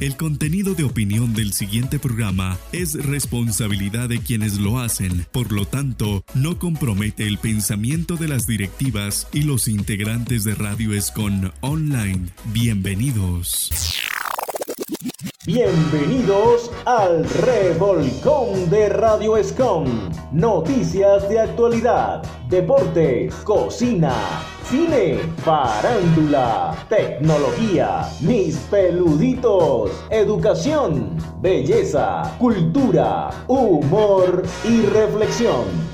El 0.00 0.16
contenido 0.16 0.74
de 0.74 0.84
opinión 0.84 1.34
del 1.34 1.52
siguiente 1.52 1.98
programa 1.98 2.56
es 2.70 2.94
responsabilidad 2.94 4.08
de 4.08 4.20
quienes 4.20 4.58
lo 4.58 4.78
hacen, 4.78 5.26
por 5.32 5.50
lo 5.50 5.66
tanto, 5.66 6.24
no 6.34 6.60
compromete 6.60 7.26
el 7.26 7.38
pensamiento 7.38 8.16
de 8.16 8.28
las 8.28 8.46
directivas 8.46 9.26
y 9.32 9.42
los 9.42 9.66
integrantes 9.66 10.44
de 10.44 10.54
Radio 10.54 10.92
Escon 10.92 11.52
Online. 11.62 12.28
Bienvenidos. 12.52 13.70
Bienvenidos 15.48 16.70
al 16.84 17.24
Revolcón 17.24 18.68
de 18.68 18.90
Radio 18.90 19.34
Escom. 19.34 19.86
Noticias 20.30 21.26
de 21.30 21.40
actualidad, 21.40 22.22
deportes, 22.50 23.34
cocina 23.46 24.12
cine, 24.68 25.16
farándula, 25.38 26.76
tecnología, 26.90 28.02
mis 28.20 28.56
peluditos, 28.70 29.90
educación, 30.10 31.16
belleza, 31.40 32.34
cultura, 32.38 33.30
humor 33.46 34.42
y 34.64 34.82
reflexión. 34.82 35.87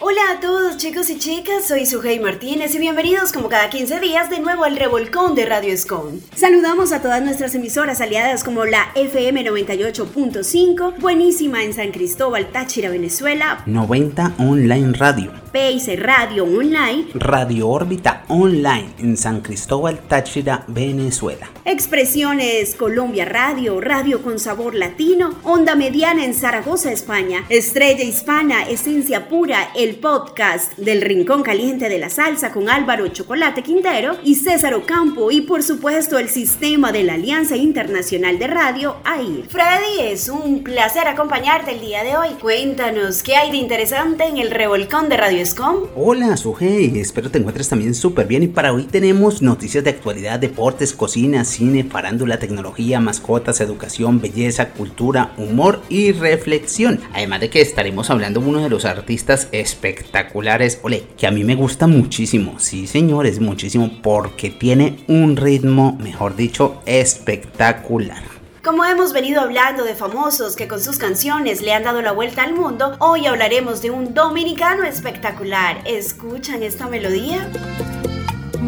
Hola 0.00 0.20
a 0.36 0.40
todos 0.40 0.76
chicos 0.76 1.10
y 1.10 1.18
chicas, 1.18 1.66
soy 1.66 1.84
Sujei 1.84 2.20
Martínez 2.20 2.72
y 2.72 2.78
bienvenidos 2.78 3.32
como 3.32 3.48
cada 3.48 3.68
15 3.68 3.98
días 3.98 4.30
de 4.30 4.38
nuevo 4.38 4.62
al 4.62 4.76
Revolcón 4.76 5.34
de 5.34 5.44
Radio 5.44 5.72
Escon. 5.74 6.20
Saludamos 6.36 6.92
a 6.92 7.02
todas 7.02 7.20
nuestras 7.20 7.56
emisoras 7.56 8.00
aliadas 8.00 8.44
como 8.44 8.64
la 8.64 8.92
FM 8.94 9.44
98.5, 9.44 10.98
buenísima 11.00 11.64
en 11.64 11.74
San 11.74 11.90
Cristóbal, 11.90 12.52
Táchira, 12.52 12.90
Venezuela, 12.90 13.64
90 13.66 14.34
Online 14.38 14.92
Radio, 14.92 15.32
Pace 15.52 15.96
Radio 15.96 16.44
Online, 16.44 17.08
Radio 17.14 17.68
Órbita 17.68 18.22
Online 18.28 18.90
en 18.98 19.16
San 19.16 19.40
Cristóbal, 19.40 19.98
Táchira, 20.06 20.62
Venezuela. 20.68 21.50
Expresiones 21.64 22.76
Colombia 22.76 23.24
Radio, 23.24 23.80
Radio 23.80 24.22
con 24.22 24.38
Sabor 24.38 24.76
Latino, 24.76 25.34
Onda 25.42 25.74
Mediana 25.74 26.24
en 26.24 26.34
Zaragoza, 26.34 26.92
España, 26.92 27.44
Estrella 27.48 28.04
Hispana, 28.04 28.62
Esencia 28.68 29.28
Pura, 29.28 29.70
el 29.74 29.87
podcast 29.96 30.76
del 30.78 31.02
Rincón 31.02 31.42
Caliente 31.42 31.88
de 31.88 31.98
la 31.98 32.10
Salsa 32.10 32.52
con 32.52 32.68
Álvaro 32.68 33.08
Chocolate 33.08 33.62
Quintero 33.62 34.16
y 34.22 34.34
César 34.34 34.74
Ocampo 34.74 35.30
y 35.30 35.40
por 35.40 35.62
supuesto 35.62 36.18
el 36.18 36.28
sistema 36.28 36.92
de 36.92 37.02
la 37.02 37.14
Alianza 37.14 37.56
Internacional 37.56 38.38
de 38.38 38.46
Radio, 38.46 38.96
AIR. 39.04 39.48
Freddy, 39.48 40.00
es 40.12 40.28
un 40.28 40.62
placer 40.62 41.06
acompañarte 41.06 41.72
el 41.72 41.80
día 41.80 42.04
de 42.04 42.16
hoy. 42.16 42.28
Cuéntanos, 42.40 43.22
¿qué 43.22 43.36
hay 43.36 43.50
de 43.50 43.56
interesante 43.56 44.24
en 44.24 44.38
el 44.38 44.50
revolcón 44.50 45.08
de 45.08 45.16
Radio 45.16 45.42
Escom? 45.42 45.86
Hola, 45.96 46.36
Sujei, 46.36 46.98
espero 47.00 47.30
te 47.30 47.38
encuentres 47.38 47.68
también 47.68 47.94
súper 47.94 48.26
bien 48.26 48.42
y 48.42 48.48
para 48.48 48.72
hoy 48.72 48.84
tenemos 48.84 49.42
noticias 49.42 49.84
de 49.84 49.90
actualidad, 49.90 50.38
deportes, 50.38 50.92
cocina, 50.92 51.44
cine, 51.44 51.84
farándula, 51.84 52.38
tecnología, 52.38 53.00
mascotas, 53.00 53.60
educación, 53.60 54.20
belleza, 54.20 54.70
cultura, 54.70 55.32
humor 55.36 55.82
y 55.88 56.12
reflexión. 56.12 57.00
Además 57.12 57.40
de 57.40 57.50
que 57.50 57.60
estaremos 57.60 58.10
hablando 58.10 58.40
de 58.40 58.46
uno 58.46 58.62
de 58.62 58.70
los 58.70 58.84
artistas 58.84 59.48
espectaculares, 59.78 60.80
ole, 60.82 61.06
que 61.16 61.28
a 61.28 61.30
mí 61.30 61.44
me 61.44 61.54
gusta 61.54 61.86
muchísimo, 61.86 62.58
sí 62.58 62.88
señores, 62.88 63.38
muchísimo, 63.38 63.90
porque 64.02 64.50
tiene 64.50 64.98
un 65.06 65.36
ritmo, 65.36 65.96
mejor 66.02 66.34
dicho, 66.34 66.82
espectacular. 66.84 68.22
Como 68.64 68.84
hemos 68.84 69.12
venido 69.12 69.40
hablando 69.40 69.84
de 69.84 69.94
famosos 69.94 70.56
que 70.56 70.66
con 70.66 70.80
sus 70.80 70.98
canciones 70.98 71.62
le 71.62 71.72
han 71.72 71.84
dado 71.84 72.02
la 72.02 72.10
vuelta 72.10 72.42
al 72.42 72.54
mundo, 72.54 72.96
hoy 72.98 73.26
hablaremos 73.26 73.80
de 73.80 73.90
un 73.90 74.14
dominicano 74.14 74.82
espectacular. 74.82 75.78
¿Escuchan 75.86 76.64
esta 76.64 76.88
melodía? 76.88 77.48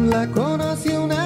La 0.09 0.25
conocí 0.27 0.89
una 0.89 1.20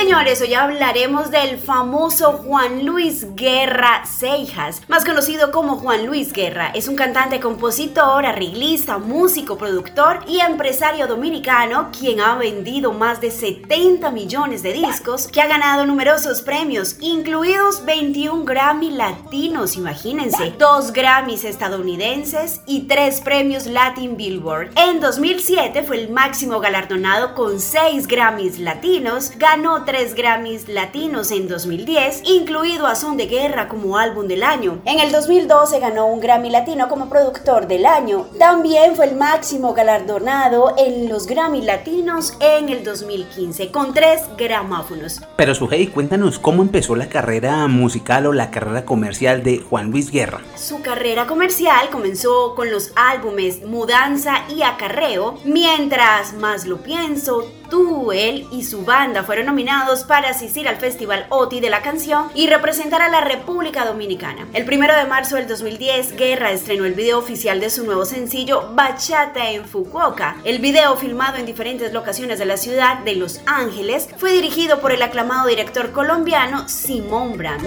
señores, 0.00 0.40
hoy 0.40 0.54
hablaremos 0.54 1.30
del 1.30 1.58
famoso 1.58 2.32
Juan 2.32 2.86
Luis 2.86 3.34
Guerra 3.34 4.06
Seijas, 4.06 4.80
más 4.88 5.04
conocido 5.04 5.52
como 5.52 5.76
Juan 5.76 6.06
Luis 6.06 6.32
Guerra. 6.32 6.70
Es 6.74 6.88
un 6.88 6.96
cantante, 6.96 7.38
compositor, 7.38 8.24
arreglista, 8.24 8.96
músico, 8.96 9.58
productor 9.58 10.20
y 10.26 10.40
empresario 10.40 11.06
dominicano 11.06 11.90
quien 11.92 12.20
ha 12.20 12.34
vendido 12.36 12.94
más 12.94 13.20
de 13.20 13.30
70 13.30 14.10
millones 14.10 14.62
de 14.62 14.72
discos, 14.72 15.28
que 15.28 15.42
ha 15.42 15.46
ganado 15.46 15.84
numerosos 15.84 16.40
premios, 16.40 16.96
incluidos 17.00 17.84
21 17.84 18.46
Grammy 18.46 18.92
latinos, 18.92 19.76
imagínense, 19.76 20.54
dos 20.58 20.94
Grammys 20.94 21.44
estadounidenses 21.44 22.62
y 22.66 22.86
tres 22.88 23.20
premios 23.20 23.66
Latin 23.66 24.16
Billboard. 24.16 24.70
En 24.78 24.98
2007 24.98 25.82
fue 25.82 26.00
el 26.00 26.10
máximo 26.10 26.58
galardonado 26.58 27.34
con 27.34 27.60
6 27.60 28.06
Grammys 28.06 28.58
latinos, 28.58 29.32
ganó 29.36 29.84
tres 29.90 30.14
Grammys 30.14 30.68
latinos 30.68 31.32
en 31.32 31.48
2010, 31.48 32.22
incluido 32.24 32.86
a 32.86 32.94
Son 32.94 33.16
de 33.16 33.26
Guerra 33.26 33.66
como 33.66 33.98
álbum 33.98 34.28
del 34.28 34.44
año. 34.44 34.80
En 34.84 35.00
el 35.00 35.10
2012 35.10 35.80
ganó 35.80 36.06
un 36.06 36.20
Grammy 36.20 36.48
latino 36.48 36.88
como 36.88 37.08
productor 37.08 37.66
del 37.66 37.84
año. 37.84 38.28
También 38.38 38.94
fue 38.94 39.06
el 39.06 39.16
máximo 39.16 39.74
galardonado 39.74 40.76
en 40.78 41.08
los 41.08 41.26
Grammy 41.26 41.62
latinos 41.62 42.34
en 42.38 42.68
el 42.68 42.84
2015 42.84 43.72
con 43.72 43.92
tres 43.92 44.22
gramófonos. 44.38 45.22
Pero 45.34 45.56
Sujei, 45.56 45.88
cuéntanos 45.88 46.38
cómo 46.38 46.62
empezó 46.62 46.94
la 46.94 47.08
carrera 47.08 47.66
musical 47.66 48.26
o 48.26 48.32
la 48.32 48.52
carrera 48.52 48.84
comercial 48.84 49.42
de 49.42 49.58
Juan 49.58 49.90
Luis 49.90 50.12
Guerra. 50.12 50.40
Su 50.54 50.82
carrera 50.82 51.26
comercial 51.26 51.90
comenzó 51.90 52.54
con 52.54 52.70
los 52.70 52.92
álbumes 52.94 53.66
Mudanza 53.66 54.44
y 54.56 54.62
Acarreo, 54.62 55.40
mientras 55.44 56.34
más 56.34 56.64
lo 56.66 56.80
pienso, 56.80 57.44
tú, 57.70 58.12
él 58.12 58.46
y 58.52 58.64
su 58.64 58.84
banda 58.84 59.24
fueron 59.24 59.46
nominados 59.46 60.04
para 60.04 60.28
asistir 60.30 60.68
al 60.68 60.76
Festival 60.76 61.26
OTI 61.30 61.60
de 61.60 61.70
la 61.70 61.80
canción 61.80 62.28
y 62.34 62.48
representar 62.48 63.00
a 63.00 63.08
la 63.08 63.22
República 63.22 63.86
Dominicana. 63.86 64.46
El 64.52 64.66
primero 64.66 64.94
de 64.94 65.06
marzo 65.06 65.36
del 65.36 65.48
2010, 65.48 66.16
Guerra 66.16 66.50
estrenó 66.50 66.84
el 66.84 66.94
video 66.94 67.18
oficial 67.18 67.60
de 67.60 67.70
su 67.70 67.84
nuevo 67.84 68.04
sencillo 68.04 68.70
Bachata 68.74 69.50
en 69.50 69.64
Fukuoka. 69.64 70.36
El 70.44 70.58
video, 70.58 70.96
filmado 70.96 71.38
en 71.38 71.46
diferentes 71.46 71.92
locaciones 71.92 72.38
de 72.38 72.44
la 72.44 72.58
ciudad 72.58 72.98
de 72.98 73.14
Los 73.14 73.40
Ángeles, 73.46 74.08
fue 74.18 74.32
dirigido 74.32 74.80
por 74.80 74.92
el 74.92 75.02
aclamado 75.02 75.48
director 75.48 75.92
colombiano 75.92 76.68
Simón 76.68 77.38
Brand. 77.38 77.66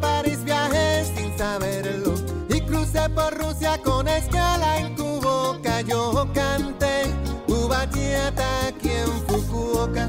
París 0.00 0.38
sin 1.14 1.36
saberlo. 1.36 2.14
Y 2.48 2.60
por 2.60 3.34
Rusia 3.38 3.78
con 3.82 4.06
escala 4.08 4.78
yo 5.86 6.26
canté 6.34 7.04
Ubachata 7.48 8.68
aquí 8.68 8.90
en 8.90 9.10
Fukuoka. 9.26 10.08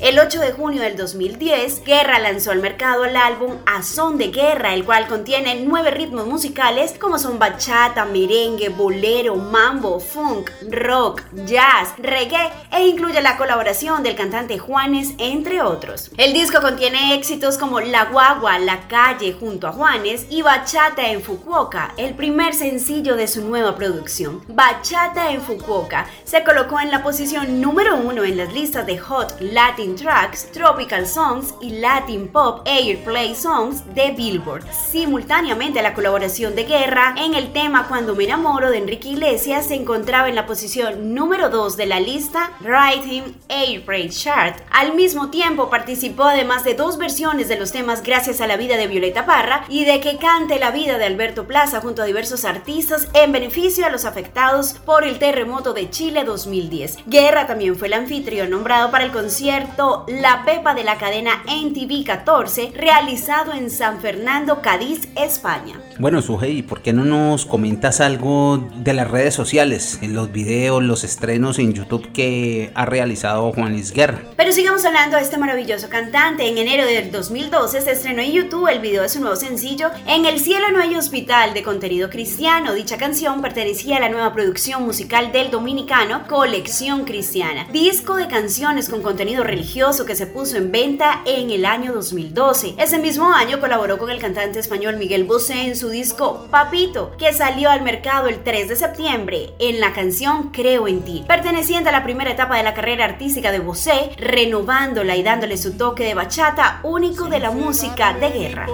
El 0.00 0.16
8 0.20 0.38
de 0.38 0.52
junio 0.52 0.80
del 0.80 0.96
2010, 0.96 1.82
Guerra 1.84 2.20
lanzó 2.20 2.52
al 2.52 2.60
mercado 2.60 3.04
el 3.04 3.16
álbum 3.16 3.56
A 3.66 3.82
Son 3.82 4.16
de 4.16 4.28
Guerra, 4.28 4.72
el 4.72 4.84
cual 4.84 5.08
contiene 5.08 5.64
nueve 5.66 5.90
ritmos 5.90 6.24
musicales 6.24 6.94
como 7.00 7.18
son 7.18 7.40
bachata, 7.40 8.04
merengue, 8.04 8.68
bolero, 8.68 9.34
mambo, 9.34 9.98
funk, 9.98 10.52
rock, 10.70 11.22
jazz, 11.44 11.94
reggae 11.98 12.48
e 12.70 12.86
incluye 12.86 13.20
la 13.20 13.36
colaboración 13.36 14.04
del 14.04 14.14
cantante 14.14 14.56
Juanes, 14.56 15.14
entre 15.18 15.62
otros. 15.62 16.12
El 16.16 16.32
disco 16.32 16.60
contiene 16.60 17.14
éxitos 17.14 17.58
como 17.58 17.80
La 17.80 18.04
Guagua, 18.04 18.60
La 18.60 18.86
Calle 18.86 19.32
junto 19.32 19.66
a 19.66 19.72
Juanes 19.72 20.26
y 20.30 20.42
Bachata 20.42 21.10
en 21.10 21.22
Fukuoka, 21.22 21.94
el 21.96 22.14
primer 22.14 22.54
sencillo 22.54 23.16
de 23.16 23.26
su 23.26 23.42
nueva 23.42 23.74
producción. 23.74 24.44
Bachata 24.46 25.32
en 25.32 25.42
Fukuoka 25.42 26.06
se 26.22 26.44
colocó 26.44 26.78
en 26.78 26.92
la 26.92 27.02
posición 27.02 27.60
número 27.60 27.96
uno 27.96 28.22
en 28.22 28.36
las 28.36 28.52
listas 28.52 28.86
de 28.86 28.96
Hot 28.98 29.34
Latin 29.40 29.88
Tracks, 29.98 30.50
Tropical 30.52 31.06
Songs 31.06 31.54
y 31.60 31.70
Latin 31.80 32.28
Pop 32.28 32.62
Airplay 32.66 33.34
Songs 33.34 33.82
de 33.94 34.12
Billboard. 34.12 34.64
Simultáneamente 34.72 35.82
la 35.82 35.92
colaboración 35.92 36.54
de 36.54 36.64
Guerra 36.64 37.14
en 37.18 37.34
el 37.34 37.52
tema 37.52 37.88
Cuando 37.88 38.14
me 38.14 38.24
enamoro 38.24 38.70
de 38.70 38.78
Enrique 38.78 39.08
Iglesias 39.08 39.66
se 39.66 39.74
encontraba 39.74 40.28
en 40.28 40.36
la 40.36 40.46
posición 40.46 41.14
número 41.14 41.50
2 41.50 41.76
de 41.76 41.86
la 41.86 41.98
lista 41.98 42.52
Writing 42.60 43.36
Airplay 43.48 44.08
Chart. 44.08 44.56
Al 44.70 44.94
mismo 44.94 45.30
tiempo 45.30 45.68
participó 45.68 46.24
además 46.24 46.62
de 46.62 46.74
dos 46.74 46.96
versiones 46.96 47.48
de 47.48 47.58
los 47.58 47.72
temas 47.72 48.02
Gracias 48.04 48.40
a 48.40 48.46
la 48.46 48.56
vida 48.56 48.76
de 48.76 48.86
Violeta 48.86 49.26
Parra 49.26 49.64
y 49.68 49.84
de 49.84 50.00
Que 50.00 50.16
cante 50.16 50.60
la 50.60 50.70
vida 50.70 50.98
de 50.98 51.06
Alberto 51.06 51.46
Plaza 51.46 51.80
junto 51.80 52.02
a 52.02 52.06
diversos 52.06 52.44
artistas 52.44 53.08
en 53.14 53.32
beneficio 53.32 53.84
a 53.84 53.90
los 53.90 54.04
afectados 54.04 54.74
por 54.84 55.02
el 55.02 55.18
terremoto 55.18 55.72
de 55.72 55.90
Chile 55.90 56.22
2010. 56.22 56.98
Guerra 57.06 57.48
también 57.48 57.74
fue 57.74 57.88
el 57.88 57.94
anfitrión 57.94 58.50
nombrado 58.50 58.92
para 58.92 59.04
el 59.04 59.10
concierto 59.10 59.77
proyecto 59.78 60.04
La 60.08 60.44
Pepa 60.44 60.74
de 60.74 60.84
la 60.84 60.98
cadena 60.98 61.42
NTV 61.46 62.04
14, 62.04 62.72
realizado 62.74 63.52
en 63.52 63.70
San 63.70 64.00
Fernando, 64.00 64.60
Cádiz, 64.60 65.08
España. 65.16 65.80
Bueno, 65.98 66.20
Sujei, 66.20 66.62
¿por 66.62 66.82
qué 66.82 66.92
no 66.92 67.04
nos 67.04 67.46
comentas 67.46 68.00
algo 68.00 68.58
de 68.76 68.92
las 68.92 69.08
redes 69.08 69.34
sociales, 69.34 69.98
en 70.02 70.14
los 70.14 70.32
videos, 70.32 70.82
los 70.82 71.04
estrenos 71.04 71.58
en 71.58 71.72
YouTube 71.72 72.10
que 72.12 72.70
ha 72.74 72.86
realizado 72.86 73.52
Juan 73.52 73.72
Luis 73.72 73.92
Guerra? 73.92 74.22
Pero 74.36 74.52
sigamos 74.52 74.84
hablando 74.84 75.16
de 75.16 75.22
este 75.22 75.38
maravilloso 75.38 75.88
cantante. 75.88 76.48
En 76.48 76.58
enero 76.58 76.84
del 76.86 77.10
2012 77.10 77.80
se 77.80 77.92
estrenó 77.92 78.22
en 78.22 78.32
YouTube 78.32 78.68
el 78.68 78.80
video 78.80 79.02
de 79.02 79.08
su 79.08 79.20
nuevo 79.20 79.36
sencillo 79.36 79.90
En 80.06 80.26
el 80.26 80.40
cielo 80.40 80.70
no 80.72 80.80
hay 80.80 80.94
hospital 80.96 81.54
de 81.54 81.62
contenido 81.62 82.10
cristiano. 82.10 82.74
Dicha 82.74 82.96
canción 82.96 83.40
pertenecía 83.42 83.98
a 83.98 84.00
la 84.00 84.08
nueva 84.08 84.32
producción 84.32 84.84
musical 84.84 85.32
del 85.32 85.50
dominicano 85.50 86.26
Colección 86.26 87.04
Cristiana, 87.04 87.66
disco 87.72 88.16
de 88.16 88.28
canciones 88.28 88.88
con 88.88 89.02
contenido 89.02 89.44
religioso 89.44 89.67
que 90.06 90.16
se 90.16 90.26
puso 90.26 90.56
en 90.56 90.72
venta 90.72 91.20
en 91.26 91.50
el 91.50 91.66
año 91.66 91.92
2012. 91.92 92.74
Ese 92.78 92.98
mismo 92.98 93.30
año 93.32 93.60
colaboró 93.60 93.98
con 93.98 94.08
el 94.08 94.18
cantante 94.18 94.58
español 94.58 94.96
Miguel 94.96 95.24
Bosé 95.24 95.66
en 95.66 95.76
su 95.76 95.90
disco 95.90 96.46
Papito, 96.50 97.12
que 97.18 97.34
salió 97.34 97.70
al 97.70 97.82
mercado 97.82 98.28
el 98.28 98.42
3 98.42 98.70
de 98.70 98.76
septiembre 98.76 99.52
en 99.58 99.78
la 99.78 99.92
canción 99.92 100.50
Creo 100.52 100.88
en 100.88 101.02
ti, 101.02 101.22
perteneciente 101.28 101.90
a 101.90 101.92
la 101.92 102.02
primera 102.02 102.30
etapa 102.30 102.56
de 102.56 102.62
la 102.62 102.72
carrera 102.72 103.04
artística 103.04 103.52
de 103.52 103.58
Bosé, 103.58 104.10
renovándola 104.16 105.16
y 105.16 105.22
dándole 105.22 105.58
su 105.58 105.76
toque 105.76 106.04
de 106.04 106.14
bachata 106.14 106.80
único 106.82 107.28
de 107.28 107.38
la 107.38 107.50
música 107.50 108.14
de 108.14 108.30
guerra. 108.30 108.66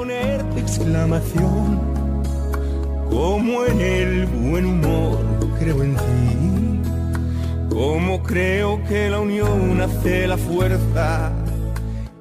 Como 7.74 8.22
creo 8.22 8.80
que 8.84 9.10
la 9.10 9.18
unión 9.18 9.80
hace 9.80 10.28
la 10.28 10.38
fuerza, 10.38 11.32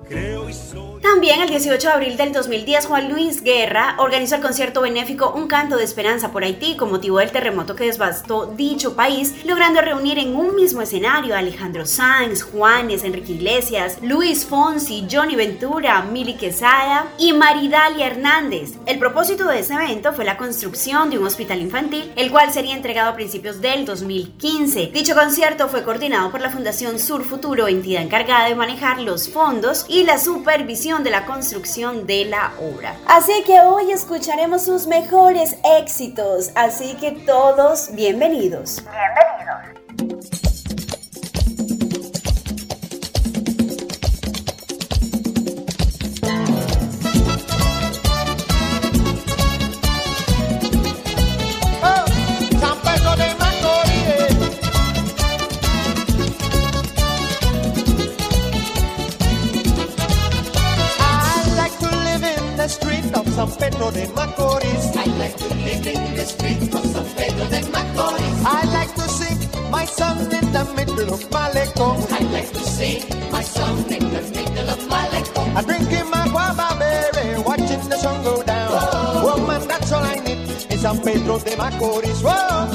creo. 0.10 0.63
También 1.04 1.42
el 1.42 1.50
18 1.50 1.86
de 1.86 1.94
abril 1.94 2.16
del 2.16 2.32
2010, 2.32 2.86
Juan 2.86 3.12
Luis 3.12 3.44
Guerra 3.44 3.98
organizó 4.00 4.36
el 4.36 4.42
concierto 4.42 4.82
benéfico 4.82 5.34
Un 5.36 5.50
Canto 5.50 5.76
de 5.76 5.84
Esperanza 5.84 6.32
por 6.32 6.46
Haití 6.46 6.78
con 6.78 6.90
motivo 6.90 7.20
del 7.20 7.30
terremoto 7.30 7.76
que 7.76 7.84
devastó 7.84 8.46
dicho 8.46 8.96
país, 8.96 9.36
logrando 9.44 9.82
reunir 9.82 10.18
en 10.18 10.34
un 10.34 10.56
mismo 10.56 10.82
escenario 10.82 11.36
a 11.36 11.40
Alejandro 11.40 11.86
Sanz, 11.86 12.42
Juanes, 12.42 13.04
Enrique 13.04 13.34
Iglesias, 13.34 13.98
Luis 14.02 14.46
Fonsi, 14.46 15.06
Johnny 15.12 15.36
Ventura, 15.36 16.02
Mili 16.04 16.36
Quesada 16.36 17.12
y 17.18 17.34
Maridalia 17.34 18.08
Hernández. 18.08 18.76
El 18.86 18.98
propósito 18.98 19.46
de 19.50 19.60
este 19.60 19.74
evento 19.74 20.14
fue 20.14 20.24
la 20.24 20.38
construcción 20.38 21.10
de 21.10 21.20
un 21.20 21.28
hospital 21.28 21.62
infantil, 21.62 22.14
el 22.16 22.32
cual 22.32 22.54
sería 22.54 22.78
entregado 22.78 23.10
a 23.10 23.16
principios 23.16 23.60
del 23.60 23.86
2015. 23.86 24.92
Dicho 24.94 25.16
concierto 25.16 25.68
fue 25.68 25.84
coordinado 25.84 26.32
por 26.32 26.40
la 26.40 26.50
Fundación 26.50 26.98
Sur 26.98 27.26
Futuro, 27.26 27.68
entidad 27.68 28.04
encargada 28.04 28.48
de 28.48 28.56
manejar 28.56 29.02
los 29.02 29.28
fondos 29.28 29.86
y 29.90 30.06
la 30.06 30.18
supervisión 30.18 30.93
de 31.02 31.10
la 31.10 31.26
construcción 31.26 32.06
de 32.06 32.26
la 32.26 32.52
obra. 32.60 32.96
Así 33.08 33.44
que 33.46 33.60
hoy 33.62 33.92
escucharemos 33.92 34.64
sus 34.64 34.86
mejores 34.86 35.56
éxitos, 35.64 36.52
así 36.54 36.94
que 36.96 37.12
todos 37.12 37.90
bienvenidos. 37.94 38.84
Bienvenidos. 39.98 40.53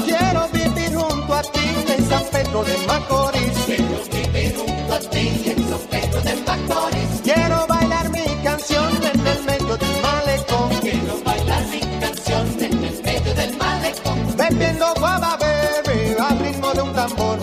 Quiero 0.05 0.47
vivir 0.51 0.95
junto 0.95 1.33
a 1.33 1.41
ti 1.41 1.67
en 1.87 2.09
San 2.09 2.23
Pedro 2.31 2.63
de 2.63 2.77
Macorís. 2.87 3.57
Quiero 3.65 3.99
vivir 4.11 4.55
junto 4.57 4.93
a 4.93 4.99
ti 4.99 5.27
en 5.45 5.69
San 5.69 5.79
Pedro 5.89 6.21
de 6.21 6.35
Macorís. 6.47 7.21
Quiero 7.23 7.67
bailar 7.67 8.09
mi 8.09 8.25
canción 8.43 8.89
en 9.11 9.27
el 9.27 9.43
medio 9.43 9.77
del 9.77 10.01
malecón. 10.01 10.69
Quiero 10.81 11.13
bailar 11.23 11.63
mi 11.67 11.79
canción 11.99 12.47
en 12.59 12.83
el 12.83 13.03
medio 13.03 13.33
del 13.33 13.57
malecón. 13.57 14.37
Bebiendo 14.37 14.85
guava 14.99 15.37
bebé 15.37 16.17
al 16.19 16.39
ritmo 16.39 16.73
de 16.73 16.81
un 16.81 16.93
tambor. 16.93 17.39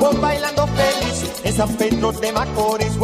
Voy 0.00 0.16
bailando 0.16 0.66
feliz 0.66 1.24
en 1.44 1.56
San 1.56 1.68
Pedro 1.76 2.12
de 2.12 2.32
Macorís. 2.32 2.96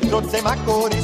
Pedro 0.00 0.20
de 0.22 0.42
Macorís. 0.42 0.99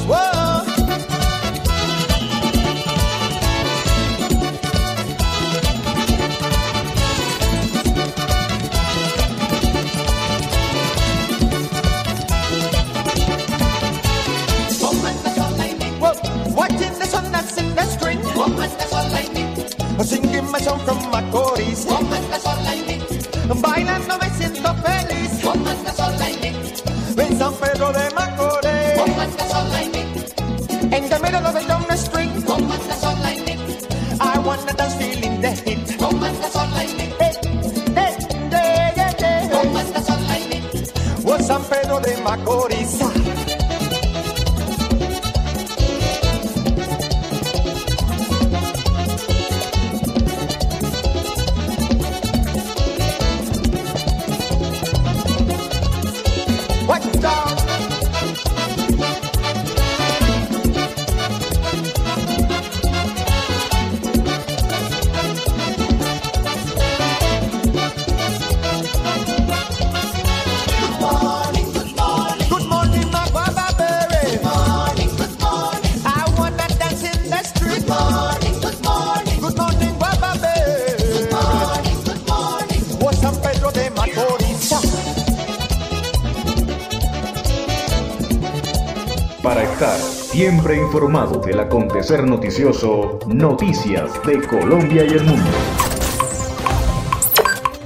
Informado 90.97 91.39
del 91.39 91.59
acontecer 91.59 92.23
noticioso, 92.23 93.19
Noticias 93.27 94.19
de 94.25 94.41
Colombia 94.41 95.05
y 95.05 95.09
el 95.09 95.23
Mundo. 95.25 95.51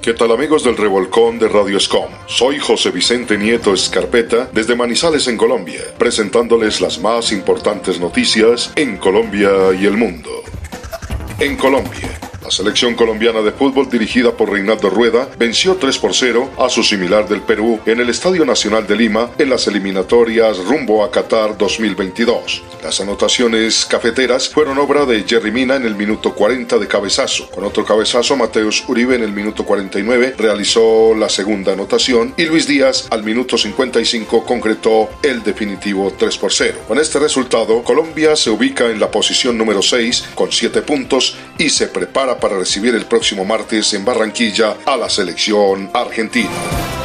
¿Qué 0.02 0.14
tal 0.14 0.32
amigos 0.32 0.64
del 0.64 0.78
Revolcón 0.78 1.38
de 1.38 1.50
Radio 1.50 1.76
Escom? 1.76 2.10
Soy 2.28 2.58
José 2.58 2.90
Vicente 2.90 3.38
Nieto 3.38 3.74
Escarpeta 3.74 4.48
desde 4.54 4.78
Manizales 4.78 5.28
en 5.28 5.36
Colombia, 5.36 5.82
presentándoles 5.98 6.80
las 6.80 7.00
más 7.00 7.34
importantes 7.34 8.00
noticias 8.00 8.72
en 8.78 8.96
Colombia 8.96 9.74
y 9.78 9.86
el 9.86 9.98
mundo. 9.98 10.30
En 11.38 11.58
Colombia, 11.58 12.11
la 12.52 12.58
selección 12.58 12.96
colombiana 12.96 13.42
de 13.42 13.54
fútbol 13.54 13.90
dirigida 13.90 14.34
por 14.34 14.52
Reinaldo 14.52 14.90
Rueda 14.90 15.30
venció 15.40 15.78
3 15.78 15.98
por 16.00 16.14
0 16.14 16.50
a 16.58 16.68
su 16.68 16.84
similar 16.84 17.26
del 17.30 17.40
Perú 17.40 17.80
en 17.86 18.02
el 18.02 18.10
Estadio 18.10 18.44
Nacional 18.44 18.86
de 18.86 18.98
Lima 18.98 19.32
en 19.38 19.50
las 19.50 19.68
eliminatorias 19.68 20.58
rumbo 20.58 21.06
a 21.06 21.12
Qatar 21.12 21.58
2022. 21.58 22.62
Las 22.84 23.00
anotaciones 23.00 23.86
cafeteras 23.86 24.50
fueron 24.50 24.80
obra 24.80 25.06
de 25.06 25.24
Jerry 25.24 25.50
Mina 25.50 25.78
en 25.78 25.86
el 25.86 25.96
minuto 25.96 26.34
40 26.34 26.78
de 26.78 26.88
cabezazo. 26.90 27.50
Con 27.52 27.64
otro 27.64 27.86
cabezazo, 27.86 28.36
Mateus 28.36 28.84
Uribe 28.86 29.16
en 29.16 29.24
el 29.24 29.32
minuto 29.32 29.64
49 29.64 30.36
realizó 30.38 31.16
la 31.16 31.30
segunda 31.30 31.72
anotación 31.72 32.34
y 32.36 32.44
Luis 32.48 32.68
Díaz 32.68 33.08
al 33.12 33.24
minuto 33.24 33.58
55 33.58 34.44
concretó 34.44 35.10
el 35.24 35.42
definitivo 35.42 36.12
3 36.18 36.38
por 36.38 36.52
0. 36.52 36.80
Con 36.86 37.00
este 37.00 37.18
resultado, 37.20 37.82
Colombia 37.84 38.36
se 38.36 38.50
ubica 38.50 38.90
en 38.90 39.00
la 39.00 39.10
posición 39.10 39.58
número 39.58 39.82
6 39.82 40.32
con 40.36 40.52
7 40.52 40.82
puntos 40.82 41.38
y 41.58 41.70
se 41.70 41.88
prepara 41.88 42.41
para 42.42 42.58
recibir 42.58 42.94
el 42.96 43.06
próximo 43.06 43.46
martes 43.46 43.94
en 43.94 44.04
Barranquilla 44.04 44.76
a 44.86 44.98
la 44.98 45.10
selección 45.10 45.90
argentina. 45.94 47.01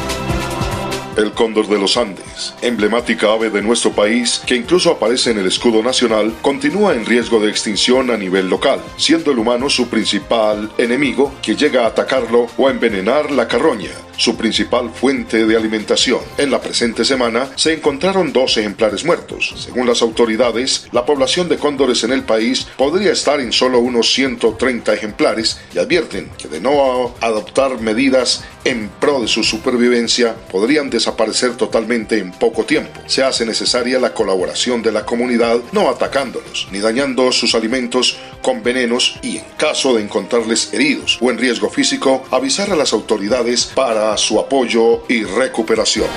El 1.17 1.31
cóndor 1.31 1.67
de 1.67 1.79
los 1.79 1.97
Andes, 1.97 2.53
emblemática 2.61 3.33
ave 3.33 3.49
de 3.49 3.63
nuestro 3.63 3.91
país 3.91 4.39
que 4.45 4.55
incluso 4.55 4.91
aparece 4.91 5.31
en 5.31 5.39
el 5.39 5.47
escudo 5.47 5.81
nacional, 5.81 6.31
continúa 6.43 6.93
en 6.93 7.07
riesgo 7.07 7.39
de 7.39 7.49
extinción 7.49 8.11
a 8.11 8.17
nivel 8.17 8.47
local, 8.49 8.79
siendo 8.97 9.31
el 9.31 9.39
humano 9.39 9.67
su 9.67 9.87
principal 9.87 10.71
enemigo 10.77 11.33
que 11.41 11.55
llega 11.55 11.85
a 11.85 11.87
atacarlo 11.87 12.45
o 12.55 12.67
a 12.67 12.71
envenenar 12.71 13.31
la 13.31 13.47
carroña, 13.47 13.89
su 14.15 14.35
principal 14.35 14.91
fuente 14.91 15.47
de 15.47 15.55
alimentación. 15.55 16.19
En 16.37 16.51
la 16.51 16.61
presente 16.61 17.03
semana 17.03 17.49
se 17.55 17.73
encontraron 17.73 18.31
dos 18.31 18.55
ejemplares 18.57 19.03
muertos. 19.03 19.55
Según 19.57 19.87
las 19.87 20.03
autoridades, 20.03 20.87
la 20.91 21.03
población 21.03 21.49
de 21.49 21.57
cóndores 21.57 22.03
en 22.03 22.11
el 22.11 22.23
país 22.23 22.67
podría 22.77 23.11
estar 23.11 23.39
en 23.39 23.53
solo 23.53 23.79
unos 23.79 24.13
130 24.13 24.93
ejemplares 24.93 25.59
y 25.73 25.79
advierten 25.79 26.29
que 26.37 26.47
de 26.47 26.61
no 26.61 27.15
adoptar 27.21 27.79
medidas 27.81 28.43
en 28.65 28.89
pro 28.99 29.21
de 29.21 29.27
su 29.27 29.43
supervivencia 29.43 30.35
podrían 30.51 30.89
desaparecer 31.07 31.55
totalmente 31.55 32.19
en 32.19 32.31
poco 32.33 32.65
tiempo. 32.65 32.99
Se 33.05 33.23
hace 33.23 33.45
necesaria 33.45 33.97
la 33.97 34.13
colaboración 34.13 34.81
de 34.81 34.91
la 34.91 35.05
comunidad 35.05 35.57
no 35.71 35.89
atacándolos 35.89 36.67
ni 36.71 36.79
dañando 36.79 37.31
sus 37.31 37.55
alimentos 37.55 38.17
con 38.41 38.61
venenos 38.61 39.17
y 39.21 39.37
en 39.37 39.45
caso 39.57 39.95
de 39.95 40.03
encontrarles 40.03 40.73
heridos 40.73 41.17
o 41.21 41.31
en 41.31 41.37
riesgo 41.37 41.69
físico 41.69 42.25
avisar 42.29 42.71
a 42.71 42.75
las 42.75 42.91
autoridades 42.91 43.67
para 43.67 44.17
su 44.17 44.37
apoyo 44.37 45.03
y 45.07 45.23
recuperación. 45.23 46.09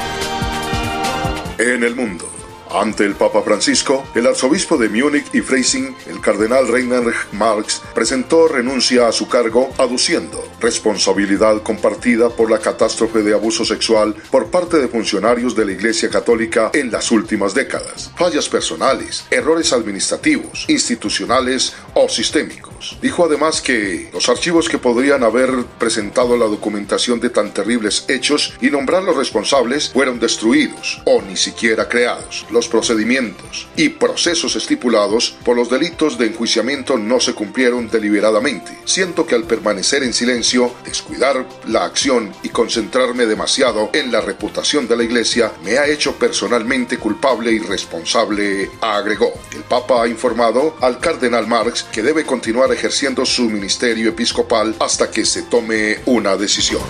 En 1.59 1.85
el 1.85 1.95
mundo. 1.95 2.30
Ante 2.73 3.05
el 3.05 3.17
Papa 3.17 3.43
Francisco, 3.43 4.07
el 4.15 4.29
arzobispo 4.29 4.79
de 4.79 4.89
Múnich 4.89 5.27
y 5.33 5.41
Freising, 5.41 5.97
el 6.07 6.21
cardenal 6.21 6.69
Reiner 6.69 7.03
Marx, 7.33 7.83
presentó 7.95 8.47
renuncia 8.47 9.09
a 9.09 9.13
su 9.13 9.29
cargo 9.29 9.71
aduciendo 9.77 10.45
responsabilidad 10.61 11.63
compartida 11.63 12.29
por 12.31 12.49
la 12.49 12.59
catástrofe 12.59 13.23
de 13.23 13.35
abuso 13.35 13.65
sexual 13.65 14.15
por 14.31 14.51
parte 14.51 14.77
de 14.77 14.87
funcionarios 14.87 15.57
de 15.57 15.65
la 15.65 15.73
Iglesia 15.73 16.11
Católica 16.11 16.71
en 16.73 16.93
las 16.93 17.11
últimas 17.11 17.55
décadas, 17.55 18.13
fallas 18.17 18.49
personales, 18.49 19.25
errores 19.31 19.73
administrativos, 19.73 20.67
institucionales 20.69 21.75
o 21.95 22.09
sistémicos. 22.09 22.99
Dijo 23.03 23.25
además 23.25 23.61
que 23.61 24.11
los 24.13 24.29
archivos 24.29 24.69
que 24.69 24.79
podrían 24.79 25.25
haber 25.25 25.51
presentado 25.79 26.37
la 26.37 26.47
documentación 26.47 27.19
de 27.21 27.31
tan 27.31 27.53
terribles 27.53 28.05
hechos 28.09 28.55
y 28.61 28.71
nombrar 28.71 29.03
los 29.03 29.17
responsables 29.17 29.91
fueron 29.91 30.21
destruidos 30.21 31.03
o 31.05 31.21
ni 31.21 31.37
siquiera 31.37 31.89
creados 31.89 32.47
procedimientos 32.69 33.69
y 33.77 33.91
procesos 33.91 34.57
estipulados 34.57 35.37
por 35.45 35.57
los 35.57 35.71
delitos 35.71 36.19
de 36.19 36.27
enjuiciamiento 36.27 36.97
no 36.97 37.21
se 37.21 37.35
cumplieron 37.35 37.89
deliberadamente. 37.89 38.79
Siento 38.85 39.27
que 39.27 39.35
al 39.35 39.45
permanecer 39.45 40.03
en 40.03 40.13
silencio, 40.13 40.73
descuidar 40.85 41.47
la 41.67 41.85
acción 41.85 42.33
y 42.43 42.49
concentrarme 42.49 43.27
demasiado 43.27 43.91
en 43.93 44.13
la 44.13 44.21
reputación 44.21 44.89
de 44.89 44.97
la 44.97 45.05
Iglesia 45.05 45.53
me 45.65 45.79
ha 45.79 45.87
hecho 45.87 46.17
personalmente 46.17 46.99
culpable 46.99 47.53
y 47.53 47.59
responsable, 47.59 48.71
agregó. 48.81 49.33
El 49.53 49.63
Papa 49.63 50.03
ha 50.03 50.09
informado 50.09 50.77
al 50.81 50.99
cardenal 50.99 51.47
Marx 51.47 51.85
que 51.85 52.03
debe 52.03 52.25
continuar 52.25 52.73
ejerciendo 52.73 53.25
su 53.27 53.51
ministerio 53.51 54.11
episcopal 54.11 54.75
hasta 54.79 55.11
que 55.11 55.25
se 55.25 55.43
tome 55.43 55.99
una 56.07 56.37
decisión. 56.37 56.83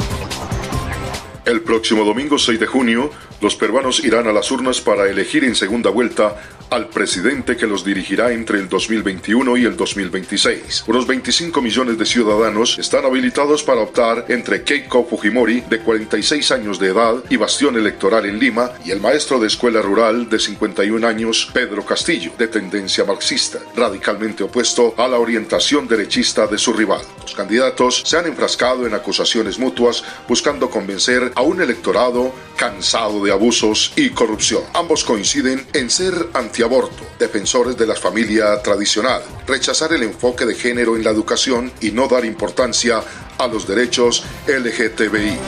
El 1.47 1.62
próximo 1.62 2.04
domingo 2.04 2.38
6 2.38 2.61
de 2.61 2.66
junio, 2.66 3.11
los 3.40 3.56
peruanos 3.56 4.04
irán 4.04 4.28
a 4.28 4.32
las 4.32 4.50
urnas 4.50 4.80
para 4.82 5.09
elegir 5.09 5.42
en 5.44 5.54
segunda 5.54 5.88
vuelta 5.88 6.37
al 6.70 6.88
presidente 6.88 7.56
que 7.56 7.66
los 7.66 7.85
dirigirá 7.85 8.32
entre 8.32 8.59
el 8.59 8.68
2021 8.68 9.56
y 9.56 9.64
el 9.64 9.76
2026. 9.76 10.85
Unos 10.87 11.06
25 11.06 11.61
millones 11.61 11.99
de 11.99 12.06
ciudadanos 12.06 12.78
están 12.78 13.04
habilitados 13.04 13.62
para 13.62 13.80
optar 13.80 14.26
entre 14.28 14.62
Keiko 14.62 15.04
Fujimori, 15.04 15.62
de 15.62 15.80
46 15.80 16.52
años 16.52 16.78
de 16.78 16.88
edad 16.88 17.16
y 17.28 17.37
bastión 17.37 17.76
electoral 17.76 18.26
en 18.26 18.38
Lima, 18.38 18.70
y 18.85 18.92
el 18.92 19.00
maestro 19.00 19.40
de 19.40 19.49
escuela 19.49 19.82
rural 19.82 20.28
de 20.28 20.38
51 20.38 21.06
años, 21.06 21.50
Pedro 21.52 21.85
Castillo, 21.85 22.32
de 22.38 22.49
tendencia 22.49 23.04
marxista, 23.04 23.59
radicalmente 23.75 24.44
opuesto 24.44 24.94
a 24.97 25.09
la 25.09 25.18
orientación 25.18 25.88
derechista 25.88 26.47
de 26.47 26.59
su 26.59 26.73
rival. 26.73 27.00
Los 27.23 27.35
candidatos 27.35 28.02
se 28.04 28.16
han 28.16 28.26
enfrascado 28.26 28.87
en 28.87 28.94
acusaciones 28.94 29.59
mutuas 29.59 30.04
buscando 30.28 30.70
convencer 30.70 31.32
un 31.42 31.61
electorado 31.61 32.32
cansado 32.56 33.25
de 33.25 33.32
abusos 33.32 33.92
y 33.97 34.11
corrupción. 34.11 34.62
Ambos 34.75 35.04
coinciden 35.04 35.66
en 35.73 35.90
ser 35.90 36.14
antiaborto, 36.35 37.04
defensores 37.18 37.76
de 37.76 37.87
la 37.87 37.94
familia 37.94 38.62
tradicional, 38.62 39.23
rechazar 39.47 39.92
el 39.92 40.02
enfoque 40.02 40.44
de 40.44 40.54
género 40.54 40.97
en 40.97 41.04
la 41.04 41.11
educación 41.11 41.73
y 41.80 41.90
no 41.92 42.09
dar 42.09 42.25
importancia 42.25 43.02
a 43.38 43.47
los 43.47 43.66
derechos 43.66 44.25
LGTBI. 44.47 45.38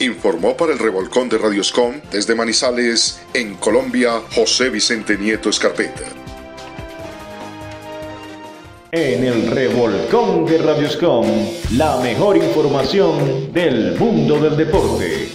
Informó 0.00 0.56
para 0.56 0.72
el 0.72 0.78
revolcón 0.78 1.28
de 1.28 1.38
Radioscom 1.38 2.00
desde 2.10 2.34
Manizales, 2.34 3.20
en 3.32 3.54
Colombia, 3.56 4.22
José 4.34 4.70
Vicente 4.70 5.16
Nieto 5.16 5.50
Escarpeta. 5.50 6.23
En 8.96 9.24
el 9.24 9.50
revolcón 9.50 10.46
de 10.46 10.56
Radioscom, 10.58 11.26
la 11.72 11.96
mejor 11.96 12.36
información 12.36 13.52
del 13.52 13.98
mundo 13.98 14.38
del 14.38 14.56
deporte. 14.56 15.30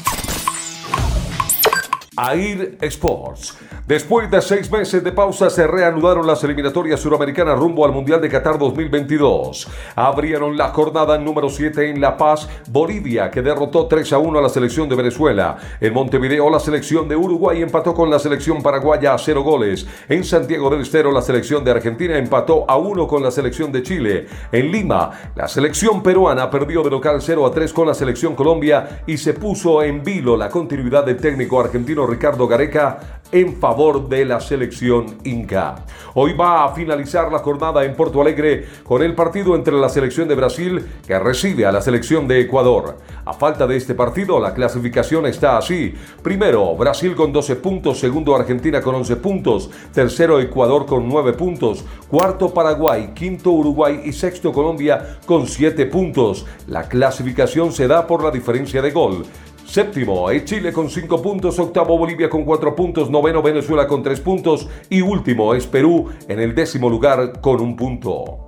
AIR 2.21 2.77
Sports 2.81 3.57
Después 3.89 4.29
de 4.29 4.39
seis 4.39 4.71
meses 4.71 5.03
de 5.03 5.11
pausa 5.11 5.49
se 5.49 5.65
reanudaron 5.65 6.27
las 6.27 6.43
eliminatorias 6.43 6.99
suramericanas 6.99 7.57
rumbo 7.57 7.83
al 7.85 7.91
Mundial 7.91 8.21
de 8.21 8.29
Qatar 8.29 8.59
2022. 8.59 9.67
Abrieron 9.95 10.55
la 10.55 10.69
jornada 10.69 11.17
número 11.17 11.49
7 11.49 11.89
en 11.89 11.99
La 11.99 12.15
Paz, 12.15 12.47
Bolivia, 12.69 13.31
que 13.31 13.41
derrotó 13.41 13.87
3 13.87 14.13
a 14.13 14.19
1 14.19 14.37
a 14.37 14.41
la 14.43 14.49
selección 14.49 14.87
de 14.87 14.95
Venezuela. 14.95 15.57
En 15.81 15.91
Montevideo 15.91 16.51
la 16.51 16.59
selección 16.59 17.07
de 17.07 17.15
Uruguay 17.15 17.63
empató 17.63 17.95
con 17.95 18.11
la 18.11 18.19
selección 18.19 18.61
paraguaya 18.61 19.15
a 19.15 19.17
0 19.17 19.41
goles. 19.41 19.87
En 20.07 20.23
Santiago 20.23 20.69
del 20.69 20.81
Estero 20.81 21.11
la 21.11 21.23
selección 21.23 21.63
de 21.63 21.71
Argentina 21.71 22.15
empató 22.15 22.65
a 22.69 22.77
1 22.77 23.07
con 23.07 23.23
la 23.23 23.31
selección 23.31 23.71
de 23.71 23.81
Chile. 23.81 24.27
En 24.51 24.71
Lima 24.71 25.09
la 25.35 25.47
selección 25.47 26.03
peruana 26.03 26.51
perdió 26.51 26.83
de 26.83 26.91
local 26.91 27.23
0 27.23 27.43
a 27.43 27.49
3 27.49 27.73
con 27.73 27.87
la 27.87 27.95
selección 27.95 28.35
Colombia 28.35 29.01
y 29.07 29.17
se 29.17 29.33
puso 29.33 29.81
en 29.81 30.03
vilo 30.03 30.37
la 30.37 30.49
continuidad 30.49 31.03
del 31.05 31.17
técnico 31.17 31.59
argentino 31.59 32.05
Ricardo 32.09 32.47
Gareca 32.47 33.19
en 33.31 33.55
favor 33.57 34.09
de 34.09 34.25
la 34.25 34.39
selección 34.39 35.17
Inca. 35.23 35.85
Hoy 36.15 36.33
va 36.33 36.65
a 36.65 36.73
finalizar 36.73 37.31
la 37.31 37.39
jornada 37.39 37.85
en 37.85 37.95
Porto 37.95 38.21
Alegre 38.21 38.65
con 38.83 39.03
el 39.03 39.13
partido 39.13 39.55
entre 39.55 39.73
la 39.75 39.89
selección 39.89 40.27
de 40.27 40.35
Brasil 40.35 40.85
que 41.05 41.19
recibe 41.19 41.65
a 41.65 41.71
la 41.71 41.81
selección 41.81 42.27
de 42.27 42.41
Ecuador. 42.41 42.97
A 43.25 43.33
falta 43.33 43.67
de 43.67 43.77
este 43.77 43.93
partido, 43.93 44.39
la 44.39 44.53
clasificación 44.53 45.27
está 45.27 45.57
así. 45.57 45.93
Primero, 46.23 46.75
Brasil 46.75 47.15
con 47.15 47.31
12 47.31 47.57
puntos, 47.57 47.99
segundo 47.99 48.35
Argentina 48.35 48.81
con 48.81 48.95
11 48.95 49.15
puntos, 49.17 49.69
tercero 49.93 50.39
Ecuador 50.39 50.85
con 50.85 51.07
9 51.07 51.33
puntos, 51.33 51.85
cuarto 52.07 52.51
Paraguay, 52.51 53.11
quinto 53.13 53.51
Uruguay 53.51 54.01
y 54.05 54.13
sexto 54.13 54.51
Colombia 54.51 55.19
con 55.25 55.45
7 55.45 55.85
puntos. 55.85 56.45
La 56.67 56.87
clasificación 56.87 57.71
se 57.71 57.87
da 57.87 58.07
por 58.07 58.23
la 58.23 58.31
diferencia 58.31 58.81
de 58.81 58.91
gol. 58.91 59.25
Séptimo 59.69 60.31
es 60.31 60.45
Chile 60.45 60.73
con 60.73 60.89
5 60.89 61.21
puntos, 61.21 61.59
octavo 61.59 61.95
Bolivia 61.95 62.27
con 62.27 62.43
4 62.43 62.75
puntos, 62.75 63.11
noveno 63.11 63.43
Venezuela 63.43 63.85
con 63.85 64.01
3 64.01 64.19
puntos 64.21 64.67
y 64.89 65.01
último 65.01 65.53
es 65.53 65.67
Perú 65.67 66.09
en 66.27 66.39
el 66.39 66.55
décimo 66.55 66.89
lugar 66.89 67.39
con 67.39 67.61
un 67.61 67.75
punto. 67.75 68.47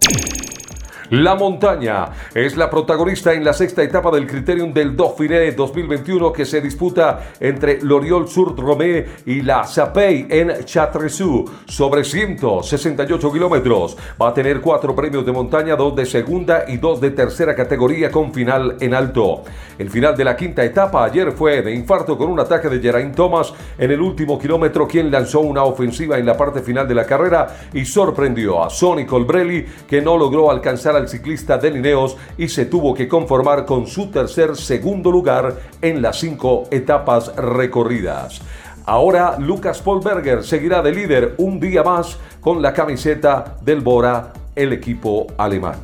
La 1.11 1.35
montaña 1.35 2.05
es 2.33 2.55
la 2.55 2.69
protagonista 2.69 3.33
en 3.33 3.43
la 3.43 3.51
sexta 3.51 3.83
etapa 3.83 4.11
del 4.11 4.25
Criterium 4.25 4.71
del 4.71 4.95
Dauphiné 4.95 5.51
2021 5.51 6.31
que 6.31 6.45
se 6.45 6.61
disputa 6.61 7.33
entre 7.37 7.81
L'Oriol 7.81 8.29
sur 8.29 8.57
Romé 8.57 9.05
y 9.25 9.41
la 9.41 9.65
Sapey 9.65 10.27
en 10.29 10.63
Chatresu 10.63 11.43
sobre 11.65 12.05
168 12.05 13.29
kilómetros. 13.29 13.97
Va 14.21 14.29
a 14.29 14.33
tener 14.33 14.61
cuatro 14.61 14.95
premios 14.95 15.25
de 15.25 15.33
montaña, 15.33 15.75
dos 15.75 15.97
de 15.97 16.05
segunda 16.05 16.63
y 16.65 16.77
dos 16.77 17.01
de 17.01 17.11
tercera 17.11 17.53
categoría 17.53 18.09
con 18.09 18.33
final 18.33 18.77
en 18.79 18.93
alto. 18.93 19.43
El 19.77 19.89
final 19.89 20.15
de 20.15 20.23
la 20.23 20.37
quinta 20.37 20.63
etapa 20.63 21.03
ayer 21.03 21.33
fue 21.33 21.61
de 21.61 21.73
infarto 21.73 22.17
con 22.17 22.29
un 22.29 22.39
ataque 22.39 22.69
de 22.69 22.79
Geraint 22.79 23.15
Thomas 23.17 23.53
en 23.77 23.91
el 23.91 23.99
último 23.99 24.39
kilómetro, 24.39 24.87
quien 24.87 25.11
lanzó 25.11 25.41
una 25.41 25.65
ofensiva 25.65 26.17
en 26.17 26.25
la 26.25 26.37
parte 26.37 26.61
final 26.61 26.87
de 26.87 26.95
la 26.95 27.05
carrera 27.05 27.53
y 27.73 27.83
sorprendió 27.83 28.63
a 28.63 28.69
Sonny 28.69 29.05
Colbrelli, 29.05 29.65
que 29.89 30.01
no 30.01 30.17
logró 30.17 30.49
alcanzar 30.49 30.95
al 30.95 31.00
ciclista 31.07 31.57
de 31.57 31.71
Lineos 31.71 32.17
y 32.37 32.47
se 32.47 32.65
tuvo 32.65 32.93
que 32.93 33.07
conformar 33.07 33.65
con 33.65 33.87
su 33.87 34.11
tercer 34.11 34.55
segundo 34.55 35.11
lugar 35.11 35.55
en 35.81 36.01
las 36.01 36.19
cinco 36.19 36.65
etapas 36.71 37.35
recorridas. 37.35 38.41
Ahora 38.85 39.37
Lucas 39.37 39.81
Polberger 39.81 40.43
seguirá 40.43 40.81
de 40.81 40.91
líder 40.91 41.35
un 41.37 41.59
día 41.59 41.83
más 41.83 42.17
con 42.39 42.61
la 42.61 42.73
camiseta 42.73 43.57
del 43.61 43.81
Bora, 43.81 44.33
el 44.55 44.73
equipo 44.73 45.27
alemán. 45.37 45.75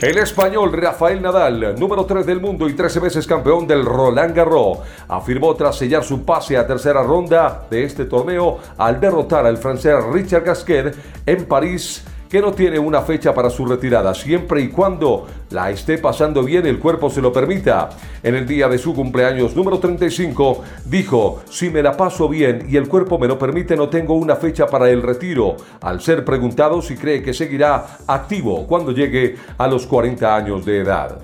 El 0.00 0.18
español 0.18 0.72
Rafael 0.72 1.22
Nadal, 1.22 1.78
número 1.78 2.04
3 2.04 2.26
del 2.26 2.40
mundo 2.40 2.68
y 2.68 2.72
13 2.72 2.98
veces 2.98 3.26
campeón 3.26 3.68
del 3.68 3.84
Roland 3.84 4.34
Garros, 4.34 4.78
afirmó 5.06 5.54
tras 5.54 5.76
sellar 5.76 6.02
su 6.02 6.24
pase 6.24 6.56
a 6.56 6.66
tercera 6.66 7.04
ronda 7.04 7.66
de 7.70 7.84
este 7.84 8.06
torneo 8.06 8.58
al 8.78 8.98
derrotar 8.98 9.46
al 9.46 9.58
francés 9.58 9.94
Richard 10.12 10.42
Gasquet 10.42 10.96
en 11.24 11.44
París 11.44 12.02
que 12.32 12.40
no 12.40 12.54
tiene 12.54 12.78
una 12.78 13.02
fecha 13.02 13.34
para 13.34 13.50
su 13.50 13.66
retirada, 13.66 14.14
siempre 14.14 14.62
y 14.62 14.68
cuando 14.68 15.26
la 15.50 15.70
esté 15.70 15.98
pasando 15.98 16.42
bien, 16.42 16.64
el 16.64 16.78
cuerpo 16.78 17.10
se 17.10 17.20
lo 17.20 17.30
permita. 17.30 17.90
En 18.22 18.34
el 18.34 18.46
día 18.46 18.70
de 18.70 18.78
su 18.78 18.94
cumpleaños 18.94 19.54
número 19.54 19.78
35, 19.78 20.64
dijo, 20.86 21.42
si 21.50 21.68
me 21.68 21.82
la 21.82 21.94
paso 21.94 22.30
bien 22.30 22.64
y 22.70 22.78
el 22.78 22.88
cuerpo 22.88 23.18
me 23.18 23.28
lo 23.28 23.38
permite, 23.38 23.76
no 23.76 23.90
tengo 23.90 24.14
una 24.14 24.36
fecha 24.36 24.66
para 24.66 24.88
el 24.88 25.02
retiro, 25.02 25.56
al 25.82 26.00
ser 26.00 26.24
preguntado 26.24 26.80
si 26.80 26.96
cree 26.96 27.22
que 27.22 27.34
seguirá 27.34 27.98
activo 28.06 28.66
cuando 28.66 28.92
llegue 28.92 29.36
a 29.58 29.68
los 29.68 29.86
40 29.86 30.34
años 30.34 30.64
de 30.64 30.78
edad. 30.78 31.18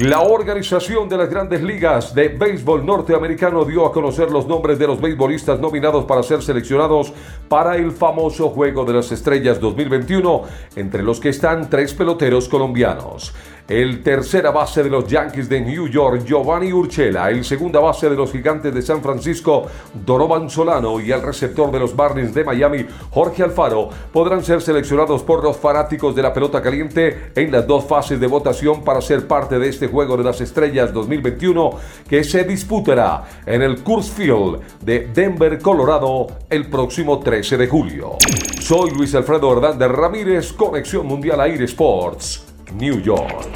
La 0.00 0.22
organización 0.22 1.10
de 1.10 1.18
las 1.18 1.28
grandes 1.28 1.62
ligas 1.62 2.14
de 2.14 2.28
béisbol 2.28 2.86
norteamericano 2.86 3.66
dio 3.66 3.84
a 3.84 3.92
conocer 3.92 4.30
los 4.30 4.46
nombres 4.46 4.78
de 4.78 4.86
los 4.86 4.98
beisbolistas 4.98 5.60
nominados 5.60 6.06
para 6.06 6.22
ser 6.22 6.40
seleccionados 6.40 7.12
para 7.50 7.76
el 7.76 7.92
famoso 7.92 8.48
Juego 8.48 8.86
de 8.86 8.94
las 8.94 9.12
Estrellas 9.12 9.60
2021, 9.60 10.44
entre 10.76 11.02
los 11.02 11.20
que 11.20 11.28
están 11.28 11.68
tres 11.68 11.92
peloteros 11.92 12.48
colombianos 12.48 13.34
el 13.70 14.02
tercera 14.02 14.50
base 14.50 14.82
de 14.82 14.90
los 14.90 15.06
Yankees 15.06 15.48
de 15.48 15.60
New 15.60 15.86
York, 15.86 16.24
Giovanni 16.24 16.72
Urchela, 16.72 17.30
el 17.30 17.44
segunda 17.44 17.78
base 17.78 18.10
de 18.10 18.16
los 18.16 18.32
Gigantes 18.32 18.74
de 18.74 18.82
San 18.82 19.00
Francisco, 19.00 19.68
Donovan 19.94 20.50
Solano 20.50 21.00
y 21.00 21.12
el 21.12 21.22
receptor 21.22 21.70
de 21.70 21.78
los 21.78 21.94
Marlins 21.94 22.34
de 22.34 22.42
Miami, 22.42 22.84
Jorge 23.10 23.44
Alfaro, 23.44 23.88
podrán 24.12 24.42
ser 24.42 24.60
seleccionados 24.60 25.22
por 25.22 25.44
los 25.44 25.56
fanáticos 25.56 26.16
de 26.16 26.22
la 26.22 26.32
pelota 26.32 26.60
caliente 26.60 27.30
en 27.36 27.52
las 27.52 27.64
dos 27.64 27.84
fases 27.84 28.18
de 28.18 28.26
votación 28.26 28.82
para 28.82 29.00
ser 29.00 29.28
parte 29.28 29.60
de 29.60 29.68
este 29.68 29.86
Juego 29.86 30.16
de 30.16 30.24
las 30.24 30.40
Estrellas 30.40 30.92
2021 30.92 31.70
que 32.08 32.24
se 32.24 32.42
disputará 32.42 33.22
en 33.46 33.62
el 33.62 33.84
Coors 33.84 34.10
Field 34.10 34.80
de 34.80 35.10
Denver, 35.14 35.60
Colorado, 35.60 36.26
el 36.48 36.68
próximo 36.68 37.20
13 37.20 37.56
de 37.56 37.68
julio. 37.68 38.16
Soy 38.58 38.90
Luis 38.90 39.14
Alfredo 39.14 39.52
Hernández 39.52 39.88
Ramírez, 39.92 40.52
Conexión 40.54 41.06
Mundial 41.06 41.40
Air 41.42 41.62
Sports. 41.62 42.49
New 42.72 43.00
York. 43.00 43.48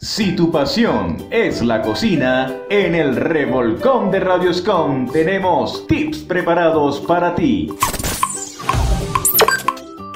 Si 0.00 0.34
tu 0.34 0.50
pasión 0.50 1.26
es 1.30 1.62
la 1.62 1.82
cocina, 1.82 2.52
en 2.70 2.94
el 2.94 3.16
revolcón 3.16 4.10
de 4.10 4.20
Radioscom 4.20 5.10
tenemos 5.10 5.86
tips 5.86 6.18
preparados 6.18 7.00
para 7.00 7.34
ti. 7.34 7.70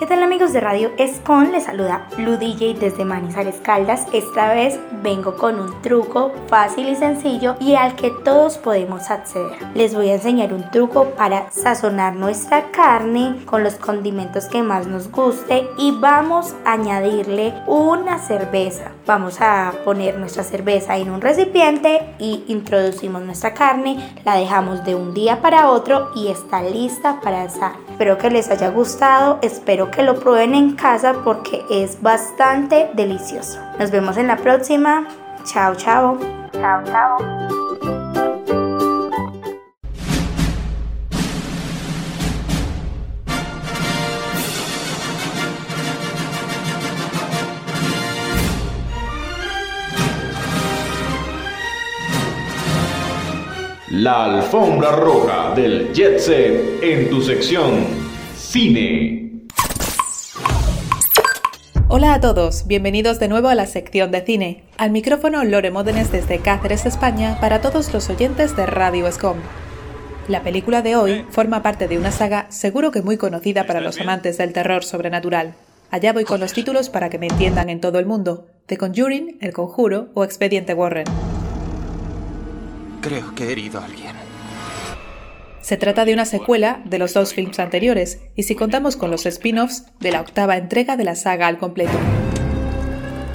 ¿Qué 0.01 0.07
tal 0.07 0.23
amigos 0.23 0.55
de 0.55 0.61
Radio 0.61 0.93
Escon? 0.97 1.53
Les 1.53 1.65
saluda 1.65 2.09
DJ 2.17 2.73
desde 2.73 3.05
Manizales 3.05 3.57
Caldas. 3.57 4.07
Esta 4.15 4.49
vez 4.55 4.81
vengo 5.03 5.37
con 5.37 5.61
un 5.61 5.83
truco 5.83 6.33
fácil 6.49 6.89
y 6.89 6.97
sencillo 6.97 7.57
y 7.61 7.75
al 7.75 7.97
que 7.97 8.11
todos 8.25 8.57
podemos 8.57 9.11
acceder. 9.11 9.59
Les 9.75 9.95
voy 9.95 10.09
a 10.09 10.15
enseñar 10.15 10.55
un 10.55 10.71
truco 10.71 11.11
para 11.19 11.51
sazonar 11.51 12.17
nuestra 12.17 12.71
carne 12.71 13.45
con 13.45 13.63
los 13.63 13.75
condimentos 13.75 14.47
que 14.47 14.63
más 14.63 14.87
nos 14.87 15.11
guste 15.11 15.69
y 15.77 15.91
vamos 15.91 16.55
a 16.65 16.73
añadirle 16.73 17.53
una 17.67 18.19
cerveza. 18.21 18.93
Vamos 19.05 19.43
a 19.43 19.75
poner 19.85 20.19
nuestra 20.19 20.45
cerveza 20.45 20.97
en 20.97 21.11
un 21.11 21.21
recipiente 21.21 22.15
y 22.19 22.45
introducimos 22.49 23.21
nuestra 23.21 23.53
carne, 23.53 24.15
la 24.25 24.37
dejamos 24.37 24.83
de 24.83 24.95
un 24.95 25.13
día 25.13 25.43
para 25.43 25.69
otro 25.69 26.09
y 26.17 26.29
está 26.29 26.63
lista 26.63 27.21
para 27.21 27.43
asar. 27.43 27.90
Espero 28.01 28.17
que 28.17 28.31
les 28.31 28.51
haya 28.51 28.71
gustado, 28.71 29.39
espero 29.43 29.91
que 29.91 30.03
lo 30.03 30.19
prueben 30.19 30.55
en 30.55 30.75
casa 30.75 31.17
porque 31.23 31.67
es 31.69 32.01
bastante 32.01 32.89
delicioso. 32.95 33.61
Nos 33.79 33.91
vemos 33.91 34.17
en 34.17 34.27
la 34.27 34.39
próxima. 34.39 35.07
Chao, 35.45 35.75
chao. 35.75 36.19
Chao, 36.51 36.83
chao. 36.85 37.60
La 54.01 54.25
alfombra 54.25 54.93
roja 54.93 55.53
del 55.55 55.93
Jet 55.93 56.21
Set 56.21 56.83
en 56.83 57.11
tu 57.11 57.21
sección 57.21 57.85
Cine. 58.35 59.45
Hola 61.89 62.15
a 62.15 62.21
todos, 62.23 62.67
bienvenidos 62.67 63.19
de 63.19 63.29
nuevo 63.29 63.49
a 63.49 63.55
la 63.55 63.67
sección 63.67 64.11
de 64.11 64.23
cine. 64.23 64.65
Al 64.79 64.91
micrófono 64.91 65.45
Lore 65.45 65.71
Módenes 65.71 66.11
desde 66.11 66.39
Cáceres, 66.39 66.87
España, 66.87 67.37
para 67.43 67.61
todos 67.61 67.93
los 67.93 68.09
oyentes 68.09 68.57
de 68.57 68.65
Radio 68.65 69.07
Escom. 69.07 69.37
La 70.29 70.43
película 70.43 70.81
de 70.81 70.97
hoy 70.97 71.27
forma 71.29 71.63
parte 71.63 71.87
de 71.87 71.99
una 71.99 72.11
saga 72.11 72.47
seguro 72.49 72.93
que 72.93 73.03
muy 73.03 73.19
conocida 73.19 73.67
para 73.67 73.83
los 73.83 74.01
amantes 74.01 74.39
del 74.39 74.55
terror 74.55 74.83
sobrenatural. 74.83 75.53
Allá 75.91 76.15
voy 76.15 76.25
con 76.25 76.41
los 76.41 76.55
títulos 76.55 76.89
para 76.89 77.11
que 77.11 77.19
me 77.19 77.27
entiendan 77.27 77.69
en 77.69 77.83
todo 77.83 77.99
el 77.99 78.07
mundo: 78.07 78.47
The 78.65 78.79
Conjuring, 78.79 79.37
El 79.43 79.53
Conjuro 79.53 80.09
o 80.15 80.25
Expediente 80.25 80.73
Warren. 80.73 81.05
Creo 83.01 83.35
que 83.35 83.45
he 83.45 83.53
herido 83.53 83.81
a 83.81 83.87
alguien. 83.87 84.13
Se 85.63 85.77
trata 85.77 86.05
de 86.05 86.15
una 86.15 86.25
secuela 86.25 86.83
de 86.85 86.99
los 86.99 87.15
dos 87.15 87.33
films 87.35 87.59
anteriores, 87.59 88.21
y 88.35 88.43
si 88.43 88.55
contamos 88.55 88.97
con 88.97 89.11
los 89.11 89.25
spin-offs, 89.27 89.85
de 90.01 90.11
la 90.11 90.21
octava 90.21 90.57
entrega 90.57 90.97
de 90.97 91.05
la 91.05 91.15
saga 91.15 91.47
al 91.47 91.59
completo. 91.59 91.99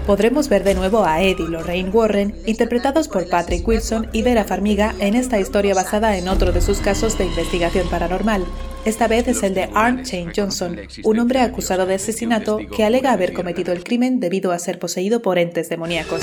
Podremos 0.05 0.49
ver 0.49 0.63
de 0.63 0.75
nuevo 0.75 1.03
a 1.03 1.23
Ed 1.23 1.37
y 1.39 1.47
Lorraine 1.47 1.89
Warren, 1.89 2.35
interpretados 2.45 3.07
por 3.07 3.27
Patrick 3.27 3.67
Wilson 3.67 4.07
y 4.13 4.21
Vera 4.21 4.43
Farmiga, 4.43 4.93
en 4.99 5.15
esta 5.15 5.39
historia 5.39 5.73
basada 5.73 6.15
en 6.17 6.27
otro 6.27 6.51
de 6.51 6.61
sus 6.61 6.79
casos 6.79 7.17
de 7.17 7.25
investigación 7.25 7.89
paranormal. 7.89 8.45
Esta 8.85 9.07
vez 9.07 9.27
es 9.27 9.41
el 9.41 9.55
de 9.55 9.67
Arn 9.73 10.03
Shane 10.03 10.31
Johnson, 10.35 10.79
un 11.03 11.19
hombre 11.19 11.39
acusado 11.39 11.87
de 11.87 11.95
asesinato 11.95 12.59
que 12.75 12.83
alega 12.83 13.13
haber 13.13 13.33
cometido 13.33 13.73
el 13.73 13.83
crimen 13.83 14.19
debido 14.19 14.51
a 14.51 14.59
ser 14.59 14.77
poseído 14.77 15.23
por 15.23 15.39
entes 15.39 15.69
demoníacos. 15.69 16.21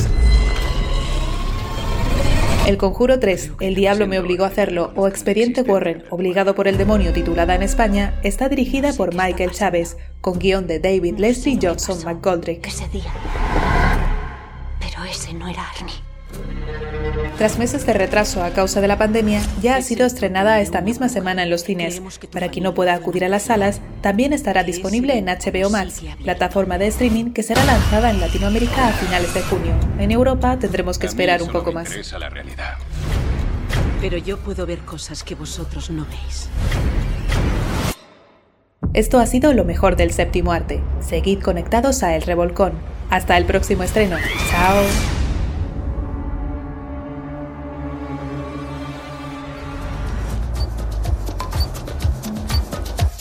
El 2.65 2.77
Conjuro 2.77 3.19
3, 3.19 3.55
El 3.59 3.75
Diablo 3.75 4.07
me 4.07 4.21
obligó 4.21 4.45
a 4.45 4.47
hacerlo, 4.47 4.93
o 4.95 5.09
Expediente 5.09 5.63
Warren, 5.63 6.05
obligado 6.11 6.55
por 6.55 6.69
el 6.69 6.79
demonio 6.79 7.13
titulada 7.13 7.57
en 7.57 7.63
España, 7.63 8.21
está 8.23 8.49
dirigida 8.49 8.93
por 8.93 9.17
Michael 9.17 9.51
Chávez, 9.51 9.97
con 10.21 10.39
guion 10.39 10.69
de 10.69 10.79
David 10.79 11.19
Leslie 11.19 11.59
Johnson 11.61 11.99
McGoldrick. 12.05 12.65
Ese 12.65 12.89
día. 12.91 13.13
Pero 14.79 15.03
ese 15.03 15.35
no 15.35 15.49
era 15.49 15.69
Arnie. 15.71 16.12
Tras 17.39 17.59
meses 17.59 17.85
de 17.87 17.93
retraso 17.93 18.45
a 18.45 18.51
causa 18.51 18.81
de 18.81 18.89
la 18.89 18.99
pandemia, 18.99 19.41
ya 19.61 19.77
ha 19.77 19.83
sido 19.83 20.07
estrenada 20.07 20.61
esta 20.61 20.81
misma 20.81 21.09
semana 21.09 21.43
en 21.43 21.51
los 21.51 21.65
cines. 21.65 22.01
Para 22.31 22.51
quien 22.51 22.65
no 22.65 22.75
pueda 22.75 22.95
acudir 22.95 23.25
a 23.25 23.29
las 23.29 23.45
salas, 23.45 23.81
también 24.01 24.33
estará 24.33 24.63
disponible 24.63 25.17
en 25.17 25.27
HBO 25.27 25.71
Max, 25.71 26.03
plataforma 26.23 26.79
de 26.79 26.87
streaming 26.89 27.33
que 27.33 27.43
será 27.43 27.65
lanzada 27.65 28.11
en 28.11 28.21
Latinoamérica 28.21 28.89
a 28.89 28.93
finales 28.93 29.35
de 29.35 29.43
junio. 29.43 29.73
En 29.99 30.13
Europa 30.13 30.59
tendremos 30.59 30.99
que 30.99 31.07
esperar 31.07 31.43
un 31.43 31.51
poco 31.51 31.73
más. 31.73 31.91
Pero 34.01 34.19
yo 34.19 34.39
puedo 34.39 34.67
ver 34.67 34.79
cosas 34.81 35.25
que 35.25 35.35
vosotros 35.35 35.91
no 35.91 36.07
veis. 36.07 36.49
Esto 38.95 39.19
ha 39.19 39.27
sido 39.27 39.55
lo 39.55 39.65
mejor 39.65 39.97
del 39.97 40.13
séptimo 40.13 40.53
arte. 40.53 40.83
Seguid 41.01 41.41
conectados 41.41 42.03
a 42.03 42.15
El 42.15 42.23
Revolcón. 42.23 42.75
Hasta 43.11 43.37
el 43.37 43.47
próximo 43.47 43.85
estreno. 43.85 44.17
Chao. 44.51 45.22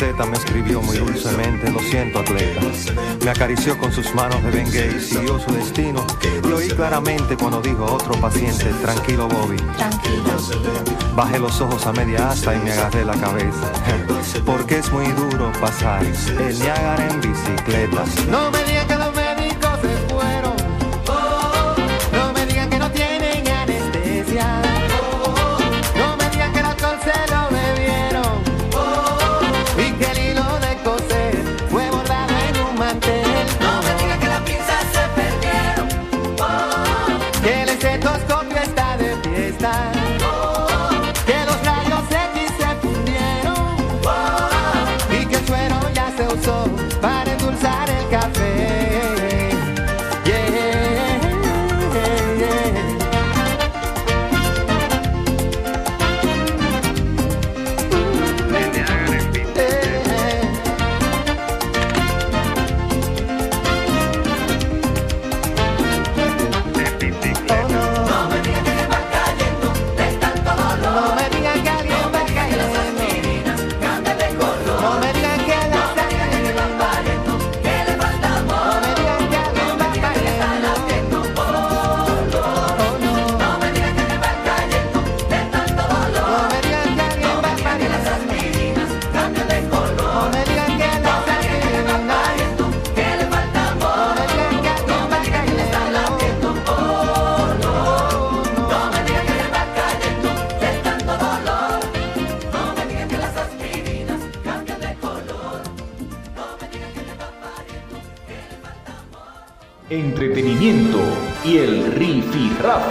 receta 0.00 0.24
me 0.24 0.36
escribió 0.38 0.80
muy 0.80 0.96
dulcemente, 0.96 1.70
lo 1.70 1.78
siento, 1.80 2.20
atleta. 2.20 2.60
Me 3.22 3.30
acarició 3.30 3.76
con 3.76 3.92
sus 3.92 4.14
manos 4.14 4.42
de 4.42 4.50
Bengay 4.50 4.96
y 4.96 5.00
siguió 5.00 5.38
su 5.38 5.52
destino. 5.52 6.06
Y 6.42 6.52
oí 6.52 6.68
claramente 6.68 7.36
cuando 7.36 7.60
dijo 7.60 7.84
a 7.84 7.92
otro 7.92 8.18
paciente, 8.18 8.64
tranquilo, 8.80 9.28
Bobby. 9.28 9.56
Bajé 11.14 11.38
los 11.38 11.60
ojos 11.60 11.86
a 11.86 11.92
media 11.92 12.30
asta 12.30 12.54
y 12.54 12.60
me 12.60 12.72
agarré 12.72 13.04
la 13.04 13.14
cabeza. 13.14 13.72
Porque 14.46 14.78
es 14.78 14.90
muy 14.90 15.06
duro 15.08 15.52
pasar 15.60 16.02
el 16.02 16.58
Niágara 16.58 17.06
en 17.10 17.20
bicicleta. 17.20 18.04
No 18.30 18.50
me 18.50 18.79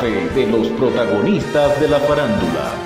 de 0.08 0.48
los 0.48 0.70
protagonistas 0.70 1.80
de 1.82 1.90
la 1.90 2.00
farándula. 2.00 2.79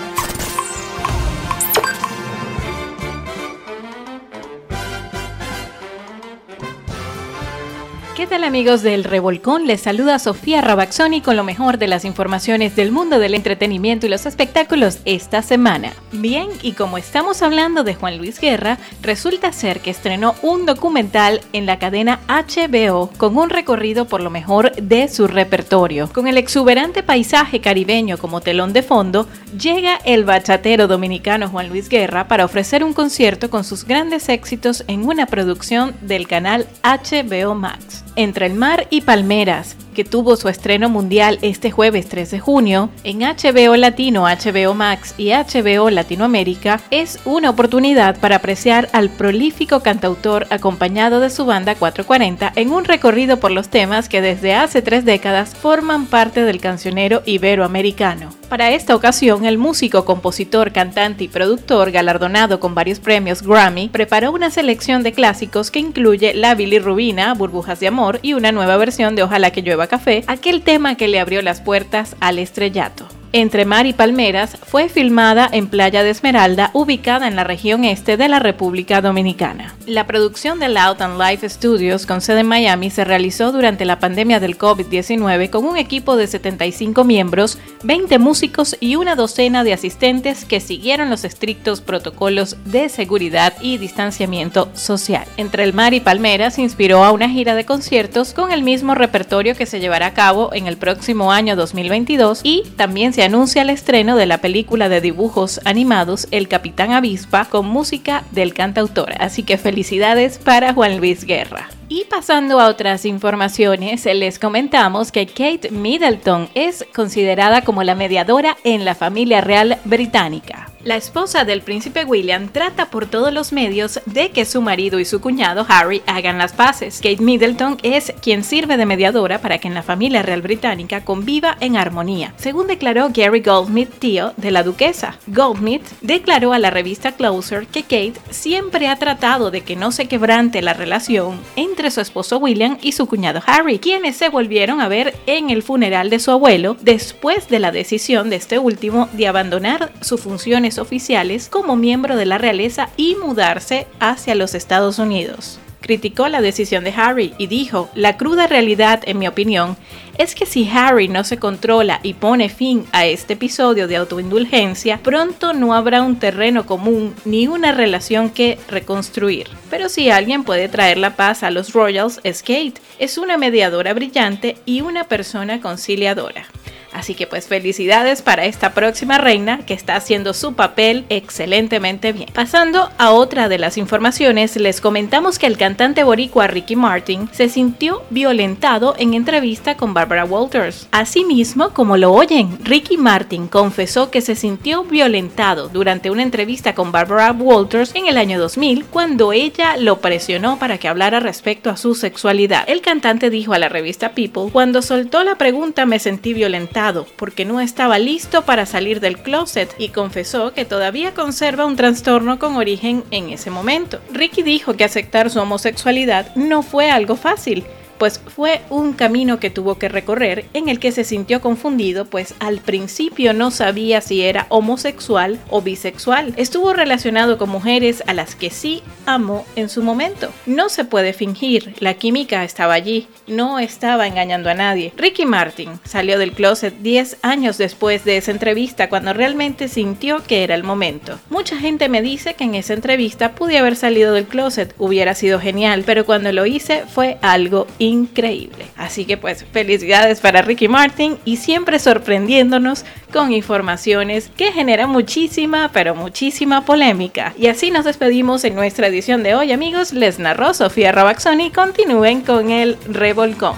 Tal 8.33 8.45
amigos 8.45 8.81
del 8.81 9.03
Revolcón? 9.03 9.67
Les 9.67 9.81
saluda 9.81 10.17
Sofía 10.17 10.59
Rabaxoni 10.59 11.21
con 11.21 11.35
lo 11.35 11.43
mejor 11.43 11.77
de 11.77 11.85
las 11.85 12.03
informaciones 12.03 12.75
del 12.75 12.91
mundo 12.91 13.19
del 13.19 13.35
entretenimiento 13.35 14.07
y 14.07 14.09
los 14.09 14.25
espectáculos 14.25 14.97
esta 15.05 15.43
semana. 15.43 15.93
Bien, 16.11 16.47
y 16.63 16.71
como 16.71 16.97
estamos 16.97 17.43
hablando 17.43 17.83
de 17.83 17.93
Juan 17.93 18.17
Luis 18.17 18.39
Guerra, 18.39 18.79
resulta 19.03 19.53
ser 19.53 19.81
que 19.81 19.91
estrenó 19.91 20.33
un 20.41 20.65
documental 20.65 21.41
en 21.53 21.67
la 21.67 21.77
cadena 21.77 22.21
HBO 22.27 23.11
con 23.17 23.37
un 23.37 23.51
recorrido 23.51 24.05
por 24.05 24.23
lo 24.23 24.31
mejor 24.31 24.71
de 24.77 25.09
su 25.09 25.27
repertorio. 25.27 26.11
Con 26.11 26.27
el 26.27 26.39
exuberante 26.39 27.03
paisaje 27.03 27.61
caribeño 27.61 28.17
como 28.17 28.41
telón 28.41 28.73
de 28.73 28.81
fondo, 28.81 29.27
llega 29.59 29.99
el 30.05 30.23
bachatero 30.23 30.87
dominicano 30.87 31.49
Juan 31.49 31.69
Luis 31.69 31.87
Guerra 31.87 32.27
para 32.27 32.45
ofrecer 32.45 32.83
un 32.83 32.93
concierto 32.93 33.51
con 33.51 33.63
sus 33.63 33.85
grandes 33.85 34.27
éxitos 34.27 34.85
en 34.87 35.05
una 35.05 35.27
producción 35.27 35.93
del 36.01 36.27
canal 36.27 36.65
HBO 36.81 37.53
Max. 37.53 38.03
Entre 38.23 38.45
el 38.45 38.53
mar 38.53 38.87
y 38.89 39.01
palmeras, 39.01 39.75
que 39.93 40.03
tuvo 40.03 40.35
su 40.35 40.49
estreno 40.49 40.89
mundial 40.89 41.39
este 41.41 41.71
jueves 41.71 42.07
3 42.09 42.31
de 42.31 42.39
junio 42.39 42.89
en 43.03 43.19
HBO 43.19 43.75
Latino, 43.75 44.23
HBO 44.23 44.73
Max 44.73 45.13
y 45.17 45.31
HBO 45.31 45.89
Latinoamérica, 45.89 46.81
es 46.91 47.19
una 47.25 47.49
oportunidad 47.49 48.19
para 48.19 48.37
apreciar 48.37 48.89
al 48.93 49.09
prolífico 49.09 49.81
cantautor 49.81 50.47
acompañado 50.49 51.19
de 51.19 51.29
su 51.29 51.45
banda 51.45 51.75
440 51.75 52.53
en 52.55 52.71
un 52.71 52.85
recorrido 52.85 53.39
por 53.39 53.51
los 53.51 53.69
temas 53.69 54.09
que 54.09 54.21
desde 54.21 54.53
hace 54.55 54.81
tres 54.81 55.05
décadas 55.05 55.55
forman 55.55 56.07
parte 56.07 56.43
del 56.43 56.59
cancionero 56.59 57.21
iberoamericano. 57.25 58.29
Para 58.53 58.69
esta 58.69 58.95
ocasión, 58.95 59.45
el 59.45 59.57
músico, 59.57 60.05
compositor, 60.05 60.71
cantante 60.71 61.23
y 61.23 61.27
productor 61.27 61.89
galardonado 61.89 62.59
con 62.59 62.75
varios 62.75 62.99
premios 62.99 63.41
Grammy 63.41 63.89
preparó 63.89 64.31
una 64.31 64.51
selección 64.51 65.01
de 65.01 65.11
clásicos 65.11 65.71
que 65.71 65.79
incluye 65.79 66.35
La 66.35 66.53
Rubina, 66.53 67.33
Burbujas 67.33 67.79
de 67.79 67.87
Amor 67.87 68.19
y 68.21 68.33
una 68.33 68.51
nueva 68.51 68.77
versión 68.77 69.15
de 69.15 69.23
Ojalá 69.23 69.49
que 69.49 69.63
llueva 69.63 69.82
café, 69.87 70.23
aquel 70.27 70.61
tema 70.61 70.95
que 70.95 71.07
le 71.07 71.19
abrió 71.19 71.41
las 71.41 71.61
puertas 71.61 72.15
al 72.19 72.39
estrellato. 72.39 73.07
Entre 73.35 73.65
Mar 73.65 73.87
y 73.87 73.93
Palmeras 73.93 74.57
fue 74.61 74.89
filmada 74.89 75.49
en 75.51 75.65
Playa 75.65 76.03
de 76.03 76.11
Esmeralda, 76.11 76.69
ubicada 76.73 77.27
en 77.27 77.35
la 77.35 77.43
región 77.43 77.83
este 77.83 78.15
de 78.15 78.29
la 78.29 78.37
República 78.37 79.01
Dominicana. 79.01 79.73
La 79.87 80.05
producción 80.05 80.59
de 80.59 80.69
Loud 80.69 81.01
and 81.01 81.19
Life 81.19 81.49
Studios, 81.49 82.05
con 82.05 82.21
sede 82.21 82.41
en 82.41 82.47
Miami, 82.47 82.91
se 82.91 83.03
realizó 83.03 83.51
durante 83.51 83.85
la 83.85 83.97
pandemia 83.97 84.39
del 84.39 84.55
COVID-19 84.55 85.49
con 85.49 85.65
un 85.65 85.77
equipo 85.77 86.15
de 86.15 86.27
75 86.27 87.03
miembros, 87.05 87.57
20 87.81 88.19
músicos 88.19 88.77
y 88.79 88.97
una 88.97 89.15
docena 89.15 89.63
de 89.63 89.73
asistentes 89.73 90.45
que 90.45 90.59
siguieron 90.59 91.09
los 91.09 91.23
estrictos 91.23 91.81
protocolos 91.81 92.57
de 92.65 92.87
seguridad 92.87 93.55
y 93.61 93.79
distanciamiento 93.79 94.69
social. 94.75 95.25
Entre 95.37 95.63
el 95.63 95.73
Mar 95.73 95.95
y 95.95 96.01
Palmeras 96.01 96.59
inspiró 96.59 97.03
a 97.03 97.11
una 97.11 97.29
gira 97.29 97.55
de 97.55 97.65
conciertos 97.65 98.33
con 98.33 98.51
el 98.51 98.61
mismo 98.61 98.93
repertorio 98.93 99.55
que 99.55 99.65
se 99.65 99.79
llevará 99.79 100.05
a 100.05 100.13
cabo 100.13 100.53
en 100.53 100.67
el 100.67 100.77
próximo 100.77 101.31
año 101.31 101.55
2022 101.55 102.41
y 102.43 102.61
también 102.77 103.11
se 103.11 103.22
anuncia 103.23 103.61
el 103.61 103.69
estreno 103.69 104.15
de 104.15 104.25
la 104.25 104.39
película 104.39 104.89
de 104.89 105.01
dibujos 105.01 105.61
animados 105.65 106.27
El 106.31 106.47
Capitán 106.47 106.91
Avispa 106.91 107.45
con 107.45 107.67
música 107.67 108.23
del 108.31 108.53
cantautor. 108.53 109.13
Así 109.19 109.43
que 109.43 109.57
felicidades 109.57 110.37
para 110.37 110.73
Juan 110.73 110.97
Luis 110.97 111.25
Guerra. 111.25 111.69
Y 111.89 112.05
pasando 112.05 112.59
a 112.59 112.69
otras 112.69 113.05
informaciones, 113.05 114.05
les 114.05 114.39
comentamos 114.39 115.11
que 115.11 115.27
Kate 115.27 115.69
Middleton 115.71 116.49
es 116.55 116.85
considerada 116.93 117.61
como 117.61 117.83
la 117.83 117.95
mediadora 117.95 118.57
en 118.63 118.83
la 118.83 118.95
familia 118.95 119.41
real 119.41 119.77
británica. 119.85 120.72
La 120.85 120.97
esposa 120.97 121.45
del 121.45 121.61
príncipe 121.61 122.03
William 122.03 122.49
trata 122.49 122.87
por 122.87 123.05
todos 123.05 123.31
los 123.31 123.53
medios 123.53 124.01
de 124.05 124.31
que 124.31 124.43
su 124.43 124.61
marido 124.61 124.99
y 124.99 125.05
su 125.05 125.21
cuñado 125.21 125.65
Harry 125.69 126.01
hagan 126.07 126.37
las 126.37 126.51
paces. 126.51 126.97
Kate 126.97 127.21
Middleton 127.21 127.77
es 127.83 128.13
quien 128.21 128.43
sirve 128.43 128.75
de 128.75 128.85
mediadora 128.85 129.39
para 129.39 129.59
que 129.59 129.69
en 129.69 129.75
la 129.75 129.81
familia 129.81 130.23
real 130.23 130.41
británica 130.41 131.05
conviva 131.05 131.55
en 131.61 131.77
armonía, 131.77 132.33
según 132.35 132.67
declaró 132.67 133.07
Gary 133.13 133.39
Goldsmith, 133.39 133.91
tío 133.97 134.33
de 134.35 134.51
la 134.51 134.63
duquesa. 134.63 135.15
Goldsmith 135.27 135.85
declaró 136.01 136.51
a 136.51 136.59
la 136.59 136.69
revista 136.69 137.13
Closer 137.13 137.65
que 137.65 137.83
Kate 137.83 138.19
siempre 138.29 138.89
ha 138.89 138.97
tratado 138.97 139.51
de 139.51 139.61
que 139.61 139.77
no 139.77 139.93
se 139.93 140.09
quebrante 140.09 140.61
la 140.61 140.73
relación 140.73 141.39
entre 141.55 141.91
su 141.91 142.01
esposo 142.01 142.39
William 142.39 142.77
y 142.81 142.91
su 142.91 143.07
cuñado 143.07 143.41
Harry, 143.45 143.79
quienes 143.79 144.17
se 144.17 144.27
volvieron 144.27 144.81
a 144.81 144.89
ver 144.89 145.15
en 145.27 145.49
el 145.49 145.63
funeral 145.63 146.09
de 146.09 146.19
su 146.19 146.31
abuelo 146.31 146.75
después 146.81 147.47
de 147.47 147.59
la 147.59 147.71
decisión 147.71 148.29
de 148.29 148.35
este 148.35 148.59
último 148.59 149.07
de 149.13 149.29
abandonar 149.29 149.93
sus 150.01 150.19
funciones 150.19 150.72
oficiales 150.77 151.49
como 151.49 151.75
miembro 151.75 152.15
de 152.15 152.25
la 152.25 152.37
realeza 152.37 152.89
y 152.97 153.15
mudarse 153.15 153.87
hacia 153.99 154.35
los 154.35 154.55
Estados 154.55 154.99
Unidos 154.99 155.59
criticó 155.83 156.29
la 156.29 156.41
decisión 156.41 156.83
de 156.83 156.93
Harry 156.95 157.33
y 157.37 157.47
dijo, 157.47 157.89
la 157.93 158.17
cruda 158.17 158.47
realidad, 158.47 159.03
en 159.05 159.19
mi 159.19 159.27
opinión, 159.27 159.77
es 160.17 160.33
que 160.33 160.45
si 160.45 160.67
Harry 160.69 161.07
no 161.09 161.23
se 161.23 161.37
controla 161.37 161.99
y 162.03 162.13
pone 162.13 162.49
fin 162.49 162.85
a 162.91 163.05
este 163.05 163.33
episodio 163.33 163.87
de 163.87 163.97
autoindulgencia, 163.97 164.99
pronto 165.03 165.53
no 165.53 165.73
habrá 165.73 166.01
un 166.01 166.17
terreno 166.17 166.65
común 166.65 167.13
ni 167.25 167.47
una 167.47 167.73
relación 167.73 168.29
que 168.29 168.57
reconstruir. 168.69 169.49
Pero 169.69 169.89
si 169.89 170.09
alguien 170.09 170.43
puede 170.43 170.69
traer 170.69 170.97
la 170.97 171.15
paz 171.15 171.43
a 171.43 171.51
los 171.51 171.73
Royals 171.73 172.21
es 172.23 172.41
Kate, 172.41 172.75
es 172.97 173.17
una 173.17 173.37
mediadora 173.37 173.93
brillante 173.93 174.57
y 174.65 174.81
una 174.81 175.03
persona 175.03 175.59
conciliadora. 175.59 176.45
Así 176.93 177.15
que 177.15 177.27
pues 177.27 177.47
felicidades 177.47 178.21
para 178.21 178.45
esta 178.45 178.73
próxima 178.73 179.17
reina 179.17 179.59
que 179.65 179.73
está 179.73 179.95
haciendo 179.95 180.33
su 180.33 180.53
papel 180.53 181.05
excelentemente 181.09 182.13
bien. 182.13 182.29
Pasando 182.33 182.91
a 182.97 183.11
otra 183.11 183.49
de 183.49 183.57
las 183.57 183.77
informaciones, 183.77 184.55
les 184.55 184.79
comentamos 184.79 185.39
que 185.39 185.47
el 185.47 185.57
cantante 185.57 186.03
boricua 186.03 186.47
Ricky 186.47 186.75
Martin 186.75 187.29
se 187.31 187.49
sintió 187.49 188.03
violentado 188.09 188.95
en 188.97 189.13
entrevista 189.13 189.75
con 189.75 189.93
Barbara 189.93 190.25
Walters. 190.25 190.87
Asimismo, 190.91 191.69
como 191.69 191.97
lo 191.97 192.13
oyen, 192.13 192.59
Ricky 192.63 192.97
Martin 192.97 193.47
confesó 193.47 194.11
que 194.11 194.21
se 194.21 194.35
sintió 194.35 194.83
violentado 194.83 195.69
durante 195.69 196.11
una 196.11 196.23
entrevista 196.23 196.75
con 196.75 196.91
Barbara 196.91 197.31
Walters 197.31 197.95
en 197.95 198.07
el 198.07 198.17
año 198.17 198.39
2000 198.39 198.85
cuando 198.85 199.33
ella 199.33 199.77
lo 199.77 199.99
presionó 199.99 200.59
para 200.59 200.77
que 200.77 200.87
hablara 200.87 201.19
respecto 201.19 201.69
a 201.69 201.77
su 201.77 201.95
sexualidad. 201.95 202.65
El 202.67 202.81
cantante 202.81 203.29
dijo 203.29 203.53
a 203.53 203.59
la 203.59 203.69
revista 203.69 204.11
People, 204.13 204.51
cuando 204.51 204.81
soltó 204.81 205.23
la 205.23 205.35
pregunta 205.35 205.85
me 205.85 205.99
sentí 205.99 206.33
violentado 206.33 206.82
porque 207.15 207.45
no 207.45 207.61
estaba 207.61 207.97
listo 207.97 208.41
para 208.41 208.65
salir 208.65 208.99
del 208.99 209.17
closet 209.17 209.73
y 209.77 209.89
confesó 209.89 210.53
que 210.53 210.65
todavía 210.65 211.13
conserva 211.13 211.65
un 211.65 211.77
trastorno 211.77 212.39
con 212.39 212.57
origen 212.57 213.05
en 213.11 213.29
ese 213.29 213.49
momento. 213.49 213.99
Ricky 214.11 214.43
dijo 214.43 214.73
que 214.73 214.83
aceptar 214.83 215.29
su 215.29 215.39
homosexualidad 215.39 216.35
no 216.35 216.61
fue 216.61 216.91
algo 216.91 217.15
fácil, 217.15 217.63
pues 218.03 218.19
fue 218.19 218.59
un 218.69 218.91
camino 218.91 219.39
que 219.39 219.49
tuvo 219.49 219.75
que 219.75 219.87
recorrer 219.87 220.43
en 220.53 220.67
el 220.67 220.77
que 220.77 220.91
se 220.91 221.05
sintió 221.05 221.39
confundido, 221.39 222.03
pues 222.03 222.35
al 222.39 222.59
principio 222.59 223.31
no 223.33 223.49
sabía 223.49 224.01
si 224.01 224.23
era 224.23 224.45
homosexual 224.49 225.39
o 225.49 225.61
bisexual. 225.61 226.33
Estuvo 226.35 226.73
relacionado 226.73 227.37
con 227.37 227.47
mujeres 227.49 228.03
a 228.05 228.13
las 228.13 228.35
que 228.35 228.49
sí 228.49 228.83
amó 229.05 229.45
en 229.55 229.69
su 229.69 229.81
momento. 229.83 230.33
No 230.45 230.67
se 230.67 230.83
puede 230.83 231.13
fingir, 231.13 231.75
la 231.79 231.93
química 231.93 232.43
estaba 232.43 232.73
allí, 232.73 233.07
no 233.25 233.57
estaba 233.57 234.05
engañando 234.05 234.49
a 234.49 234.53
nadie. 234.53 234.91
Ricky 234.97 235.25
Martin 235.25 235.79
salió 235.85 236.19
del 236.19 236.33
closet 236.33 236.75
10 236.79 237.19
años 237.21 237.57
después 237.57 238.03
de 238.03 238.17
esa 238.17 238.31
entrevista 238.31 238.89
cuando 238.89 239.13
realmente 239.13 239.69
sintió 239.69 240.21
que 240.23 240.43
era 240.43 240.55
el 240.55 240.65
momento. 240.65 241.21
Mucha 241.29 241.55
gente 241.55 241.87
me 241.87 242.01
dice 242.01 242.33
que 242.33 242.43
en 242.43 242.55
esa 242.55 242.73
entrevista 242.73 243.33
pude 243.33 243.57
haber 243.57 243.77
salido 243.77 244.11
del 244.11 244.25
closet, 244.25 244.75
hubiera 244.77 245.15
sido 245.15 245.39
genial, 245.39 245.83
pero 245.85 246.05
cuando 246.05 246.33
lo 246.33 246.45
hice 246.45 246.83
fue 246.85 247.17
algo 247.21 247.65
increíble 247.79 247.92
increíble. 247.93 248.65
Así 248.75 249.05
que 249.05 249.17
pues 249.17 249.45
felicidades 249.51 250.19
para 250.19 250.41
Ricky 250.41 250.67
Martin 250.67 251.17
y 251.23 251.37
siempre 251.37 251.79
sorprendiéndonos 251.79 252.85
con 253.13 253.31
informaciones 253.31 254.29
que 254.35 254.51
generan 254.51 254.89
muchísima, 254.89 255.69
pero 255.71 255.95
muchísima 255.95 256.65
polémica. 256.65 257.33
Y 257.37 257.47
así 257.47 257.71
nos 257.71 257.85
despedimos 257.85 258.43
en 258.43 258.55
nuestra 258.55 258.87
edición 258.87 259.23
de 259.23 259.35
hoy 259.35 259.51
amigos. 259.51 259.93
Les 259.93 260.19
narró 260.19 260.53
Sofía 260.53 260.91
Rabaxoni. 260.91 261.51
Continúen 261.51 262.21
con 262.21 262.49
el 262.49 262.77
revolcón. 262.89 263.55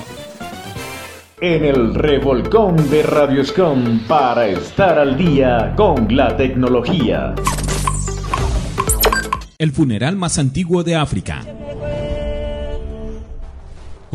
En 1.42 1.66
el 1.66 1.96
revolcón 1.96 2.90
de 2.90 3.04
Radioscom 3.04 4.00
para 4.08 4.48
estar 4.48 4.98
al 5.00 5.18
día 5.18 5.74
con 5.76 6.16
la 6.16 6.36
tecnología. 6.38 7.36
El 9.58 9.72
funeral 9.72 10.16
más 10.16 10.38
antiguo 10.38 10.84
de 10.84 10.96
África 10.96 11.42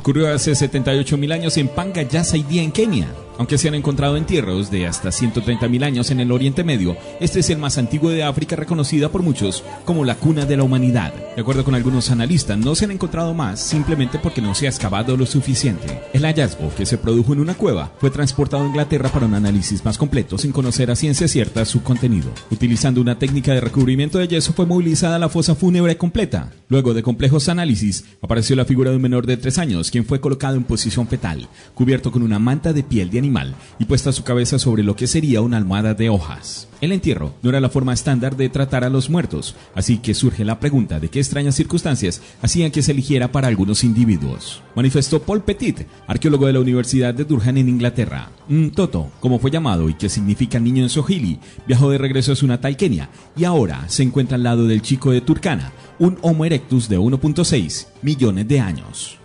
ocurrió 0.00 0.32
hace 0.32 0.54
78 0.54 1.16
mil 1.18 1.30
años 1.30 1.56
en 1.58 1.68
Panga 1.68 2.02
Yasaidía 2.02 2.62
en 2.62 2.72
Kenia. 2.72 3.08
Aunque 3.40 3.56
se 3.56 3.68
han 3.68 3.74
encontrado 3.74 4.18
entierros 4.18 4.70
de 4.70 4.86
hasta 4.86 5.08
130.000 5.08 5.82
años 5.82 6.10
en 6.10 6.20
el 6.20 6.30
Oriente 6.30 6.62
Medio, 6.62 6.98
este 7.20 7.40
es 7.40 7.48
el 7.48 7.56
más 7.56 7.78
antiguo 7.78 8.10
de 8.10 8.22
África 8.22 8.54
reconocida 8.54 9.08
por 9.08 9.22
muchos 9.22 9.64
como 9.86 10.04
la 10.04 10.16
cuna 10.16 10.44
de 10.44 10.58
la 10.58 10.62
humanidad. 10.62 11.14
De 11.36 11.40
acuerdo 11.40 11.64
con 11.64 11.74
algunos 11.74 12.10
analistas, 12.10 12.58
no 12.58 12.74
se 12.74 12.84
han 12.84 12.90
encontrado 12.90 13.32
más 13.32 13.58
simplemente 13.58 14.18
porque 14.18 14.42
no 14.42 14.54
se 14.54 14.66
ha 14.66 14.68
excavado 14.68 15.16
lo 15.16 15.24
suficiente. 15.24 16.02
El 16.12 16.26
hallazgo, 16.26 16.70
que 16.76 16.84
se 16.84 16.98
produjo 16.98 17.32
en 17.32 17.40
una 17.40 17.54
cueva, 17.54 17.94
fue 17.98 18.10
transportado 18.10 18.62
a 18.62 18.66
Inglaterra 18.66 19.08
para 19.08 19.24
un 19.24 19.32
análisis 19.32 19.86
más 19.86 19.96
completo 19.96 20.36
sin 20.36 20.52
conocer 20.52 20.90
a 20.90 20.96
ciencia 20.96 21.26
cierta 21.26 21.64
su 21.64 21.82
contenido. 21.82 22.30
Utilizando 22.50 23.00
una 23.00 23.18
técnica 23.18 23.54
de 23.54 23.62
recubrimiento 23.62 24.18
de 24.18 24.28
yeso 24.28 24.52
fue 24.52 24.66
movilizada 24.66 25.18
la 25.18 25.30
fosa 25.30 25.54
fúnebre 25.54 25.96
completa. 25.96 26.52
Luego 26.68 26.92
de 26.92 27.02
complejos 27.02 27.48
análisis, 27.48 28.04
apareció 28.20 28.54
la 28.54 28.66
figura 28.66 28.90
de 28.90 28.96
un 28.96 29.02
menor 29.02 29.24
de 29.24 29.38
3 29.38 29.56
años, 29.56 29.90
quien 29.90 30.04
fue 30.04 30.20
colocado 30.20 30.56
en 30.56 30.64
posición 30.64 31.08
fetal, 31.08 31.48
cubierto 31.72 32.12
con 32.12 32.22
una 32.22 32.38
manta 32.38 32.74
de 32.74 32.82
piel 32.82 33.08
de 33.08 33.16
animal 33.16 33.29
y 33.78 33.84
puesta 33.84 34.12
su 34.12 34.24
cabeza 34.24 34.58
sobre 34.58 34.82
lo 34.82 34.96
que 34.96 35.06
sería 35.06 35.40
una 35.40 35.56
almohada 35.56 35.94
de 35.94 36.08
hojas. 36.08 36.68
El 36.80 36.92
entierro 36.92 37.34
no 37.42 37.50
era 37.50 37.60
la 37.60 37.68
forma 37.68 37.92
estándar 37.92 38.36
de 38.36 38.48
tratar 38.48 38.84
a 38.84 38.90
los 38.90 39.10
muertos, 39.10 39.54
así 39.74 39.98
que 39.98 40.14
surge 40.14 40.44
la 40.44 40.60
pregunta 40.60 40.98
de 40.98 41.08
qué 41.08 41.18
extrañas 41.18 41.54
circunstancias 41.54 42.22
hacían 42.42 42.70
que 42.70 42.82
se 42.82 42.92
eligiera 42.92 43.32
para 43.32 43.48
algunos 43.48 43.84
individuos. 43.84 44.62
Manifestó 44.74 45.22
Paul 45.22 45.42
Petit, 45.42 45.86
arqueólogo 46.06 46.46
de 46.46 46.54
la 46.54 46.60
Universidad 46.60 47.12
de 47.14 47.24
Durham 47.24 47.58
en 47.58 47.68
Inglaterra. 47.68 48.30
Toto, 48.74 49.10
como 49.20 49.38
fue 49.38 49.50
llamado 49.50 49.88
y 49.88 49.94
que 49.94 50.08
significa 50.08 50.58
niño 50.58 50.82
en 50.82 50.88
Sohili, 50.88 51.38
viajó 51.66 51.90
de 51.90 51.98
regreso 51.98 52.32
a 52.32 52.36
su 52.36 52.46
natal 52.46 52.76
Kenia 52.76 53.10
y 53.36 53.44
ahora 53.44 53.84
se 53.88 54.02
encuentra 54.02 54.36
al 54.36 54.42
lado 54.42 54.66
del 54.66 54.82
chico 54.82 55.10
de 55.10 55.20
Turkana, 55.20 55.72
un 55.98 56.18
Homo 56.22 56.44
erectus 56.44 56.88
de 56.88 56.98
1.6 56.98 57.86
millones 58.02 58.48
de 58.48 58.60
años. 58.60 59.18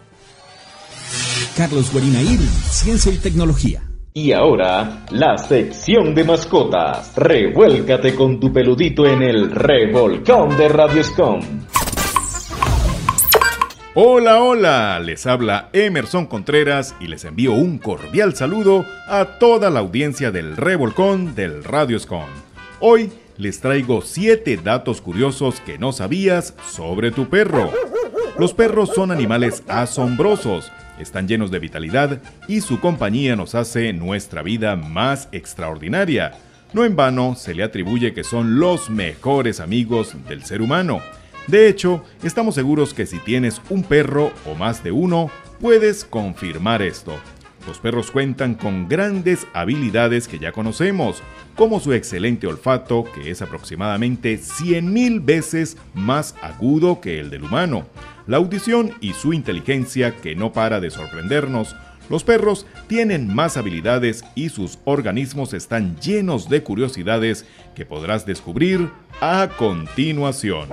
Carlos 1.55 1.89
Guarinaír, 1.93 2.41
Ciencia 2.69 3.13
y 3.13 3.17
Tecnología. 3.17 3.84
Y 4.17 4.31
ahora, 4.31 5.03
la 5.11 5.37
sección 5.37 6.15
de 6.15 6.23
mascotas. 6.23 7.17
Revuélcate 7.17 8.15
con 8.15 8.39
tu 8.39 8.53
peludito 8.53 9.05
en 9.05 9.21
el 9.21 9.51
revolcón 9.51 10.57
de 10.57 10.69
Radioscom. 10.69 11.41
Hola, 13.93 14.41
hola, 14.41 15.01
les 15.01 15.27
habla 15.27 15.67
Emerson 15.73 16.27
Contreras 16.27 16.95
y 17.01 17.07
les 17.07 17.25
envío 17.25 17.51
un 17.51 17.77
cordial 17.77 18.33
saludo 18.35 18.85
a 19.09 19.37
toda 19.37 19.69
la 19.69 19.81
audiencia 19.81 20.31
del 20.31 20.55
Revolcón 20.55 21.35
del 21.35 21.65
Radioscom. 21.65 22.29
Hoy 22.79 23.11
les 23.35 23.59
traigo 23.59 24.01
7 24.01 24.61
datos 24.63 25.01
curiosos 25.01 25.59
que 25.59 25.77
no 25.77 25.91
sabías 25.91 26.53
sobre 26.69 27.11
tu 27.11 27.27
perro. 27.27 27.69
Los 28.39 28.53
perros 28.53 28.91
son 28.95 29.11
animales 29.11 29.61
asombrosos, 29.67 30.71
están 30.99 31.27
llenos 31.27 31.51
de 31.51 31.59
vitalidad 31.59 32.21
y 32.47 32.61
su 32.61 32.79
compañía 32.79 33.35
nos 33.35 33.55
hace 33.55 33.93
nuestra 33.93 34.41
vida 34.41 34.75
más 34.75 35.29
extraordinaria. 35.31 36.33
No 36.73 36.83
en 36.83 36.95
vano 36.95 37.35
se 37.35 37.53
le 37.53 37.63
atribuye 37.63 38.13
que 38.13 38.23
son 38.23 38.59
los 38.59 38.89
mejores 38.89 39.59
amigos 39.59 40.15
del 40.27 40.43
ser 40.43 40.61
humano. 40.61 41.01
De 41.47 41.67
hecho, 41.67 42.03
estamos 42.23 42.55
seguros 42.55 42.93
que 42.93 43.05
si 43.05 43.19
tienes 43.19 43.61
un 43.69 43.83
perro 43.83 44.31
o 44.45 44.55
más 44.55 44.83
de 44.83 44.91
uno, 44.91 45.29
puedes 45.61 46.03
confirmar 46.03 46.81
esto. 46.81 47.17
Los 47.67 47.79
perros 47.79 48.11
cuentan 48.11 48.53
con 48.53 48.87
grandes 48.87 49.47
habilidades 49.53 50.27
que 50.27 50.37
ya 50.37 50.51
conocemos, 50.51 51.23
como 51.55 51.79
su 51.79 51.93
excelente 51.93 52.45
olfato, 52.45 53.05
que 53.15 53.31
es 53.31 53.41
aproximadamente 53.41 54.37
100.000 54.37 55.23
veces 55.25 55.77
más 55.93 56.35
agudo 56.41 57.01
que 57.01 57.19
el 57.19 57.31
del 57.31 57.43
humano, 57.43 57.87
la 58.27 58.37
audición 58.37 58.93
y 59.01 59.13
su 59.13 59.33
inteligencia 59.33 60.15
que 60.15 60.35
no 60.35 60.51
para 60.51 60.79
de 60.79 60.89
sorprendernos. 60.89 61.75
Los 62.09 62.23
perros 62.23 62.65
tienen 62.87 63.33
más 63.33 63.57
habilidades 63.57 64.23
y 64.35 64.49
sus 64.49 64.79
organismos 64.85 65.53
están 65.53 65.99
llenos 65.99 66.49
de 66.49 66.63
curiosidades 66.63 67.45
que 67.73 67.85
podrás 67.85 68.25
descubrir 68.25 68.89
a 69.21 69.49
continuación. 69.57 70.69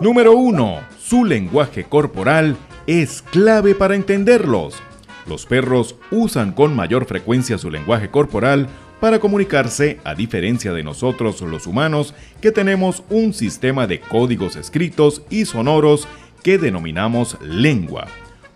Número 0.00 0.32
1. 0.32 0.80
Su 0.98 1.24
lenguaje 1.24 1.84
corporal 1.84 2.56
es 2.86 3.22
clave 3.22 3.74
para 3.74 3.96
entenderlos. 3.96 4.74
Los 5.26 5.44
perros 5.44 5.96
usan 6.10 6.52
con 6.52 6.74
mayor 6.74 7.04
frecuencia 7.04 7.58
su 7.58 7.70
lenguaje 7.70 8.10
corporal 8.10 8.68
para 9.00 9.18
comunicarse 9.18 9.98
a 10.04 10.14
diferencia 10.14 10.72
de 10.72 10.82
nosotros 10.82 11.40
los 11.40 11.66
humanos 11.66 12.14
que 12.40 12.52
tenemos 12.52 13.02
un 13.08 13.32
sistema 13.32 13.86
de 13.86 14.00
códigos 14.00 14.56
escritos 14.56 15.22
y 15.30 15.46
sonoros 15.46 16.06
que 16.42 16.58
denominamos 16.58 17.38
lengua. 17.40 18.06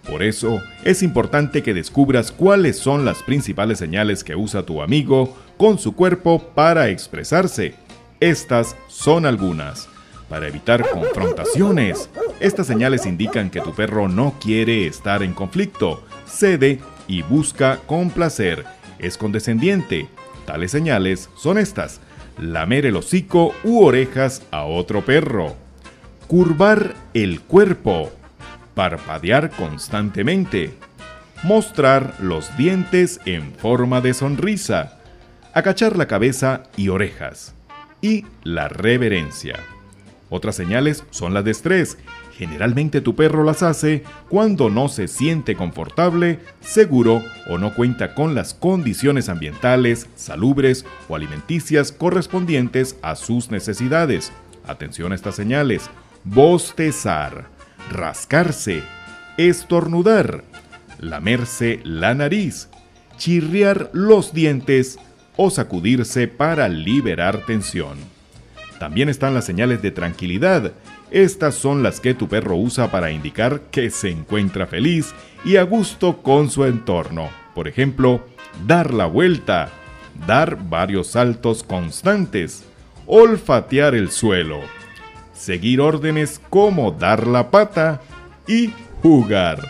Por 0.09 0.23
eso 0.23 0.61
es 0.85 1.03
importante 1.03 1.63
que 1.63 1.73
descubras 1.73 2.31
cuáles 2.31 2.79
son 2.79 3.05
las 3.05 3.23
principales 3.23 3.79
señales 3.79 4.23
que 4.23 4.37
usa 4.37 4.65
tu 4.65 4.83
amigo 4.83 5.37
con 5.57 5.79
su 5.79 5.95
cuerpo 5.95 6.51
para 6.55 6.91
expresarse. 6.91 7.75
Estas 8.21 8.77
son 8.89 9.25
algunas 9.25 9.89
para 10.29 10.49
evitar 10.49 10.89
confrontaciones. 10.91 12.11
Estas 12.41 12.67
señales 12.67 13.07
indican 13.07 13.51
que 13.51 13.61
tu 13.61 13.75
perro 13.75 14.09
no 14.09 14.35
quiere 14.41 14.87
estar 14.87 15.23
en 15.23 15.33
conflicto, 15.33 16.05
cede 16.27 16.81
y 17.09 17.23
busca 17.23 17.81
complacer, 17.87 18.65
es 18.99 19.17
condescendiente. 19.17 20.09
Tales 20.45 20.71
señales 20.71 21.31
son 21.37 21.59
estas, 21.59 22.01
lamer 22.39 22.87
el 22.87 22.97
hocico 22.97 23.55
u 23.65 23.83
orejas 23.85 24.43
a 24.51 24.65
otro 24.65 25.05
perro, 25.05 25.57
curvar 26.27 26.95
el 27.15 27.41
cuerpo, 27.41 28.11
parpadear 28.75 29.51
constantemente, 29.51 30.75
mostrar 31.43 32.15
los 32.21 32.57
dientes 32.57 33.21
en 33.25 33.53
forma 33.55 34.01
de 34.01 34.15
sonrisa, 34.15 34.99
acachar 35.53 35.97
la 35.97 36.07
cabeza 36.07 36.65
y 36.77 36.89
orejas, 36.89 37.55
y 38.01 38.27
la 38.43 38.69
reverencia. 38.69 39.59
Otras 40.31 40.57
señales 40.57 41.05
son 41.11 41.33
las 41.33 41.45
de 41.45 41.53
estrés. 41.53 41.99
Generalmente 42.37 43.01
tu 43.01 43.15
perro 43.15 43.45
las 43.45 43.63
hace 43.63 44.03
cuando 44.29 44.69
no 44.69 44.89
se 44.89 45.07
siente 45.07 45.55
confortable, 45.55 46.41
seguro 46.61 47.23
o 47.49 47.59
no 47.59 47.75
cuenta 47.75 48.15
con 48.15 48.35
las 48.35 48.55
condiciones 48.55 49.29
ambientales, 49.29 50.09
salubres 50.17 50.85
o 51.09 51.15
alimenticias 51.15 51.93
correspondientes 51.93 52.97
a 53.03 53.15
sus 53.15 53.53
necesidades. 53.53 54.33
Atención 54.67 55.13
a 55.13 55.15
estas 55.15 55.37
señales. 55.37 55.89
Bostezar, 56.25 57.47
rascarse, 57.93 58.83
estornudar, 59.37 60.43
lamerse 60.99 61.81
la 61.85 62.15
nariz, 62.15 62.69
chirriar 63.17 63.91
los 63.93 64.33
dientes 64.33 64.99
o 65.37 65.51
sacudirse 65.51 66.27
para 66.27 66.69
liberar 66.69 67.47
tensión. 67.47 67.97
También 68.79 69.09
están 69.09 69.35
las 69.35 69.45
señales 69.45 69.83
de 69.83 69.91
tranquilidad. 69.91 70.73
Estas 71.11 71.55
son 71.55 71.83
las 71.83 72.01
que 72.01 72.15
tu 72.15 72.29
perro 72.29 72.57
usa 72.57 72.91
para 72.91 73.11
indicar 73.11 73.63
que 73.71 73.91
se 73.91 74.11
encuentra 74.11 74.67
feliz 74.67 75.15
y 75.45 75.57
a 75.57 75.63
gusto 75.63 76.23
con 76.23 76.51
su 76.51 76.65
entorno. 76.65 77.29
Por 77.55 77.69
ejemplo, 77.69 78.25
dar 78.67 78.93
la 78.93 79.07
vuelta, 79.07 79.71
dar 80.27 80.59
varios 80.69 81.09
saltos 81.09 81.63
constantes, 81.63 82.65
olfatear 83.07 83.95
el 83.95 84.11
suelo, 84.11 84.61
seguir 85.33 85.81
órdenes 85.81 86.41
como 86.51 86.91
dar 86.91 87.27
la 87.27 87.51
pata 87.51 88.01
y 88.47 88.73
jugar. 89.03 89.61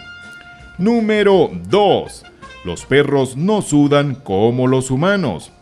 Número 0.79 1.51
2. 1.69 2.25
Los 2.65 2.87
perros 2.87 3.37
no 3.37 3.61
sudan 3.61 4.15
como 4.15 4.67
los 4.67 4.91
humanos. 4.91 5.53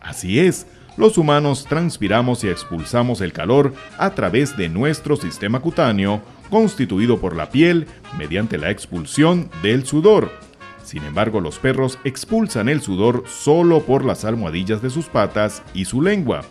Así 0.00 0.38
es, 0.38 0.66
los 0.96 1.18
humanos 1.18 1.66
transpiramos 1.68 2.44
y 2.44 2.48
expulsamos 2.48 3.20
el 3.20 3.32
calor 3.32 3.74
a 3.98 4.10
través 4.10 4.56
de 4.56 4.68
nuestro 4.68 5.16
sistema 5.16 5.60
cutáneo, 5.60 6.20
constituido 6.50 7.18
por 7.18 7.34
la 7.34 7.50
piel 7.50 7.86
mediante 8.18 8.58
la 8.58 8.70
expulsión 8.70 9.48
del 9.62 9.86
sudor. 9.86 10.30
Sin 10.84 11.04
embargo, 11.04 11.40
los 11.40 11.58
perros 11.58 11.98
expulsan 12.04 12.68
el 12.68 12.82
sudor 12.82 13.24
solo 13.26 13.80
por 13.84 14.04
las 14.04 14.24
almohadillas 14.24 14.82
de 14.82 14.90
sus 14.90 15.06
patas 15.06 15.62
y 15.72 15.86
su 15.86 16.02
lengua. 16.02 16.42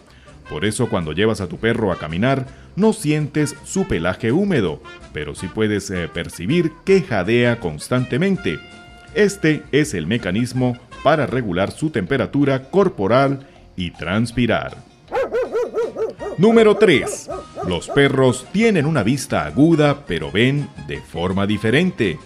Por 0.50 0.66
eso 0.66 0.90
cuando 0.90 1.14
llevas 1.14 1.40
a 1.40 1.48
tu 1.48 1.58
perro 1.58 1.92
a 1.92 1.98
caminar, 1.98 2.48
no 2.76 2.94
sientes 2.94 3.56
su 3.64 3.88
pelaje 3.88 4.32
húmedo, 4.32 4.82
pero 5.14 5.36
sí 5.36 5.48
puedes 5.48 5.90
eh, 5.92 6.10
percibir 6.12 6.72
que 6.84 7.02
jadea 7.02 7.60
constantemente. 7.60 8.60
Este 9.14 9.64
es 9.72 9.94
el 9.94 10.08
mecanismo 10.08 10.78
para 11.04 11.26
regular 11.26 11.72
su 11.72 11.90
temperatura 11.90 12.70
corporal 12.70 13.48
y 13.76 13.92
transpirar. 13.92 14.78
Número 16.38 16.76
3. 16.76 17.30
Los 17.68 17.90
perros 17.90 18.46
tienen 18.52 18.86
una 18.86 19.04
vista 19.04 19.46
aguda 19.46 20.06
pero 20.08 20.32
ven 20.32 20.70
de 20.88 21.00
forma 21.02 21.46
diferente. 21.46 22.18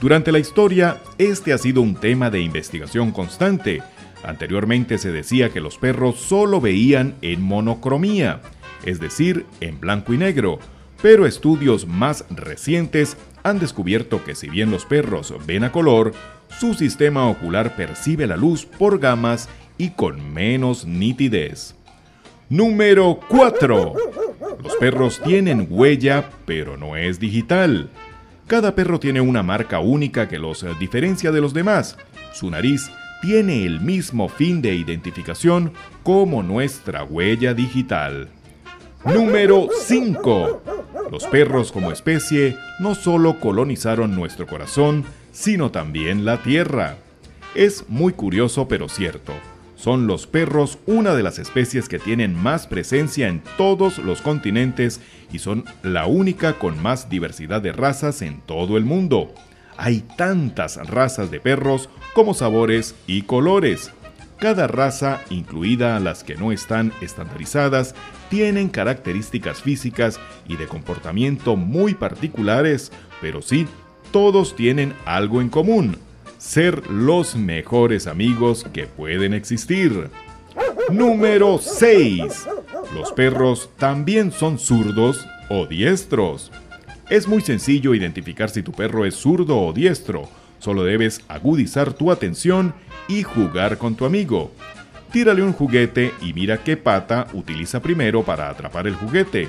Durante 0.00 0.32
la 0.32 0.40
historia, 0.40 0.98
este 1.18 1.52
ha 1.52 1.58
sido 1.58 1.80
un 1.80 1.94
tema 1.94 2.28
de 2.28 2.40
investigación 2.40 3.12
constante. 3.12 3.82
Anteriormente 4.24 4.98
se 4.98 5.12
decía 5.12 5.50
que 5.50 5.60
los 5.60 5.78
perros 5.78 6.18
solo 6.18 6.60
veían 6.60 7.14
en 7.22 7.40
monocromía, 7.42 8.40
es 8.84 8.98
decir, 8.98 9.46
en 9.60 9.78
blanco 9.78 10.12
y 10.12 10.18
negro, 10.18 10.58
pero 11.00 11.26
estudios 11.26 11.86
más 11.86 12.24
recientes 12.30 13.16
han 13.42 13.58
descubierto 13.58 14.24
que 14.24 14.34
si 14.34 14.48
bien 14.48 14.70
los 14.70 14.86
perros 14.86 15.34
ven 15.46 15.64
a 15.64 15.72
color, 15.72 16.12
su 16.58 16.74
sistema 16.74 17.28
ocular 17.28 17.76
percibe 17.76 18.26
la 18.26 18.36
luz 18.36 18.66
por 18.66 18.98
gamas 18.98 19.48
y 19.78 19.90
con 19.90 20.32
menos 20.32 20.84
nitidez. 20.84 21.74
Número 22.48 23.18
4. 23.28 23.94
Los 24.62 24.76
perros 24.76 25.20
tienen 25.24 25.66
huella, 25.70 26.30
pero 26.44 26.76
no 26.76 26.96
es 26.96 27.18
digital. 27.18 27.90
Cada 28.46 28.74
perro 28.74 29.00
tiene 29.00 29.20
una 29.20 29.42
marca 29.42 29.80
única 29.80 30.28
que 30.28 30.38
los 30.38 30.66
diferencia 30.78 31.32
de 31.32 31.40
los 31.40 31.54
demás. 31.54 31.96
Su 32.32 32.50
nariz 32.50 32.90
tiene 33.22 33.64
el 33.64 33.80
mismo 33.80 34.28
fin 34.28 34.60
de 34.60 34.74
identificación 34.74 35.72
como 36.02 36.42
nuestra 36.42 37.04
huella 37.04 37.54
digital. 37.54 38.28
Número 39.04 39.68
5. 39.72 40.62
Los 41.10 41.24
perros 41.24 41.72
como 41.72 41.92
especie 41.92 42.56
no 42.80 42.94
solo 42.94 43.40
colonizaron 43.40 44.14
nuestro 44.14 44.46
corazón, 44.46 45.04
sino 45.32 45.70
también 45.70 46.24
la 46.24 46.42
tierra. 46.42 46.96
Es 47.54 47.88
muy 47.88 48.12
curioso 48.12 48.68
pero 48.68 48.88
cierto. 48.88 49.32
Son 49.82 50.06
los 50.06 50.28
perros 50.28 50.78
una 50.86 51.12
de 51.16 51.24
las 51.24 51.40
especies 51.40 51.88
que 51.88 51.98
tienen 51.98 52.40
más 52.40 52.68
presencia 52.68 53.26
en 53.26 53.42
todos 53.56 53.98
los 53.98 54.22
continentes 54.22 55.00
y 55.32 55.40
son 55.40 55.64
la 55.82 56.06
única 56.06 56.52
con 56.52 56.80
más 56.80 57.10
diversidad 57.10 57.60
de 57.60 57.72
razas 57.72 58.22
en 58.22 58.42
todo 58.42 58.76
el 58.76 58.84
mundo. 58.84 59.34
Hay 59.76 60.04
tantas 60.16 60.76
razas 60.88 61.32
de 61.32 61.40
perros 61.40 61.88
como 62.14 62.32
sabores 62.32 62.94
y 63.08 63.22
colores. 63.22 63.90
Cada 64.38 64.68
raza, 64.68 65.20
incluida 65.30 65.98
las 65.98 66.22
que 66.22 66.36
no 66.36 66.52
están 66.52 66.92
estandarizadas, 67.00 67.96
tienen 68.30 68.68
características 68.68 69.62
físicas 69.62 70.20
y 70.46 70.58
de 70.58 70.68
comportamiento 70.68 71.56
muy 71.56 71.94
particulares, 71.94 72.92
pero 73.20 73.42
sí 73.42 73.66
todos 74.12 74.54
tienen 74.54 74.94
algo 75.06 75.40
en 75.40 75.48
común, 75.48 75.96
ser 76.42 76.90
los 76.90 77.36
mejores 77.36 78.08
amigos 78.08 78.66
que 78.72 78.88
pueden 78.88 79.32
existir. 79.32 80.10
Número 80.90 81.58
6. 81.58 82.48
Los 82.96 83.12
perros 83.12 83.70
también 83.78 84.32
son 84.32 84.58
zurdos 84.58 85.24
o 85.48 85.66
diestros. 85.66 86.50
Es 87.08 87.28
muy 87.28 87.42
sencillo 87.42 87.94
identificar 87.94 88.50
si 88.50 88.60
tu 88.64 88.72
perro 88.72 89.06
es 89.06 89.14
zurdo 89.14 89.56
o 89.56 89.72
diestro. 89.72 90.28
Solo 90.58 90.82
debes 90.82 91.20
agudizar 91.28 91.92
tu 91.92 92.10
atención 92.10 92.74
y 93.06 93.22
jugar 93.22 93.78
con 93.78 93.94
tu 93.94 94.04
amigo. 94.04 94.50
Tírale 95.12 95.44
un 95.44 95.52
juguete 95.52 96.12
y 96.20 96.32
mira 96.32 96.58
qué 96.58 96.76
pata 96.76 97.28
utiliza 97.34 97.80
primero 97.80 98.24
para 98.24 98.50
atrapar 98.50 98.88
el 98.88 98.96
juguete. 98.96 99.48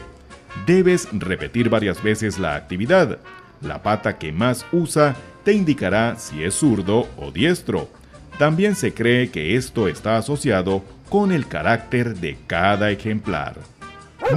Debes 0.67 1.07
repetir 1.11 1.69
varias 1.69 2.03
veces 2.03 2.37
la 2.37 2.53
actividad. 2.55 3.17
La 3.61 3.81
pata 3.81 4.19
que 4.19 4.31
más 4.31 4.65
usa 4.71 5.15
te 5.43 5.53
indicará 5.53 6.15
si 6.17 6.43
es 6.43 6.55
zurdo 6.55 7.07
o 7.17 7.31
diestro. 7.31 7.89
También 8.37 8.75
se 8.75 8.93
cree 8.93 9.29
que 9.29 9.55
esto 9.55 9.87
está 9.87 10.17
asociado 10.17 10.83
con 11.09 11.31
el 11.31 11.47
carácter 11.47 12.15
de 12.15 12.37
cada 12.47 12.91
ejemplar. 12.91 13.55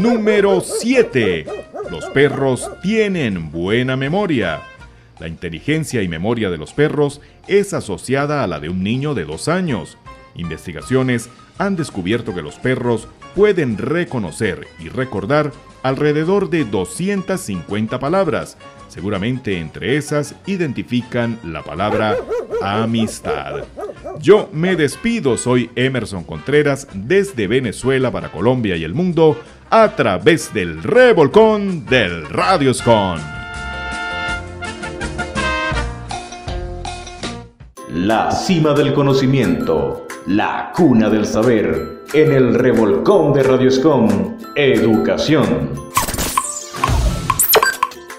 Número 0.01 0.61
7. 0.61 1.47
Los 1.91 2.05
perros 2.07 2.69
tienen 2.83 3.51
buena 3.51 3.97
memoria. 3.97 4.61
La 5.19 5.29
inteligencia 5.29 6.03
y 6.03 6.09
memoria 6.09 6.51
de 6.51 6.59
los 6.59 6.75
perros 6.75 7.21
es 7.47 7.73
asociada 7.73 8.43
a 8.43 8.47
la 8.47 8.61
de 8.61 8.69
un 8.69 8.83
niño 8.83 9.15
de 9.15 9.25
dos 9.25 9.49
años. 9.49 9.97
Investigaciones 10.35 11.31
han 11.57 11.77
descubierto 11.77 12.35
que 12.35 12.43
los 12.43 12.57
perros 12.57 13.09
pueden 13.35 13.79
reconocer 13.79 14.67
y 14.79 14.89
recordar 14.89 15.53
alrededor 15.83 16.51
de 16.51 16.65
250 16.65 17.99
palabras. 17.99 18.59
Seguramente 18.97 19.59
entre 19.59 19.99
esas 19.99 20.35
identifican 20.47 21.39
la 21.45 21.63
palabra 21.63 22.17
amistad. 22.63 23.65
Yo 24.21 24.49
me 24.55 24.75
despido, 24.75 25.37
soy 25.37 25.69
Emerson 25.77 26.25
Contreras 26.25 26.89
desde 26.95 27.47
Venezuela 27.47 28.11
para 28.11 28.33
Colombia 28.33 28.75
y 28.75 28.85
el 28.85 28.95
mundo 28.95 29.39
a 29.69 29.95
través 29.95 30.55
del 30.55 30.83
revolcón 30.83 31.85
del 31.85 32.27
Radioscon. 32.27 33.21
La 37.93 38.31
cima 38.31 38.73
del 38.73 38.95
conocimiento, 38.95 40.07
la 40.27 40.73
cuna 40.75 41.11
del 41.11 41.27
saber, 41.27 42.03
en 42.15 42.33
el 42.33 42.55
revolcón 42.55 43.35
de 43.35 43.43
Radioscon, 43.43 44.39
educación. 44.55 45.86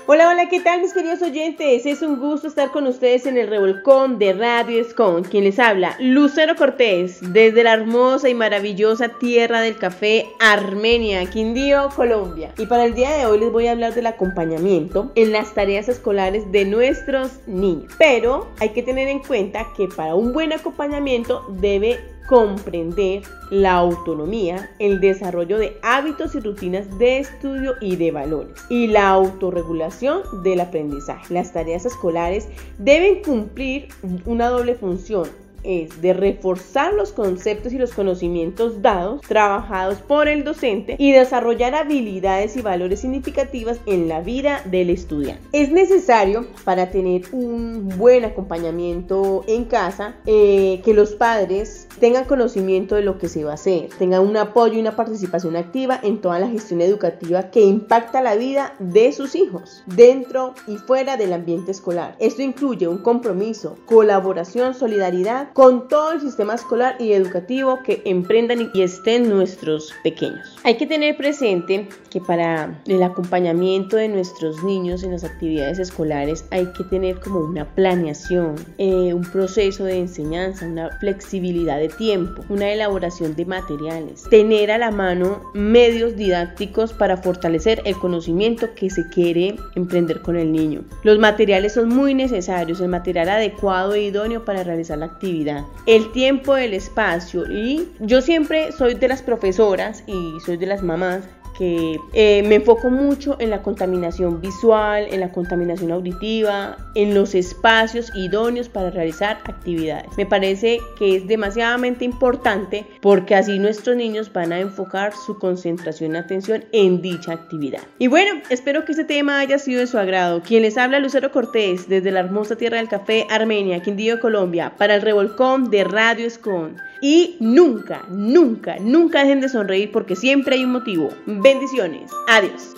Hola, 0.09 0.29
hola, 0.29 0.47
¿qué 0.47 0.61
tal 0.61 0.79
mis 0.79 0.93
queridos 0.93 1.21
oyentes? 1.21 1.85
Es 1.85 2.01
un 2.01 2.17
gusto 2.17 2.47
estar 2.47 2.71
con 2.71 2.87
ustedes 2.87 3.25
en 3.25 3.37
el 3.37 3.49
revolcón 3.49 4.17
de 4.17 4.31
Radio 4.31 4.79
Escon. 4.79 5.25
Quien 5.25 5.43
les 5.43 5.59
habla, 5.59 5.97
Lucero 5.99 6.55
Cortés, 6.55 7.19
desde 7.33 7.61
la 7.61 7.73
hermosa 7.73 8.29
y 8.29 8.33
maravillosa 8.33 9.09
tierra 9.19 9.59
del 9.59 9.77
café 9.77 10.25
Armenia, 10.39 11.25
Quindío, 11.25 11.89
Colombia. 11.93 12.53
Y 12.57 12.67
para 12.67 12.85
el 12.85 12.93
día 12.93 13.17
de 13.17 13.25
hoy 13.25 13.37
les 13.37 13.51
voy 13.51 13.67
a 13.67 13.73
hablar 13.73 13.95
del 13.95 14.07
acompañamiento 14.07 15.11
en 15.15 15.33
las 15.33 15.53
tareas 15.53 15.89
escolares 15.89 16.49
de 16.53 16.63
nuestros 16.63 17.45
niños. 17.45 17.91
Pero 17.97 18.47
hay 18.61 18.69
que 18.69 18.83
tener 18.83 19.09
en 19.09 19.19
cuenta 19.19 19.67
que 19.75 19.89
para 19.89 20.15
un 20.15 20.31
buen 20.31 20.53
acompañamiento 20.53 21.45
debe 21.59 21.99
comprender 22.27 23.23
la 23.49 23.73
autonomía, 23.73 24.69
el 24.79 24.99
desarrollo 24.99 25.57
de 25.57 25.77
hábitos 25.81 26.35
y 26.35 26.39
rutinas 26.39 26.99
de 26.99 27.19
estudio 27.19 27.75
y 27.81 27.95
de 27.95 28.11
valores 28.11 28.53
y 28.69 28.87
la 28.87 29.09
autorregulación 29.09 30.21
del 30.43 30.59
aprendizaje. 30.59 31.33
Las 31.33 31.53
tareas 31.53 31.85
escolares 31.85 32.47
deben 32.77 33.23
cumplir 33.23 33.87
una 34.25 34.49
doble 34.49 34.75
función 34.75 35.27
es 35.67 36.01
de 36.01 36.13
reforzar 36.13 36.93
los 36.93 37.11
conceptos 37.11 37.73
y 37.73 37.77
los 37.77 37.93
conocimientos 37.93 38.81
dados, 38.81 39.21
trabajados 39.21 39.99
por 39.99 40.27
el 40.27 40.43
docente 40.43 40.95
y 40.97 41.11
desarrollar 41.11 41.75
habilidades 41.75 42.55
y 42.55 42.61
valores 42.61 43.01
significativas 43.01 43.79
en 43.85 44.07
la 44.07 44.21
vida 44.21 44.61
del 44.65 44.89
estudiante. 44.89 45.43
Es 45.51 45.71
necesario 45.71 46.47
para 46.63 46.89
tener 46.89 47.23
un 47.33 47.89
buen 47.97 48.25
acompañamiento 48.25 49.43
en 49.47 49.65
casa 49.65 50.15
eh, 50.25 50.81
que 50.85 50.93
los 50.93 51.15
padres 51.15 51.87
tengan 51.99 52.25
conocimiento 52.25 52.95
de 52.95 53.01
lo 53.01 53.17
que 53.17 53.27
se 53.27 53.43
va 53.43 53.51
a 53.51 53.55
hacer, 53.55 53.89
tengan 53.97 54.21
un 54.21 54.37
apoyo 54.37 54.75
y 54.75 54.79
una 54.79 54.95
participación 54.95 55.55
activa 55.55 55.99
en 56.01 56.21
toda 56.21 56.39
la 56.39 56.47
gestión 56.47 56.81
educativa 56.81 57.49
que 57.49 57.61
impacta 57.61 58.21
la 58.21 58.35
vida 58.35 58.75
de 58.79 59.11
sus 59.11 59.35
hijos, 59.35 59.83
dentro 59.85 60.53
y 60.67 60.77
fuera 60.77 61.17
del 61.17 61.33
ambiente 61.33 61.71
escolar. 61.71 62.15
Esto 62.19 62.41
incluye 62.41 62.87
un 62.87 62.99
compromiso, 62.99 63.77
colaboración, 63.85 64.73
solidaridad 64.73 65.49
con 65.57 65.87
todo 65.87 66.11
el 66.11 66.21
sistema 66.21 66.53
escolar 66.53 66.97
y 66.99 67.13
educativo 67.13 67.79
que 67.83 68.03
emprendan 68.05 68.69
y 68.75 68.83
estén 68.83 69.27
nuestros 69.27 69.91
pequeños. 70.03 70.55
Hay 70.63 70.77
que 70.77 70.85
tener 70.85 71.17
presente 71.17 71.89
que 72.11 72.21
para 72.21 72.79
el 72.85 73.01
acompañamiento 73.01 73.97
de 73.97 74.07
nuestros 74.07 74.63
niños 74.63 75.01
en 75.01 75.13
las 75.13 75.23
actividades 75.23 75.79
escolares 75.79 76.45
hay 76.51 76.67
que 76.73 76.83
tener 76.83 77.19
como 77.19 77.39
una 77.39 77.65
planeación, 77.73 78.53
eh, 78.77 79.15
un 79.15 79.23
proceso 79.23 79.83
de 79.83 79.97
enseñanza, 79.97 80.67
una 80.67 80.91
flexibilidad 80.99 81.79
de 81.79 81.89
tiempo, 81.89 82.43
una 82.49 82.71
elaboración 82.71 83.35
de 83.35 83.45
materiales, 83.45 84.25
tener 84.29 84.69
a 84.69 84.77
la 84.77 84.91
mano 84.91 85.41
medios 85.55 86.15
didácticos 86.15 86.93
para 86.93 87.17
fortalecer 87.17 87.81
el 87.83 87.95
conocimiento 87.95 88.75
que 88.75 88.91
se 88.91 89.09
quiere 89.09 89.55
emprender 89.73 90.21
con 90.21 90.35
el 90.35 90.51
niño. 90.51 90.83
Los 91.01 91.17
materiales 91.17 91.73
son 91.73 91.89
muy 91.89 92.13
necesarios, 92.13 92.79
el 92.79 92.89
material 92.89 93.29
adecuado 93.29 93.95
e 93.95 94.03
idóneo 94.03 94.45
para 94.45 94.61
realizar 94.63 94.99
la 94.99 95.07
actividad 95.07 95.46
el 95.85 96.11
tiempo, 96.11 96.57
el 96.57 96.73
espacio 96.73 97.45
y 97.51 97.87
yo 97.99 98.21
siempre 98.21 98.71
soy 98.71 98.95
de 98.95 99.07
las 99.07 99.21
profesoras 99.21 100.03
y 100.07 100.39
soy 100.45 100.57
de 100.57 100.65
las 100.65 100.83
mamás 100.83 101.23
que 101.57 101.99
eh, 102.13 102.43
me 102.43 102.55
enfoco 102.55 102.89
mucho 102.89 103.35
en 103.39 103.49
la 103.49 103.61
contaminación 103.63 104.41
visual, 104.41 105.07
en 105.09 105.21
la 105.21 105.31
contaminación 105.31 105.91
auditiva, 105.91 106.77
en 106.95 107.13
los 107.13 107.33
espacios 107.33 108.11
idóneos 108.15 108.69
para 108.69 108.91
realizar 108.91 109.39
actividades. 109.45 110.05
Me 110.17 110.25
parece 110.25 110.79
que 110.97 111.15
es 111.15 111.27
demasiadamente 111.27 112.05
importante 112.05 112.85
porque 113.01 113.35
así 113.35 113.57
nuestros 113.59 113.95
niños 113.95 114.31
van 114.31 114.51
a 114.51 114.59
enfocar 114.59 115.13
su 115.25 115.39
concentración 115.39 116.13
y 116.13 116.17
atención 116.17 116.65
en 116.71 117.01
dicha 117.01 117.33
actividad. 117.33 117.81
Y 117.97 118.07
bueno, 118.07 118.41
espero 118.49 118.85
que 118.85 118.91
este 118.91 119.05
tema 119.05 119.39
haya 119.39 119.57
sido 119.57 119.79
de 119.79 119.87
su 119.87 119.97
agrado. 119.97 120.41
Quien 120.41 120.61
les 120.61 120.77
habla 120.77 120.99
Lucero 120.99 121.31
Cortés 121.31 121.89
desde 121.89 122.11
la 122.11 122.19
hermosa 122.19 122.55
tierra 122.55 122.77
del 122.77 122.87
café 122.87 123.25
Armenia, 123.29 123.81
Quindío, 123.81 124.19
Colombia, 124.19 124.73
para 124.77 124.95
el 124.95 125.01
revolcón 125.01 125.69
de 125.71 125.83
Radio 125.83 126.27
Escon. 126.27 126.77
Y 127.01 127.37
nunca, 127.39 128.03
nunca, 128.09 128.77
nunca 128.79 129.19
dejen 129.19 129.41
de 129.41 129.49
sonreír 129.49 129.91
porque 129.91 130.15
siempre 130.15 130.55
hay 130.55 130.63
un 130.63 130.71
motivo. 130.71 131.09
Bendiciones. 131.25 132.11
Adiós. 132.27 132.73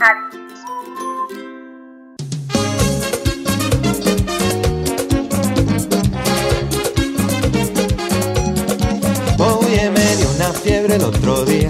Oye, 9.37 9.89
me 9.89 10.15
dio 10.17 10.29
una 10.35 10.51
fiebre 10.51 10.95
el 10.95 11.03
otro 11.03 11.45
día 11.45 11.69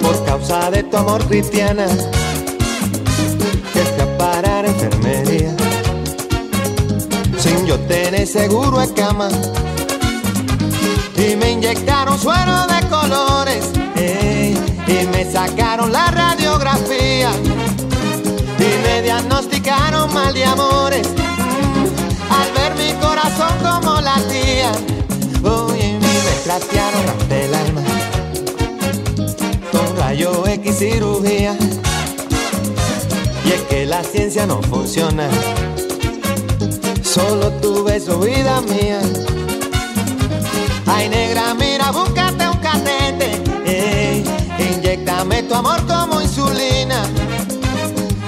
por 0.00 0.24
causa 0.24 0.70
de 0.70 0.84
tu 0.84 0.96
amor 0.96 1.24
cristiana 1.26 1.86
que 3.72 3.80
fui 3.80 4.38
a 4.38 4.60
enfermería 4.60 5.56
sin 7.38 7.66
yo 7.66 7.78
tener 7.80 8.26
seguro 8.26 8.78
de 8.78 8.92
cama 8.94 9.28
y 11.16 11.36
me 11.36 11.52
inyectaron 11.52 12.18
suero 12.18 12.66
de 12.66 12.88
colores 12.88 13.70
y 14.86 15.06
me 15.06 15.30
sacaron 15.30 15.92
la 15.92 16.06
radiografía. 16.10 17.30
Y 18.58 18.82
me 18.82 19.02
diagnosticaron 19.02 20.12
mal 20.12 20.32
de 20.32 20.44
amores 20.44 21.08
al 22.30 22.52
ver 22.52 22.74
mi 22.76 22.92
corazón 23.00 23.52
como 23.62 24.00
latía. 24.00 24.72
Oye, 25.42 25.98
me 26.00 26.42
trastearon 26.44 27.08
hasta 27.08 27.36
el 27.36 27.54
alma 27.54 27.82
con 29.70 29.96
rayo 29.96 30.46
X 30.46 30.78
cirugía. 30.78 31.56
Y 33.44 33.52
es 33.52 33.60
que 33.62 33.86
la 33.86 34.02
ciencia 34.02 34.46
no 34.46 34.62
funciona 34.62 35.28
solo 37.02 37.50
tu 37.60 37.84
beso 37.84 38.18
vida 38.18 38.60
mía 38.62 39.00
Ay 40.94 41.08
negra, 41.08 41.54
mira, 41.54 41.90
búscate 41.90 42.48
un 42.48 42.58
catete. 42.58 43.42
Ey, 43.66 44.24
inyectame 44.58 45.42
tu 45.42 45.54
amor 45.54 45.84
como 45.86 46.20
insulina. 46.20 47.02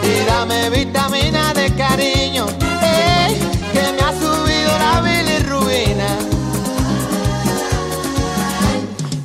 Y 0.03 0.25
dame 0.27 0.71
vitamina 0.71 1.55
de 1.55 1.73
cariño. 1.75 2.47
Ey, 2.83 3.37
que 3.73 3.85
me 3.93 4.03
ha 4.07 4.13
subido 4.13 4.73
la 4.85 5.01
bilirrubina. 5.01 6.09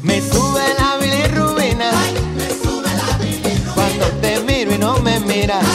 Me 0.04 0.22
sube 0.22 0.64
la 0.80 0.98
bilirrubina. 1.02 1.92
Cuando 3.74 4.06
te 4.22 4.40
miro 4.42 4.74
y 4.74 4.78
no 4.78 4.98
me 5.00 5.20
miras. 5.22 5.66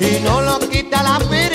y 0.00 0.20
no 0.24 0.40
lo 0.40 0.58
quita 0.68 1.02
la 1.02 1.18
pirina. 1.18 1.53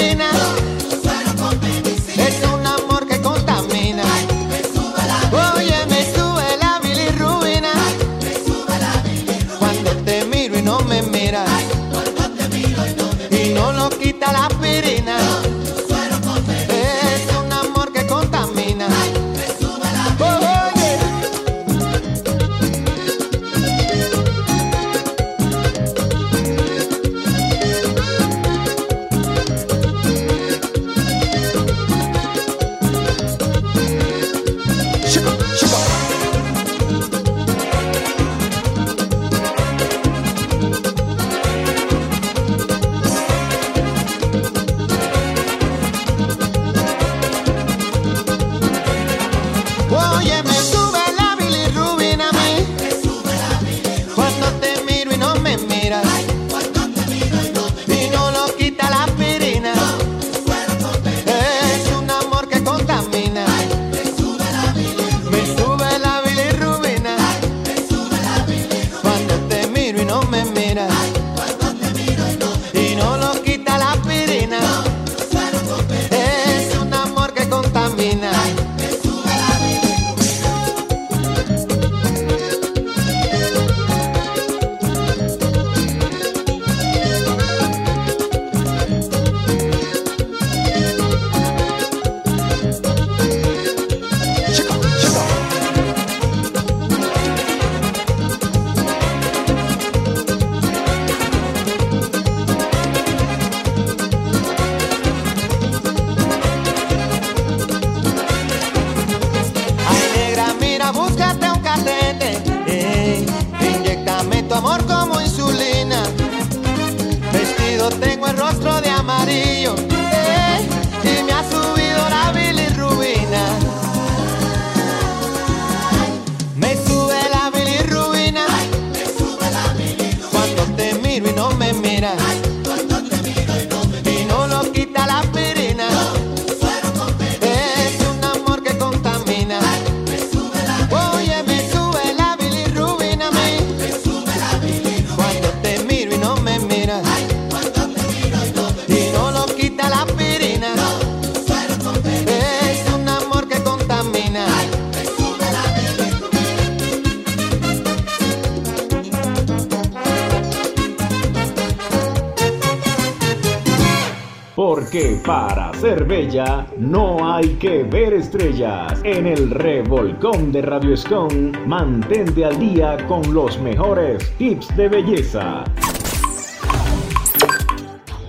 No 166.78 167.34
hay 167.34 167.50
que 167.56 167.84
ver 167.84 168.14
estrellas. 168.14 169.02
En 169.04 169.28
el 169.28 169.50
revolcón 169.50 170.52
de 170.52 170.62
Radio 170.62 170.94
Escon, 170.94 171.52
mantente 171.68 172.46
al 172.46 172.58
día 172.60 172.98
con 173.08 173.34
los 173.34 173.60
mejores 173.60 174.32
tips 174.38 174.76
de 174.78 174.88
belleza. 174.88 175.64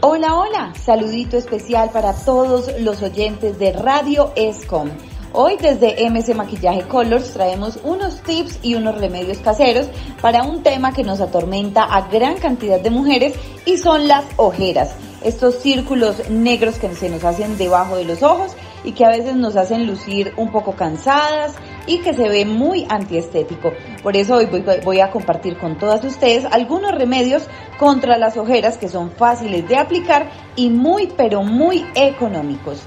Hola, 0.00 0.34
hola, 0.34 0.72
saludito 0.74 1.36
especial 1.36 1.90
para 1.92 2.12
todos 2.12 2.70
los 2.80 3.02
oyentes 3.02 3.58
de 3.58 3.72
Radio 3.72 4.32
ESCOM. 4.34 4.88
Hoy 5.32 5.56
desde 5.61 6.11
MC 6.11 6.34
Maquillaje 6.34 6.82
Colors 6.88 7.32
traemos 7.32 7.78
unos 7.84 8.20
tips 8.22 8.58
y 8.62 8.74
unos 8.74 8.98
remedios 8.98 9.38
caseros 9.38 9.88
para 10.20 10.42
un 10.42 10.62
tema 10.64 10.92
que 10.92 11.04
nos 11.04 11.20
atormenta 11.20 11.84
a 11.84 12.08
gran 12.08 12.38
cantidad 12.38 12.80
de 12.80 12.90
mujeres 12.90 13.34
y 13.66 13.76
son 13.76 14.08
las 14.08 14.24
ojeras. 14.36 14.96
Estos 15.23 15.57
círculos 15.57 16.31
negros 16.31 16.79
que 16.79 16.95
se 16.95 17.11
nos 17.11 17.25
hacen 17.25 17.59
debajo 17.59 17.97
de 17.97 18.05
los 18.05 18.23
ojos 18.23 18.53
y 18.85 18.93
que 18.93 19.05
a 19.05 19.11
veces 19.11 19.37
nos 19.37 19.55
hacen 19.57 19.87
lucir 19.87 20.33
un 20.37 20.51
poco 20.51 20.73
cansadas 20.73 21.55
y 21.87 21.99
que 21.99 22.14
se 22.14 22.29
ve 22.29 22.47
muy 22.47 22.87
antiestético. 22.89 23.73
Por 24.03 24.16
eso 24.16 24.37
hoy 24.37 24.47
voy, 24.47 24.64
voy 24.83 25.01
a 25.01 25.11
compartir 25.11 25.59
con 25.59 25.77
todas 25.77 26.03
ustedes 26.05 26.47
algunos 26.51 26.93
remedios 26.93 27.43
contra 27.79 28.16
las 28.16 28.39
ojeras 28.39 28.79
que 28.79 28.89
son 28.89 29.11
fáciles 29.11 29.68
de 29.68 29.77
aplicar 29.77 30.31
y 30.57 30.71
muy 30.71 31.12
pero 31.16 31.43
muy 31.43 31.85
económicos. 31.95 32.81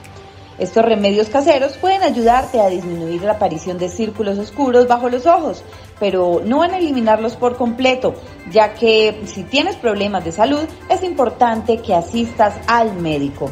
Estos 0.58 0.86
remedios 0.86 1.30
caseros 1.30 1.78
pueden 1.78 2.04
ayudarte 2.04 2.62
a 2.62 2.70
disminuir 2.70 3.24
la 3.24 3.34
aparición 3.34 3.80
de 3.80 3.90
círculos 3.90 4.38
oscuros 4.38 4.88
bajo 4.88 5.10
los 5.10 5.26
ojos, 5.26 5.64
pero 6.00 6.42
no 6.44 6.60
van 6.60 6.72
a 6.72 6.78
eliminarlos 6.78 7.36
por 7.36 7.58
completo, 7.58 8.16
ya 8.52 8.74
que 8.74 9.22
si 9.26 9.44
tienes 9.44 9.76
problemas 9.76 10.26
de 10.26 10.32
salud 10.32 10.64
es 10.90 11.04
importante 11.04 11.78
que 11.78 11.94
asistas 11.94 12.56
al 12.68 12.94
médico. 12.96 13.50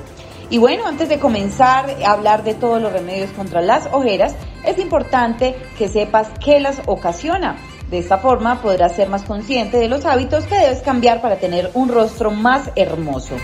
Y 0.49 0.57
bueno, 0.57 0.85
antes 0.85 1.07
de 1.07 1.17
comenzar 1.17 1.89
a 2.05 2.11
hablar 2.11 2.43
de 2.43 2.53
todos 2.53 2.81
los 2.81 2.91
remedios 2.91 3.31
contra 3.31 3.61
las 3.61 3.87
ojeras, 3.93 4.35
es 4.65 4.77
importante 4.79 5.55
que 5.77 5.87
sepas 5.87 6.27
qué 6.43 6.59
las 6.59 6.81
ocasiona. 6.87 7.55
De 7.89 7.99
esta 7.99 8.17
forma 8.17 8.61
podrás 8.61 8.95
ser 8.95 9.09
más 9.09 9.23
consciente 9.23 9.77
de 9.77 9.87
los 9.87 10.05
hábitos 10.05 10.45
que 10.45 10.55
debes 10.55 10.81
cambiar 10.81 11.21
para 11.21 11.37
tener 11.37 11.71
un 11.73 11.87
rostro 11.87 12.31
más 12.31 12.69
hermoso. 12.75 13.35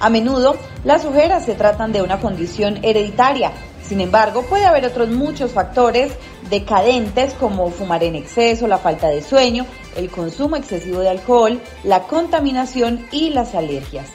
A 0.00 0.10
menudo, 0.10 0.56
las 0.84 1.06
ojeras 1.06 1.46
se 1.46 1.54
tratan 1.54 1.92
de 1.92 2.02
una 2.02 2.20
condición 2.20 2.78
hereditaria. 2.82 3.52
Sin 3.86 4.00
embargo, 4.00 4.42
puede 4.42 4.64
haber 4.64 4.86
otros 4.86 5.10
muchos 5.10 5.52
factores 5.52 6.12
decadentes 6.48 7.34
como 7.34 7.70
fumar 7.70 8.02
en 8.02 8.14
exceso, 8.14 8.66
la 8.66 8.78
falta 8.78 9.08
de 9.08 9.20
sueño, 9.20 9.66
el 9.96 10.10
consumo 10.10 10.56
excesivo 10.56 11.00
de 11.00 11.10
alcohol, 11.10 11.60
la 11.82 12.04
contaminación 12.04 13.06
y 13.12 13.30
las 13.30 13.54
alergias. 13.54 14.08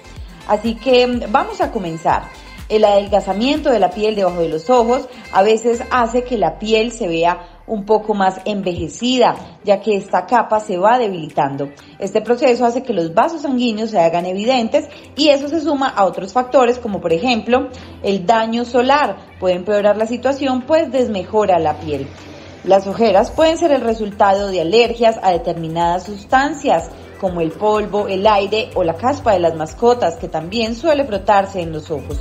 Así 0.47 0.75
que 0.75 1.05
mm, 1.05 1.31
vamos 1.31 1.61
a 1.61 1.71
comenzar. 1.71 2.23
El 2.67 2.85
adelgazamiento 2.85 3.71
de 3.71 3.79
la 3.79 3.89
piel 3.89 4.15
debajo 4.15 4.41
de 4.41 4.49
los 4.49 4.69
ojos 4.69 5.07
a 5.31 5.41
veces 5.41 5.83
hace 5.89 6.23
que 6.23 6.37
la 6.37 6.59
piel 6.59 6.91
se 6.91 7.07
vea 7.07 7.58
un 7.69 7.85
poco 7.85 8.13
más 8.13 8.41
envejecida, 8.45 9.35
ya 9.63 9.79
que 9.79 9.95
esta 9.95 10.25
capa 10.25 10.59
se 10.59 10.77
va 10.77 10.97
debilitando. 10.97 11.69
Este 11.99 12.21
proceso 12.21 12.65
hace 12.65 12.83
que 12.83 12.93
los 12.93 13.13
vasos 13.13 13.43
sanguíneos 13.43 13.91
se 13.91 13.99
hagan 13.99 14.25
evidentes 14.25 14.89
y 15.15 15.29
eso 15.29 15.47
se 15.47 15.61
suma 15.61 15.89
a 15.89 16.05
otros 16.05 16.33
factores 16.33 16.77
como 16.79 16.99
por 16.99 17.13
ejemplo 17.13 17.69
el 18.03 18.25
daño 18.25 18.65
solar. 18.65 19.17
Puede 19.39 19.55
empeorar 19.55 19.97
la 19.97 20.05
situación 20.05 20.63
pues 20.63 20.91
desmejora 20.91 21.59
la 21.59 21.79
piel. 21.79 22.07
Las 22.63 22.87
ojeras 22.87 23.31
pueden 23.31 23.57
ser 23.57 23.71
el 23.71 23.81
resultado 23.81 24.49
de 24.49 24.61
alergias 24.61 25.17
a 25.23 25.31
determinadas 25.31 26.03
sustancias 26.03 26.89
como 27.19 27.41
el 27.41 27.51
polvo, 27.51 28.07
el 28.07 28.25
aire 28.27 28.69
o 28.75 28.83
la 28.83 28.95
caspa 28.95 29.33
de 29.33 29.39
las 29.39 29.55
mascotas 29.55 30.15
que 30.17 30.27
también 30.27 30.75
suele 30.75 31.05
frotarse 31.05 31.61
en 31.61 31.71
los 31.71 31.89
ojos. 31.91 32.19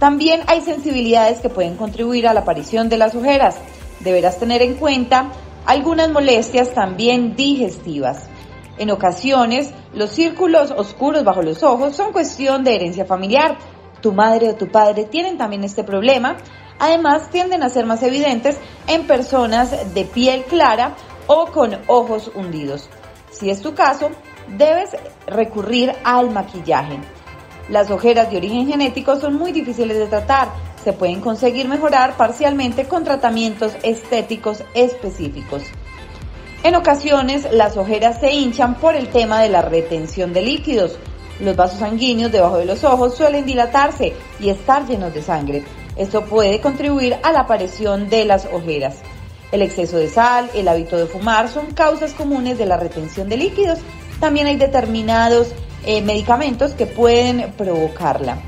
También 0.00 0.40
hay 0.46 0.62
sensibilidades 0.62 1.40
que 1.40 1.50
pueden 1.50 1.76
contribuir 1.76 2.26
a 2.26 2.32
la 2.32 2.40
aparición 2.40 2.88
de 2.88 2.96
las 2.96 3.14
ojeras. 3.14 3.58
Deberás 4.00 4.38
tener 4.38 4.62
en 4.62 4.76
cuenta 4.76 5.30
algunas 5.66 6.10
molestias 6.10 6.72
también 6.72 7.36
digestivas. 7.36 8.30
En 8.78 8.90
ocasiones, 8.90 9.74
los 9.92 10.08
círculos 10.08 10.70
oscuros 10.70 11.22
bajo 11.22 11.42
los 11.42 11.62
ojos 11.62 11.94
son 11.94 12.12
cuestión 12.12 12.64
de 12.64 12.76
herencia 12.76 13.04
familiar. 13.04 13.58
Tu 14.00 14.14
madre 14.14 14.48
o 14.48 14.54
tu 14.54 14.68
padre 14.68 15.04
tienen 15.04 15.36
también 15.36 15.64
este 15.64 15.84
problema. 15.84 16.38
Además, 16.78 17.28
tienden 17.28 17.62
a 17.62 17.68
ser 17.68 17.84
más 17.84 18.02
evidentes 18.02 18.56
en 18.86 19.06
personas 19.06 19.92
de 19.92 20.04
piel 20.06 20.44
clara 20.44 20.96
o 21.26 21.48
con 21.48 21.78
ojos 21.88 22.32
hundidos. 22.34 22.88
Si 23.30 23.50
es 23.50 23.60
tu 23.60 23.74
caso, 23.74 24.08
debes 24.56 24.96
recurrir 25.26 25.92
al 26.04 26.30
maquillaje. 26.30 26.98
Las 27.70 27.88
ojeras 27.92 28.28
de 28.32 28.36
origen 28.36 28.66
genético 28.66 29.14
son 29.20 29.34
muy 29.34 29.52
difíciles 29.52 29.96
de 29.96 30.06
tratar. 30.06 30.48
Se 30.82 30.92
pueden 30.92 31.20
conseguir 31.20 31.68
mejorar 31.68 32.16
parcialmente 32.16 32.88
con 32.88 33.04
tratamientos 33.04 33.74
estéticos 33.84 34.64
específicos. 34.74 35.62
En 36.64 36.74
ocasiones, 36.74 37.46
las 37.52 37.76
ojeras 37.76 38.18
se 38.18 38.32
hinchan 38.32 38.74
por 38.74 38.96
el 38.96 39.08
tema 39.08 39.40
de 39.40 39.50
la 39.50 39.62
retención 39.62 40.32
de 40.32 40.42
líquidos. 40.42 40.98
Los 41.38 41.54
vasos 41.54 41.78
sanguíneos 41.78 42.32
debajo 42.32 42.58
de 42.58 42.64
los 42.64 42.82
ojos 42.82 43.14
suelen 43.14 43.46
dilatarse 43.46 44.14
y 44.40 44.48
estar 44.48 44.84
llenos 44.88 45.14
de 45.14 45.22
sangre. 45.22 45.62
Esto 45.94 46.24
puede 46.24 46.60
contribuir 46.60 47.18
a 47.22 47.30
la 47.30 47.40
aparición 47.40 48.08
de 48.08 48.24
las 48.24 48.46
ojeras. 48.46 48.96
El 49.52 49.62
exceso 49.62 49.96
de 49.96 50.08
sal, 50.08 50.50
el 50.54 50.66
hábito 50.66 50.96
de 50.96 51.06
fumar 51.06 51.48
son 51.48 51.66
causas 51.66 52.14
comunes 52.14 52.58
de 52.58 52.66
la 52.66 52.76
retención 52.76 53.28
de 53.28 53.36
líquidos. 53.36 53.78
También 54.18 54.48
hay 54.48 54.56
determinados 54.56 55.52
eh, 55.84 56.02
medicamentos 56.02 56.72
que 56.72 56.86
pueden 56.86 57.52
provocarla. 57.52 58.38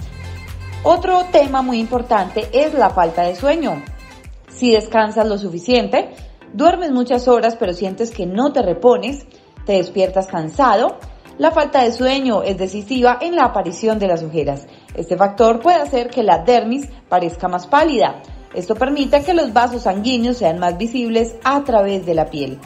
Otro 0.85 1.27
tema 1.31 1.63
muy 1.63 1.79
importante 1.79 2.49
es 2.53 2.75
la 2.75 2.91
falta 2.91 3.23
de 3.23 3.37
sueño. 3.37 3.83
Si 4.49 4.73
descansas 4.73 5.27
lo 5.27 5.39
suficiente, 5.39 6.11
duermes 6.53 6.91
muchas 6.91 7.29
horas 7.29 7.57
pero 7.59 7.73
sientes 7.73 8.11
que 8.11 8.27
no 8.27 8.53
te 8.53 8.63
repones, 8.63 9.27
te 9.65 9.75
despiertas 9.75 10.27
cansado, 10.27 10.99
la 11.39 11.51
falta 11.51 11.83
de 11.83 11.93
sueño 11.93 12.43
es 12.43 12.59
decisiva 12.59 13.19
en 13.21 13.37
la 13.37 13.45
aparición 13.45 13.99
de 13.99 14.07
las 14.07 14.23
ojeras. 14.23 14.67
Este 14.95 15.17
factor 15.17 15.61
puede 15.61 15.79
hacer 15.79 16.11
que 16.11 16.23
la 16.23 16.39
dermis 16.39 16.89
parezca 17.09 17.49
más 17.49 17.67
pálida. 17.67 18.23
Esto 18.55 18.75
permite 18.75 19.23
que 19.23 19.33
los 19.33 19.53
vasos 19.53 19.83
sanguíneos 19.83 20.37
sean 20.37 20.59
más 20.59 20.77
visibles 20.77 21.37
a 21.43 21.65
través 21.65 22.05
de 22.05 22.15
la 22.15 22.27
piel. 22.27 22.59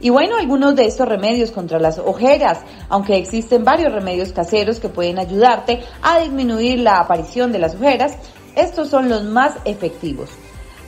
Y 0.00 0.08
bueno, 0.08 0.36
algunos 0.36 0.74
de 0.76 0.86
estos 0.86 1.06
remedios 1.06 1.50
contra 1.50 1.78
las 1.78 1.98
ojeras, 1.98 2.60
aunque 2.88 3.16
existen 3.16 3.64
varios 3.64 3.92
remedios 3.92 4.32
caseros 4.32 4.80
que 4.80 4.88
pueden 4.88 5.18
ayudarte 5.18 5.82
a 6.00 6.20
disminuir 6.20 6.78
la 6.80 7.00
aparición 7.00 7.52
de 7.52 7.58
las 7.58 7.74
ojeras, 7.74 8.16
estos 8.56 8.88
son 8.88 9.10
los 9.10 9.24
más 9.24 9.56
efectivos. 9.66 10.30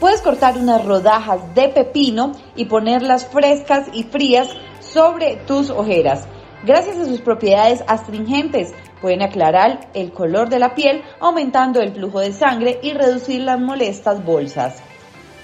Puedes 0.00 0.22
cortar 0.22 0.56
unas 0.56 0.84
rodajas 0.84 1.54
de 1.54 1.68
pepino 1.68 2.32
y 2.56 2.64
ponerlas 2.64 3.26
frescas 3.26 3.86
y 3.92 4.04
frías 4.04 4.48
sobre 4.80 5.36
tus 5.46 5.68
ojeras. 5.70 6.26
Gracias 6.64 6.96
a 6.96 7.04
sus 7.04 7.20
propiedades 7.20 7.84
astringentes, 7.86 8.72
pueden 9.00 9.20
aclarar 9.20 9.88
el 9.94 10.12
color 10.12 10.48
de 10.48 10.58
la 10.58 10.74
piel, 10.74 11.02
aumentando 11.20 11.80
el 11.80 11.92
flujo 11.92 12.20
de 12.20 12.32
sangre 12.32 12.80
y 12.82 12.94
reducir 12.94 13.42
las 13.42 13.60
molestas 13.60 14.24
bolsas. 14.24 14.82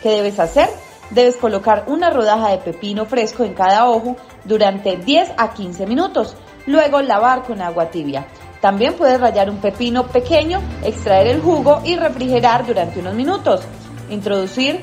¿Qué 0.02 0.10
debes 0.10 0.38
hacer? 0.38 0.68
Debes 1.10 1.36
colocar 1.36 1.84
una 1.86 2.10
rodaja 2.10 2.50
de 2.50 2.58
pepino 2.58 3.06
fresco 3.06 3.44
en 3.44 3.54
cada 3.54 3.88
ojo 3.88 4.16
durante 4.44 4.96
10 4.96 5.32
a 5.36 5.52
15 5.52 5.86
minutos. 5.86 6.36
Luego 6.66 7.00
lavar 7.00 7.44
con 7.44 7.62
agua 7.62 7.90
tibia. 7.90 8.26
También 8.60 8.94
puedes 8.94 9.20
rallar 9.20 9.48
un 9.48 9.58
pepino 9.58 10.06
pequeño, 10.08 10.60
extraer 10.84 11.28
el 11.28 11.40
jugo 11.40 11.80
y 11.84 11.96
refrigerar 11.96 12.66
durante 12.66 13.00
unos 13.00 13.14
minutos. 13.14 13.62
Introducir 14.10 14.80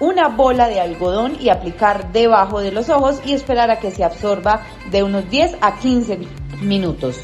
una 0.00 0.28
bola 0.28 0.68
de 0.68 0.80
algodón 0.80 1.36
y 1.40 1.48
aplicar 1.48 2.12
debajo 2.12 2.60
de 2.60 2.72
los 2.72 2.88
ojos 2.88 3.20
y 3.24 3.32
esperar 3.32 3.70
a 3.70 3.78
que 3.78 3.90
se 3.90 4.04
absorba 4.04 4.62
de 4.90 5.02
unos 5.02 5.28
10 5.30 5.56
a 5.60 5.78
15 5.78 6.20
minutos. 6.62 7.16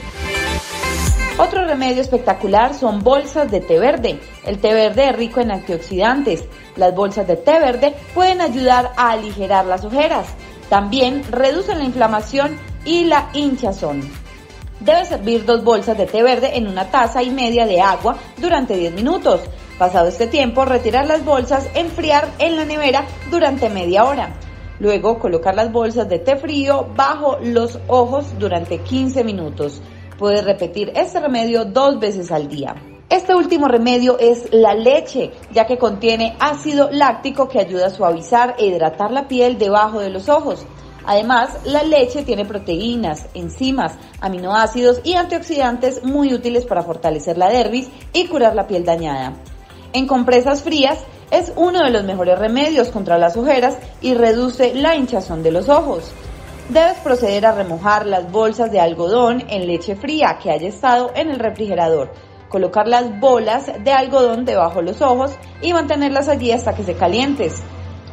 Otro 1.38 1.66
remedio 1.66 2.00
espectacular 2.00 2.72
son 2.72 3.04
bolsas 3.04 3.50
de 3.50 3.60
té 3.60 3.78
verde. 3.78 4.18
El 4.46 4.58
té 4.58 4.72
verde 4.72 5.10
es 5.10 5.16
rico 5.16 5.40
en 5.40 5.50
antioxidantes. 5.50 6.44
Las 6.76 6.94
bolsas 6.94 7.26
de 7.26 7.36
té 7.36 7.58
verde 7.58 7.94
pueden 8.14 8.40
ayudar 8.40 8.92
a 8.96 9.10
aligerar 9.10 9.66
las 9.66 9.84
ojeras. 9.84 10.28
También 10.70 11.22
reducen 11.30 11.76
la 11.76 11.84
inflamación 11.84 12.56
y 12.86 13.04
la 13.04 13.28
hinchazón. 13.34 14.00
Debes 14.80 15.08
servir 15.08 15.44
dos 15.44 15.62
bolsas 15.62 15.98
de 15.98 16.06
té 16.06 16.22
verde 16.22 16.56
en 16.56 16.68
una 16.68 16.90
taza 16.90 17.22
y 17.22 17.28
media 17.28 17.66
de 17.66 17.82
agua 17.82 18.16
durante 18.38 18.74
10 18.74 18.94
minutos. 18.94 19.42
Pasado 19.78 20.08
este 20.08 20.28
tiempo, 20.28 20.64
retirar 20.64 21.06
las 21.06 21.22
bolsas, 21.22 21.68
enfriar 21.74 22.28
en 22.38 22.56
la 22.56 22.64
nevera 22.64 23.04
durante 23.30 23.68
media 23.68 24.04
hora. 24.04 24.30
Luego, 24.80 25.18
colocar 25.18 25.54
las 25.54 25.70
bolsas 25.70 26.08
de 26.08 26.18
té 26.18 26.36
frío 26.36 26.88
bajo 26.96 27.38
los 27.42 27.78
ojos 27.88 28.38
durante 28.38 28.78
15 28.78 29.22
minutos. 29.22 29.82
Puedes 30.18 30.44
repetir 30.44 30.92
este 30.96 31.20
remedio 31.20 31.66
dos 31.66 32.00
veces 32.00 32.32
al 32.32 32.48
día. 32.48 32.74
Este 33.08 33.34
último 33.34 33.68
remedio 33.68 34.18
es 34.18 34.48
la 34.50 34.74
leche, 34.74 35.30
ya 35.52 35.66
que 35.66 35.78
contiene 35.78 36.36
ácido 36.40 36.88
láctico 36.90 37.48
que 37.48 37.60
ayuda 37.60 37.86
a 37.86 37.90
suavizar 37.90 38.56
e 38.58 38.66
hidratar 38.66 39.10
la 39.10 39.28
piel 39.28 39.58
debajo 39.58 40.00
de 40.00 40.10
los 40.10 40.28
ojos. 40.28 40.64
Además, 41.04 41.50
la 41.64 41.82
leche 41.82 42.24
tiene 42.24 42.44
proteínas, 42.44 43.26
enzimas, 43.34 43.92
aminoácidos 44.20 45.02
y 45.04 45.14
antioxidantes 45.14 46.02
muy 46.02 46.34
útiles 46.34 46.64
para 46.64 46.82
fortalecer 46.82 47.38
la 47.38 47.48
dermis 47.48 47.88
y 48.12 48.26
curar 48.26 48.56
la 48.56 48.66
piel 48.66 48.84
dañada. 48.84 49.34
En 49.92 50.06
compresas 50.06 50.62
frías 50.62 50.98
es 51.30 51.52
uno 51.56 51.84
de 51.84 51.90
los 51.90 52.04
mejores 52.04 52.38
remedios 52.38 52.88
contra 52.88 53.18
las 53.18 53.36
ojeras 53.36 53.78
y 54.00 54.14
reduce 54.14 54.74
la 54.74 54.96
hinchazón 54.96 55.42
de 55.42 55.52
los 55.52 55.68
ojos. 55.68 56.10
Debes 56.68 56.98
proceder 56.98 57.46
a 57.46 57.52
remojar 57.52 58.06
las 58.06 58.30
bolsas 58.32 58.72
de 58.72 58.80
algodón 58.80 59.44
en 59.48 59.68
leche 59.68 59.94
fría 59.94 60.38
que 60.42 60.50
haya 60.50 60.66
estado 60.66 61.12
en 61.14 61.30
el 61.30 61.38
refrigerador. 61.38 62.12
Colocar 62.48 62.88
las 62.88 63.20
bolas 63.20 63.70
de 63.84 63.92
algodón 63.92 64.44
debajo 64.44 64.80
de 64.80 64.86
los 64.86 65.00
ojos 65.00 65.30
y 65.62 65.72
mantenerlas 65.72 66.28
allí 66.28 66.50
hasta 66.50 66.74
que 66.74 66.82
se 66.82 66.94
calientes. 66.94 67.54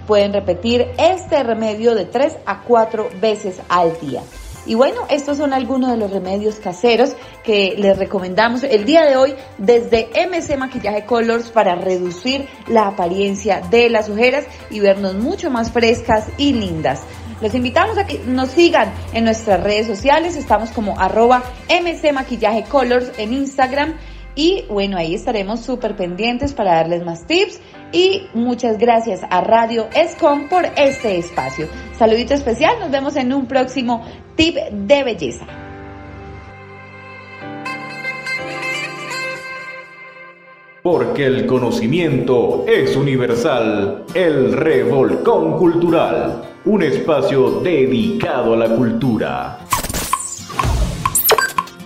Pueden 0.05 0.33
repetir 0.33 0.85
este 0.99 1.41
remedio 1.41 1.95
de 1.95 2.05
3 2.05 2.37
a 2.45 2.61
4 2.61 3.09
veces 3.19 3.59
al 3.69 3.99
día. 3.99 4.21
Y 4.65 4.75
bueno, 4.75 5.01
estos 5.09 5.37
son 5.37 5.51
algunos 5.51 5.89
de 5.91 5.97
los 5.97 6.11
remedios 6.11 6.55
caseros 6.55 7.15
que 7.43 7.75
les 7.77 7.97
recomendamos 7.97 8.63
el 8.63 8.85
día 8.85 9.03
de 9.03 9.17
hoy 9.17 9.35
desde 9.57 10.09
MC 10.27 10.57
Maquillaje 10.57 11.05
Colors 11.05 11.49
para 11.49 11.75
reducir 11.75 12.47
la 12.67 12.87
apariencia 12.87 13.61
de 13.69 13.89
las 13.89 14.09
ojeras 14.09 14.45
y 14.69 14.79
vernos 14.79 15.15
mucho 15.15 15.49
más 15.49 15.71
frescas 15.71 16.27
y 16.37 16.53
lindas. 16.53 17.01
Los 17.43 17.53
invitamos 17.55 17.97
a 17.97 18.07
que 18.07 18.19
nos 18.19 18.51
sigan 18.51 18.93
en 19.11 19.25
nuestras 19.25 19.61
redes 19.61 19.85
sociales. 19.85 20.37
Estamos 20.37 20.71
como 20.71 20.97
arroba 20.97 21.43
MC 21.67 22.13
Maquillaje 22.13 22.63
Colors 22.63 23.11
en 23.17 23.33
Instagram. 23.33 23.95
Y 24.33 24.63
bueno, 24.69 24.95
ahí 24.95 25.13
estaremos 25.13 25.59
súper 25.59 25.97
pendientes 25.97 26.53
para 26.53 26.75
darles 26.75 27.03
más 27.03 27.27
tips. 27.27 27.59
Y 27.91 28.27
muchas 28.33 28.77
gracias 28.77 29.23
a 29.29 29.41
Radio 29.41 29.89
ESCOM 29.93 30.47
por 30.47 30.67
este 30.77 31.17
espacio. 31.17 31.67
Saludito 31.99 32.33
especial, 32.33 32.79
nos 32.79 32.91
vemos 32.91 33.17
en 33.17 33.33
un 33.33 33.45
próximo 33.45 34.05
tip 34.37 34.55
de 34.55 35.03
belleza. 35.03 35.72
Porque 40.83 41.25
el 41.25 41.45
conocimiento 41.45 42.65
es 42.67 42.97
universal. 42.97 44.03
El 44.13 44.51
Revolcón 44.51 45.57
Cultural, 45.57 46.43
un 46.65 46.83
espacio 46.83 47.61
dedicado 47.61 48.53
a 48.53 48.57
la 48.57 48.67
cultura. 48.67 49.59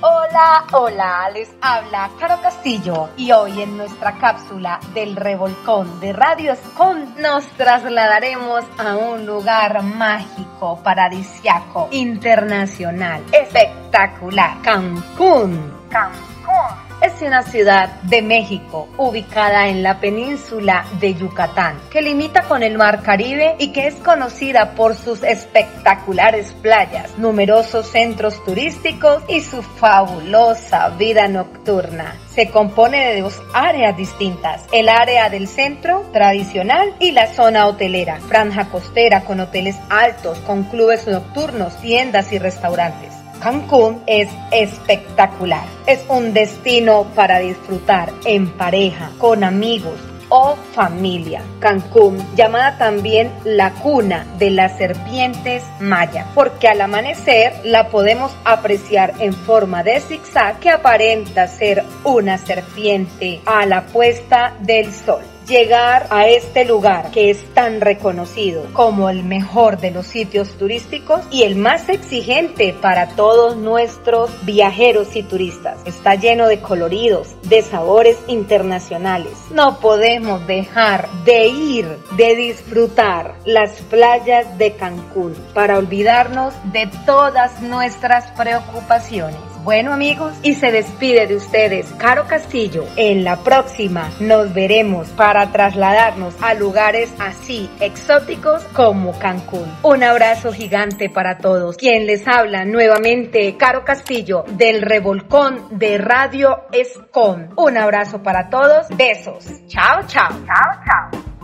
Hola, 0.02 0.66
hola, 0.72 1.30
les 1.32 1.48
habla 1.62 2.10
Caro 2.20 2.42
Castillo 2.42 3.10
y 3.18 3.32
hoy 3.32 3.62
en 3.62 3.78
nuestra 3.78 4.18
cápsula 4.18 4.80
del 4.96 5.16
Revolcón 5.16 6.00
de 6.00 6.14
Radio 6.14 6.54
Escon 6.54 7.14
nos 7.20 7.46
trasladaremos 7.50 8.66
a 8.80 8.96
un 8.98 9.28
lugar 9.28 9.84
mágico, 9.84 10.80
paradisiaco, 10.84 11.88
internacional, 11.92 13.22
espectacular, 13.32 14.60
Cancún. 14.64 15.72
Cancún 15.88 16.87
es 17.08 17.22
una 17.22 17.42
ciudad 17.44 18.02
de 18.04 18.22
México 18.22 18.90
ubicada 18.98 19.70
en 19.70 19.82
la 19.82 20.02
península 20.02 20.86
de 21.00 21.14
Yucatán, 21.14 21.80
que 21.90 22.02
limita 22.02 22.44
con 22.44 22.64
el 22.64 22.78
Mar 22.78 23.02
Caribe 23.02 23.56
y 23.60 23.72
que 23.72 23.88
es 23.88 23.96
conocida 23.96 24.72
por 24.76 24.94
sus 24.94 25.24
espectaculares 25.24 26.52
playas, 26.62 27.18
numerosos 27.18 27.88
centros 27.88 28.44
turísticos 28.44 29.24
y 29.30 29.40
su 29.40 29.62
fabulosa 29.62 30.90
vida 30.90 31.30
nocturna. 31.30 32.16
Se 32.30 32.50
compone 32.50 33.14
de 33.14 33.22
dos 33.22 33.42
áreas 33.54 33.96
distintas, 33.96 34.66
el 34.74 34.90
área 34.90 35.30
del 35.30 35.48
centro 35.48 36.06
tradicional 36.12 36.94
y 37.00 37.12
la 37.12 37.28
zona 37.28 37.68
hotelera, 37.68 38.20
franja 38.28 38.66
costera 38.66 39.22
con 39.22 39.40
hoteles 39.40 39.78
altos, 39.90 40.40
con 40.40 40.64
clubes 40.66 41.08
nocturnos, 41.08 41.80
tiendas 41.80 42.34
y 42.34 42.40
restaurantes. 42.40 43.17
Cancún 43.40 44.02
es 44.08 44.30
espectacular. 44.52 45.66
Es 45.86 46.04
un 46.10 46.34
destino 46.34 47.06
para 47.16 47.40
disfrutar 47.40 48.12
en 48.26 48.50
pareja, 48.50 49.12
con 49.18 49.44
amigos, 49.44 50.00
o 50.30 50.56
familia. 50.74 51.42
Cancún, 51.60 52.18
llamada 52.36 52.78
también 52.78 53.32
la 53.44 53.72
cuna 53.74 54.26
de 54.38 54.50
las 54.50 54.78
serpientes 54.78 55.64
maya, 55.80 56.28
porque 56.36 56.68
al 56.68 56.82
amanecer 56.82 57.54
la 57.64 57.88
podemos 57.90 58.36
apreciar 58.44 59.14
en 59.20 59.34
forma 59.34 59.84
de 59.84 60.00
zigzag 60.02 60.60
que 60.60 60.70
aparenta 60.70 61.48
ser 61.48 61.84
una 62.04 62.38
serpiente 62.38 63.42
a 63.46 63.66
la 63.66 63.86
puesta 63.86 64.54
del 64.60 64.94
sol 64.94 65.22
llegar 65.48 66.08
a 66.10 66.28
este 66.28 66.66
lugar 66.66 67.12
que 67.12 67.30
es 67.30 67.44
tan 67.54 67.82
reconocido 67.82 68.66
como 68.74 69.10
el 69.10 69.24
mejor 69.24 69.80
de 69.80 69.92
los 69.92 70.06
sitios 70.06 70.58
turísticos 70.58 71.22
y 71.32 71.44
el 71.44 71.56
más 71.56 71.90
exigente 71.90 72.76
para 72.82 73.10
todos 73.10 73.56
nuestros 73.56 74.30
viajeros 74.46 75.16
y 75.16 75.24
turistas. 75.24 75.80
Está 75.86 76.16
lleno 76.16 76.48
de 76.48 76.60
coloridos, 76.60 77.36
de 77.44 77.62
sabores 77.62 78.18
internacionales. 78.28 79.32
No 79.52 79.80
podemos 79.80 80.46
dejar 80.48 81.10
de 81.24 81.48
ir, 81.48 81.88
de 82.18 82.36
disfrutar 82.36 83.36
las 83.46 83.82
playas 83.84 84.58
de 84.58 84.74
Cancún 84.74 85.34
para 85.54 85.78
olvidarnos 85.78 86.54
de 86.72 86.90
todas 87.06 87.62
nuestras 87.62 88.32
preocupaciones. 88.32 89.57
Bueno 89.68 89.92
amigos, 89.92 90.34
y 90.44 90.54
se 90.54 90.72
despide 90.72 91.28
de 91.28 91.36
ustedes 91.36 91.88
Caro 91.98 92.26
Castillo. 92.26 92.86
En 92.96 93.26
la 93.26 93.44
próxima 93.44 94.10
nos 94.22 94.54
veremos 94.54 95.10
para 95.10 95.52
trasladarnos 95.52 96.42
a 96.42 96.54
lugares 96.54 97.14
así 97.20 97.70
exóticos 97.82 98.64
como 98.74 99.20
Cancún. 99.20 99.70
Un 99.84 100.04
abrazo 100.04 100.54
gigante 100.54 101.10
para 101.10 101.40
todos. 101.40 101.76
Quien 101.76 102.08
les 102.08 102.26
habla 102.30 102.64
nuevamente, 102.64 103.58
Caro 103.58 103.84
Castillo 103.84 104.46
del 104.48 104.82
Revolcón 104.84 105.78
de 105.78 105.98
Radio 105.98 106.62
Escon. 106.72 107.50
Un 107.58 107.78
abrazo 107.78 108.24
para 108.24 108.50
todos. 108.50 108.88
Besos. 108.96 109.48
Chao, 109.68 110.00
chao. 110.08 110.30
Chao, 110.30 111.12
chao. 111.12 111.37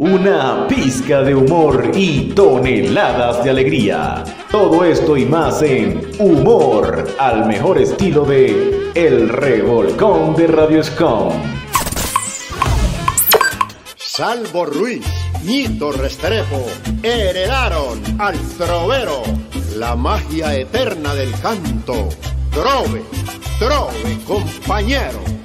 Una 0.00 0.68
pizca 0.68 1.22
de 1.22 1.34
humor 1.34 1.90
y 1.92 2.28
toneladas 2.32 3.42
de 3.42 3.50
alegría. 3.50 4.22
Todo 4.48 4.84
esto 4.84 5.16
y 5.16 5.24
más 5.24 5.60
en 5.62 6.12
Humor, 6.20 7.16
al 7.18 7.46
mejor 7.46 7.78
estilo 7.78 8.24
de 8.24 8.92
El 8.94 9.28
Revolcón 9.28 10.36
de 10.36 10.46
Radio 10.46 10.84
Scom. 10.84 11.32
Salvo 13.96 14.66
Ruiz, 14.66 15.04
Nito 15.42 15.90
Restrepo, 15.90 16.64
heredaron 17.02 18.00
al 18.20 18.38
trovero 18.56 19.24
la 19.74 19.96
magia 19.96 20.54
eterna 20.54 21.12
del 21.12 21.32
canto. 21.40 22.08
Trove, 22.52 23.02
trove, 23.58 24.18
compañero. 24.24 25.38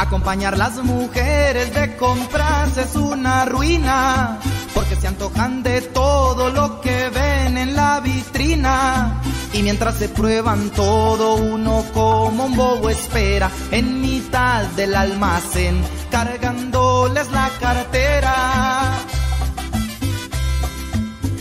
Acompañar 0.00 0.56
las 0.56 0.82
mujeres 0.82 1.74
de 1.74 1.94
compras 1.96 2.74
es 2.78 2.96
una 2.96 3.44
ruina, 3.44 4.38
porque 4.74 4.96
se 4.96 5.06
antojan 5.06 5.62
de 5.62 5.82
todo 5.82 6.48
lo 6.48 6.80
que 6.80 7.10
ven 7.10 7.58
en 7.58 7.76
la 7.76 8.00
vitrina. 8.00 9.20
Y 9.52 9.62
mientras 9.62 9.96
se 9.96 10.08
prueban 10.08 10.70
todo, 10.70 11.34
uno 11.34 11.84
como 11.92 12.46
un 12.46 12.56
bobo 12.56 12.88
espera 12.88 13.50
en 13.70 14.00
mitad 14.00 14.64
del 14.68 14.94
almacén, 14.94 15.84
cargándoles 16.10 17.30
la 17.30 17.50
cartera. 17.60 19.00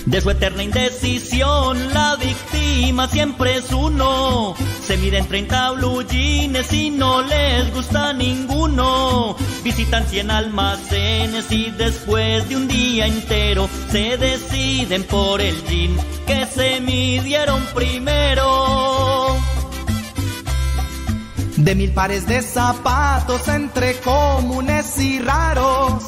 De 0.10 0.22
su 0.22 0.32
eterna 0.32 0.64
indecisión, 0.64 1.94
la 1.94 2.16
víctima 2.16 3.08
siempre 3.08 3.58
es 3.58 3.72
uno. 3.72 4.56
Se 4.84 4.98
miden 4.98 5.28
30 5.28 5.72
blue 5.74 6.02
jeans 6.02 6.74
y 6.74 6.90
no 6.90 7.22
les 7.22 7.72
gusta 7.72 8.12
ninguno. 8.14 9.36
Visitan 9.64 10.08
100 10.08 10.32
almacenes 10.32 11.52
y 11.52 11.70
después 11.70 12.50
de 12.50 12.56
un 12.56 12.68
día 12.68 13.06
entero 13.06 13.70
se 13.92 14.18
deciden 14.18 15.04
por 15.04 15.42
el 15.42 15.56
jean 15.68 15.96
que 16.26 16.48
se 16.48 16.82
midieron 16.82 17.64
primero. 17.76 19.38
De 21.56 21.76
mil 21.76 21.92
pares 21.92 22.26
de 22.26 22.42
zapatos 22.42 23.48
entre 23.48 23.94
comunes 24.00 24.98
y 24.98 25.20
raros, 25.20 26.02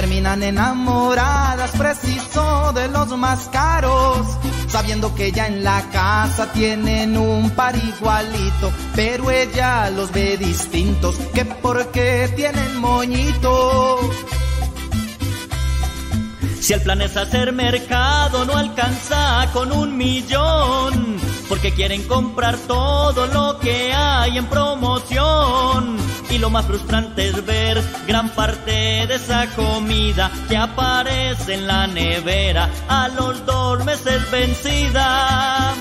terminan 0.00 0.44
enamoradas 0.44 1.72
preciso 1.72 2.72
de 2.72 2.86
los 2.86 3.08
más 3.18 3.48
caros, 3.48 4.28
sabiendo 4.68 5.12
que 5.12 5.32
ya 5.32 5.48
en 5.48 5.64
la 5.64 5.90
casa 5.90 6.52
tienen 6.52 7.18
un 7.18 7.50
par 7.50 7.74
igualito, 7.74 8.70
pero 8.94 9.28
ella 9.28 9.90
los 9.90 10.12
ve 10.12 10.36
distintos, 10.36 11.16
que 11.34 11.44
porque 11.44 12.32
tienen 12.36 12.76
moñito. 12.76 13.98
Si 16.60 16.72
el 16.74 16.80
plan 16.82 17.02
es 17.02 17.16
hacer 17.16 17.52
mercado, 17.52 18.44
no 18.44 18.56
alcanza 18.56 19.50
con 19.52 19.72
un 19.72 19.96
millón, 19.96 21.16
porque 21.48 21.72
quieren 21.72 22.04
comprar 22.04 22.56
todo 22.68 23.26
lo 23.26 23.58
que 23.58 23.92
hay 23.92 24.38
en 24.38 24.46
promoción. 24.46 25.98
Y 26.30 26.38
lo 26.38 26.50
más 26.50 26.66
frustrante 26.66 27.28
es 27.28 27.46
ver 27.46 27.82
gran 28.06 28.28
parte 28.30 28.70
de 29.06 29.14
esa 29.14 29.46
comida 29.56 30.30
que 30.48 30.56
aparece 30.56 31.54
en 31.54 31.66
la 31.66 31.86
nevera 31.86 32.68
a 32.88 33.08
los 33.08 33.44
dos 33.46 33.84
meses 33.84 34.30
vencida. 34.30 35.74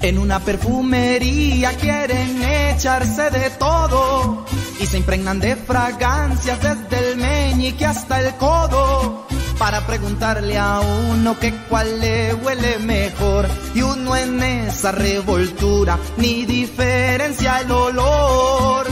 En 0.00 0.18
una 0.18 0.40
perfumería 0.40 1.76
quieren 1.76 2.42
echarse 2.42 3.30
de 3.30 3.50
todo 3.50 4.44
y 4.80 4.86
se 4.86 4.98
impregnan 4.98 5.38
de 5.38 5.54
fragancias 5.54 6.58
desde 6.60 7.12
el 7.12 7.16
meñique 7.18 7.86
hasta 7.86 8.20
el 8.20 8.34
codo 8.34 9.26
para 9.62 9.86
preguntarle 9.86 10.58
a 10.58 10.80
uno 10.80 11.38
que 11.38 11.54
cuál 11.68 12.00
le 12.00 12.34
huele 12.34 12.80
mejor 12.80 13.46
y 13.76 13.82
uno 13.82 14.16
en 14.16 14.42
esa 14.42 14.90
revoltura 14.90 16.00
ni 16.16 16.44
diferencia 16.44 17.60
el 17.60 17.70
olor. 17.70 18.88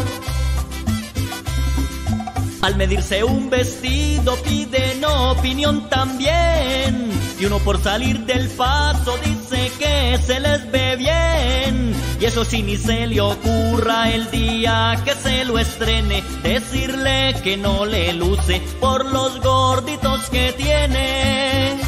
Al 2.62 2.76
medirse 2.76 3.24
un 3.24 3.50
vestido 3.50 4.36
piden 4.44 5.04
opinión 5.04 5.88
también. 5.88 7.10
Y 7.40 7.46
uno 7.46 7.58
por 7.58 7.82
salir 7.82 8.20
del 8.26 8.48
paso 8.50 9.16
dice 9.24 9.72
que 9.78 10.18
se 10.18 10.38
les 10.38 10.70
ve 10.70 10.94
bien. 10.96 11.94
Y 12.20 12.26
eso 12.26 12.44
sí 12.44 12.62
ni 12.62 12.76
se 12.76 13.06
le 13.06 13.20
ocurra 13.22 14.10
el 14.10 14.30
día 14.30 15.00
que 15.06 15.14
se 15.14 15.46
lo 15.46 15.58
estrene. 15.58 16.22
Decirle 16.42 17.34
que 17.42 17.56
no 17.56 17.86
le 17.86 18.12
luce 18.12 18.60
por 18.78 19.06
los 19.06 19.40
que 20.28 20.52
tiene. 20.52 21.80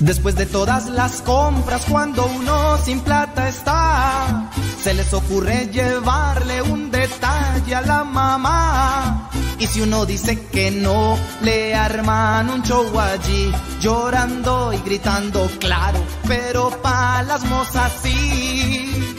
Después 0.00 0.36
de 0.36 0.44
todas 0.44 0.90
las 0.90 1.22
compras, 1.22 1.82
cuando 1.88 2.26
uno 2.26 2.76
sin 2.78 3.00
plata 3.00 3.48
está, 3.48 4.50
se 4.82 4.92
les 4.92 5.14
ocurre 5.14 5.68
llevarle 5.72 6.60
un 6.60 6.90
detalle 6.90 7.74
a 7.74 7.80
la 7.80 8.04
mamá. 8.04 9.30
Y 9.58 9.66
si 9.66 9.80
uno 9.80 10.04
dice 10.04 10.46
que 10.48 10.70
no, 10.70 11.16
le 11.40 11.74
arman 11.74 12.50
un 12.50 12.62
show 12.62 12.86
allí, 12.98 13.50
llorando 13.80 14.72
y 14.74 14.78
gritando, 14.78 15.48
claro, 15.58 16.00
pero 16.28 16.70
pa' 16.82 17.22
las 17.22 17.44
mozas 17.44 17.90
sí. 18.02 19.14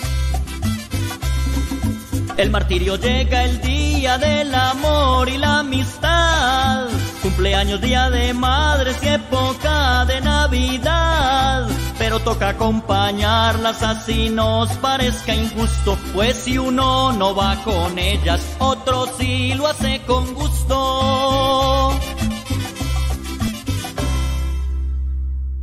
El 2.37 2.51
martirio 2.51 2.97
llega 2.97 3.45
el 3.45 3.61
día 3.61 3.84
del 4.05 4.53
amor 4.53 5.27
y 5.27 5.37
la 5.39 5.59
amistad. 5.59 6.87
Cumpleaños, 7.23 7.81
día 7.81 8.11
de 8.11 8.35
madres 8.35 8.97
y 9.01 9.07
época 9.07 10.05
de 10.05 10.21
Navidad. 10.21 11.67
Pero 11.97 12.19
toca 12.19 12.49
acompañarlas 12.49 13.81
así 13.81 14.29
nos 14.29 14.69
parezca 14.73 15.33
injusto. 15.33 15.97
Pues 16.13 16.35
si 16.35 16.59
uno 16.59 17.13
no 17.13 17.35
va 17.35 17.55
con 17.63 17.97
ellas, 17.97 18.55
otro 18.59 19.07
sí 19.17 19.55
lo 19.55 19.65
hace 19.65 19.99
con 20.05 20.35
gusto. 20.35 21.91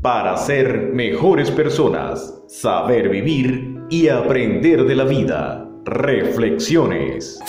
Para 0.03 0.37
ser 0.37 0.91
mejores 0.93 1.49
personas, 1.53 2.35
saber 2.49 3.09
vivir 3.09 3.85
y 3.89 4.09
aprender 4.09 4.85
de 4.85 4.97
la 4.97 5.05
vida. 5.05 5.65
Reflexiones. 5.85 7.41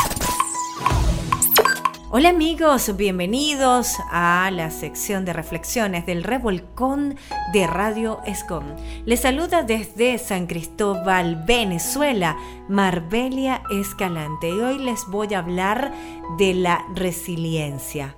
Hola 2.16 2.30
amigos, 2.30 2.96
bienvenidos 2.96 3.98
a 4.12 4.52
la 4.54 4.70
sección 4.70 5.26
de 5.26 5.34
reflexiones 5.34 6.06
del 6.06 6.24
Revolcón 6.24 7.16
de 7.54 7.66
Radio 7.66 8.20
Escom. 8.28 8.66
Les 9.04 9.22
saluda 9.22 9.64
desde 9.64 10.20
San 10.20 10.46
Cristóbal, 10.46 11.44
Venezuela, 11.48 12.38
Marbelia 12.70 13.64
Escalante 13.72 14.48
y 14.48 14.60
hoy 14.60 14.78
les 14.78 15.08
voy 15.08 15.34
a 15.34 15.40
hablar 15.40 15.92
de 16.38 16.54
la 16.54 16.86
resiliencia. 16.94 18.16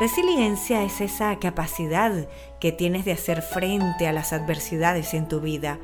Resiliencia 0.00 0.82
es 0.82 1.00
esa 1.00 1.38
capacidad 1.38 2.28
que 2.58 2.72
tienes 2.72 3.04
de 3.04 3.12
hacer 3.12 3.42
frente 3.42 4.08
a 4.08 4.12
las 4.12 4.32
adversidades 4.32 5.14
en 5.14 5.28
tu 5.28 5.38
vida 5.38 5.78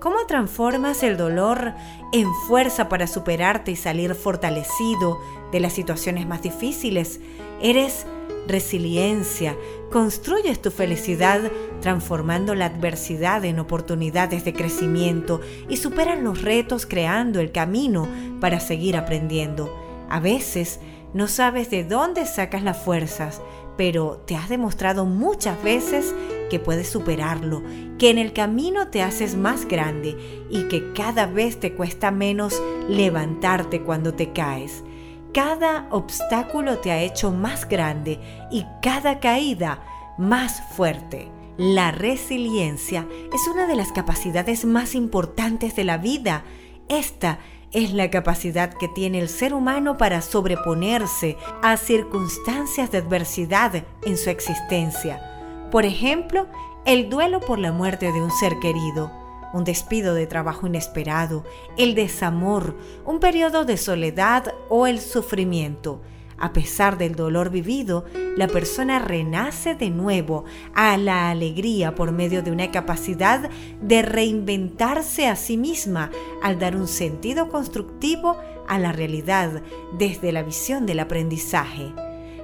¿Cómo 0.00 0.26
transformas 0.26 1.02
el 1.02 1.16
dolor 1.16 1.74
en 2.12 2.32
fuerza 2.46 2.88
para 2.88 3.08
superarte 3.08 3.72
y 3.72 3.76
salir 3.76 4.14
fortalecido 4.14 5.18
de 5.50 5.58
las 5.58 5.72
situaciones 5.72 6.24
más 6.24 6.40
difíciles? 6.40 7.18
Eres 7.60 8.06
resiliencia, 8.46 9.56
construyes 9.90 10.62
tu 10.62 10.70
felicidad 10.70 11.50
transformando 11.80 12.54
la 12.54 12.66
adversidad 12.66 13.44
en 13.44 13.58
oportunidades 13.58 14.44
de 14.44 14.52
crecimiento 14.52 15.40
y 15.68 15.78
superas 15.78 16.20
los 16.20 16.42
retos 16.42 16.86
creando 16.86 17.40
el 17.40 17.50
camino 17.50 18.06
para 18.40 18.60
seguir 18.60 18.96
aprendiendo. 18.96 19.74
A 20.08 20.20
veces 20.20 20.78
no 21.12 21.26
sabes 21.26 21.70
de 21.70 21.82
dónde 21.82 22.24
sacas 22.24 22.62
las 22.62 22.78
fuerzas, 22.78 23.42
pero 23.76 24.22
te 24.26 24.36
has 24.36 24.48
demostrado 24.48 25.06
muchas 25.06 25.60
veces 25.64 26.14
que 26.48 26.58
puedes 26.58 26.88
superarlo, 26.88 27.62
que 27.98 28.10
en 28.10 28.18
el 28.18 28.32
camino 28.32 28.88
te 28.88 29.02
haces 29.02 29.36
más 29.36 29.66
grande 29.66 30.16
y 30.50 30.64
que 30.68 30.92
cada 30.92 31.26
vez 31.26 31.60
te 31.60 31.74
cuesta 31.74 32.10
menos 32.10 32.60
levantarte 32.88 33.82
cuando 33.82 34.14
te 34.14 34.32
caes. 34.32 34.84
Cada 35.32 35.86
obstáculo 35.90 36.78
te 36.78 36.90
ha 36.90 37.02
hecho 37.02 37.30
más 37.30 37.68
grande 37.68 38.18
y 38.50 38.64
cada 38.82 39.20
caída 39.20 39.82
más 40.16 40.62
fuerte. 40.74 41.28
La 41.58 41.90
resiliencia 41.90 43.06
es 43.32 43.48
una 43.48 43.66
de 43.66 43.74
las 43.76 43.92
capacidades 43.92 44.64
más 44.64 44.94
importantes 44.94 45.76
de 45.76 45.84
la 45.84 45.98
vida. 45.98 46.44
Esta 46.88 47.40
es 47.72 47.92
la 47.92 48.10
capacidad 48.10 48.72
que 48.72 48.88
tiene 48.88 49.18
el 49.18 49.28
ser 49.28 49.52
humano 49.52 49.98
para 49.98 50.22
sobreponerse 50.22 51.36
a 51.62 51.76
circunstancias 51.76 52.90
de 52.90 52.98
adversidad 52.98 53.84
en 54.04 54.16
su 54.16 54.30
existencia. 54.30 55.37
Por 55.70 55.84
ejemplo, 55.84 56.46
el 56.84 57.10
duelo 57.10 57.40
por 57.40 57.58
la 57.58 57.72
muerte 57.72 58.12
de 58.12 58.22
un 58.22 58.30
ser 58.30 58.58
querido 58.58 59.10
un 59.52 59.64
despido 59.64 60.14
de 60.14 60.26
trabajo 60.26 60.66
inesperado, 60.66 61.44
el 61.76 61.94
desamor, 61.94 62.76
un 63.04 63.20
periodo 63.20 63.64
de 63.64 63.76
soledad 63.76 64.54
o 64.68 64.86
el 64.86 65.00
sufrimiento. 65.00 66.00
A 66.40 66.52
pesar 66.52 66.98
del 66.98 67.16
dolor 67.16 67.50
vivido, 67.50 68.04
la 68.36 68.46
persona 68.46 69.00
renace 69.00 69.74
de 69.74 69.90
nuevo 69.90 70.44
a 70.72 70.96
la 70.96 71.30
alegría 71.30 71.96
por 71.96 72.12
medio 72.12 72.42
de 72.42 72.52
una 72.52 72.70
capacidad 72.70 73.50
de 73.82 74.02
reinventarse 74.02 75.26
a 75.26 75.34
sí 75.34 75.56
misma 75.56 76.10
al 76.40 76.60
dar 76.60 76.76
un 76.76 76.86
sentido 76.86 77.48
constructivo 77.48 78.36
a 78.68 78.78
la 78.78 78.92
realidad 78.92 79.62
desde 79.98 80.30
la 80.30 80.44
visión 80.44 80.86
del 80.86 81.00
aprendizaje. 81.00 81.92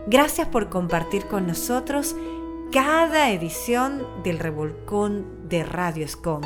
Gracias 0.09 0.49
por 0.49 0.69
compartir 0.71 1.27
con 1.27 1.47
nosotros 1.47 2.17
cada 2.75 3.31
edición 3.31 4.05
del 4.25 4.41
Revolcón 4.41 5.49
de 5.49 5.63
Radio 5.63 6.05
Escom 6.05 6.43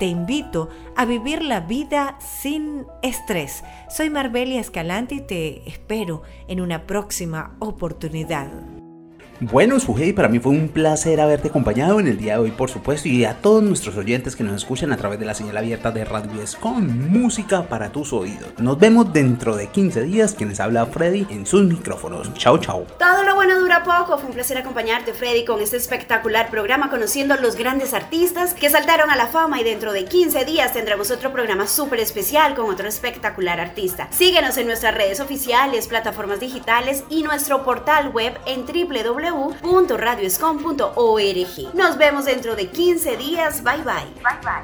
te 0.00 0.06
invito 0.06 0.68
a 0.96 1.04
vivir 1.04 1.40
la 1.40 1.60
vida 1.60 2.18
sin 2.18 2.84
estrés. 3.00 3.62
Soy 3.88 4.10
Marbelia 4.10 4.60
Escalante 4.60 5.14
y 5.14 5.20
te 5.20 5.68
espero 5.68 6.22
en 6.48 6.60
una 6.60 6.84
próxima 6.84 7.54
oportunidad. 7.60 8.77
Bueno, 9.40 9.78
Sujei, 9.78 10.12
para 10.12 10.26
mí 10.26 10.40
fue 10.40 10.50
un 10.50 10.68
placer 10.68 11.20
haberte 11.20 11.46
acompañado 11.46 12.00
en 12.00 12.08
el 12.08 12.18
día 12.18 12.32
de 12.32 12.38
hoy, 12.40 12.50
por 12.50 12.70
supuesto, 12.70 13.06
y 13.06 13.24
a 13.24 13.34
todos 13.34 13.62
nuestros 13.62 13.96
oyentes 13.96 14.34
que 14.34 14.42
nos 14.42 14.56
escuchan 14.56 14.92
a 14.92 14.96
través 14.96 15.20
de 15.20 15.26
la 15.26 15.34
señal 15.34 15.56
abierta 15.56 15.92
de 15.92 16.04
Radio 16.04 16.28
con 16.58 17.08
música 17.12 17.62
para 17.68 17.90
tus 17.90 18.12
oídos. 18.12 18.48
Nos 18.58 18.80
vemos 18.80 19.12
dentro 19.12 19.54
de 19.54 19.68
15 19.68 20.02
días, 20.02 20.34
quienes 20.34 20.58
habla 20.58 20.86
Freddy 20.86 21.24
en 21.30 21.46
sus 21.46 21.62
micrófonos. 21.62 22.34
Chao, 22.34 22.58
chao. 22.58 22.84
Todo 22.98 23.22
lo 23.22 23.36
bueno 23.36 23.60
dura 23.60 23.84
poco. 23.84 24.18
Fue 24.18 24.28
un 24.28 24.34
placer 24.34 24.58
acompañarte, 24.58 25.12
Freddy, 25.12 25.44
con 25.44 25.60
este 25.60 25.76
espectacular 25.76 26.50
programa 26.50 26.90
conociendo 26.90 27.36
los 27.36 27.54
grandes 27.54 27.94
artistas 27.94 28.54
que 28.54 28.70
saltaron 28.70 29.08
a 29.08 29.16
la 29.16 29.28
fama 29.28 29.60
y 29.60 29.64
dentro 29.64 29.92
de 29.92 30.04
15 30.04 30.46
días 30.46 30.72
tendremos 30.72 31.12
otro 31.12 31.32
programa 31.32 31.68
súper 31.68 32.00
especial 32.00 32.56
con 32.56 32.68
otro 32.70 32.88
espectacular 32.88 33.60
artista. 33.60 34.08
Síguenos 34.10 34.58
en 34.58 34.66
nuestras 34.66 34.96
redes 34.96 35.20
oficiales, 35.20 35.86
plataformas 35.86 36.40
digitales 36.40 37.04
y 37.08 37.22
nuestro 37.22 37.64
portal 37.64 38.08
web 38.08 38.36
en 38.44 38.66
www 38.66 39.27
www.radioscom.org. 39.30 41.74
Nos 41.74 41.96
vemos 41.96 42.24
dentro 42.24 42.56
de 42.56 42.68
15 42.68 43.16
días. 43.16 43.62
Bye 43.62 43.82
bye. 43.82 44.12
Bye 44.22 44.40
bye. 44.42 44.62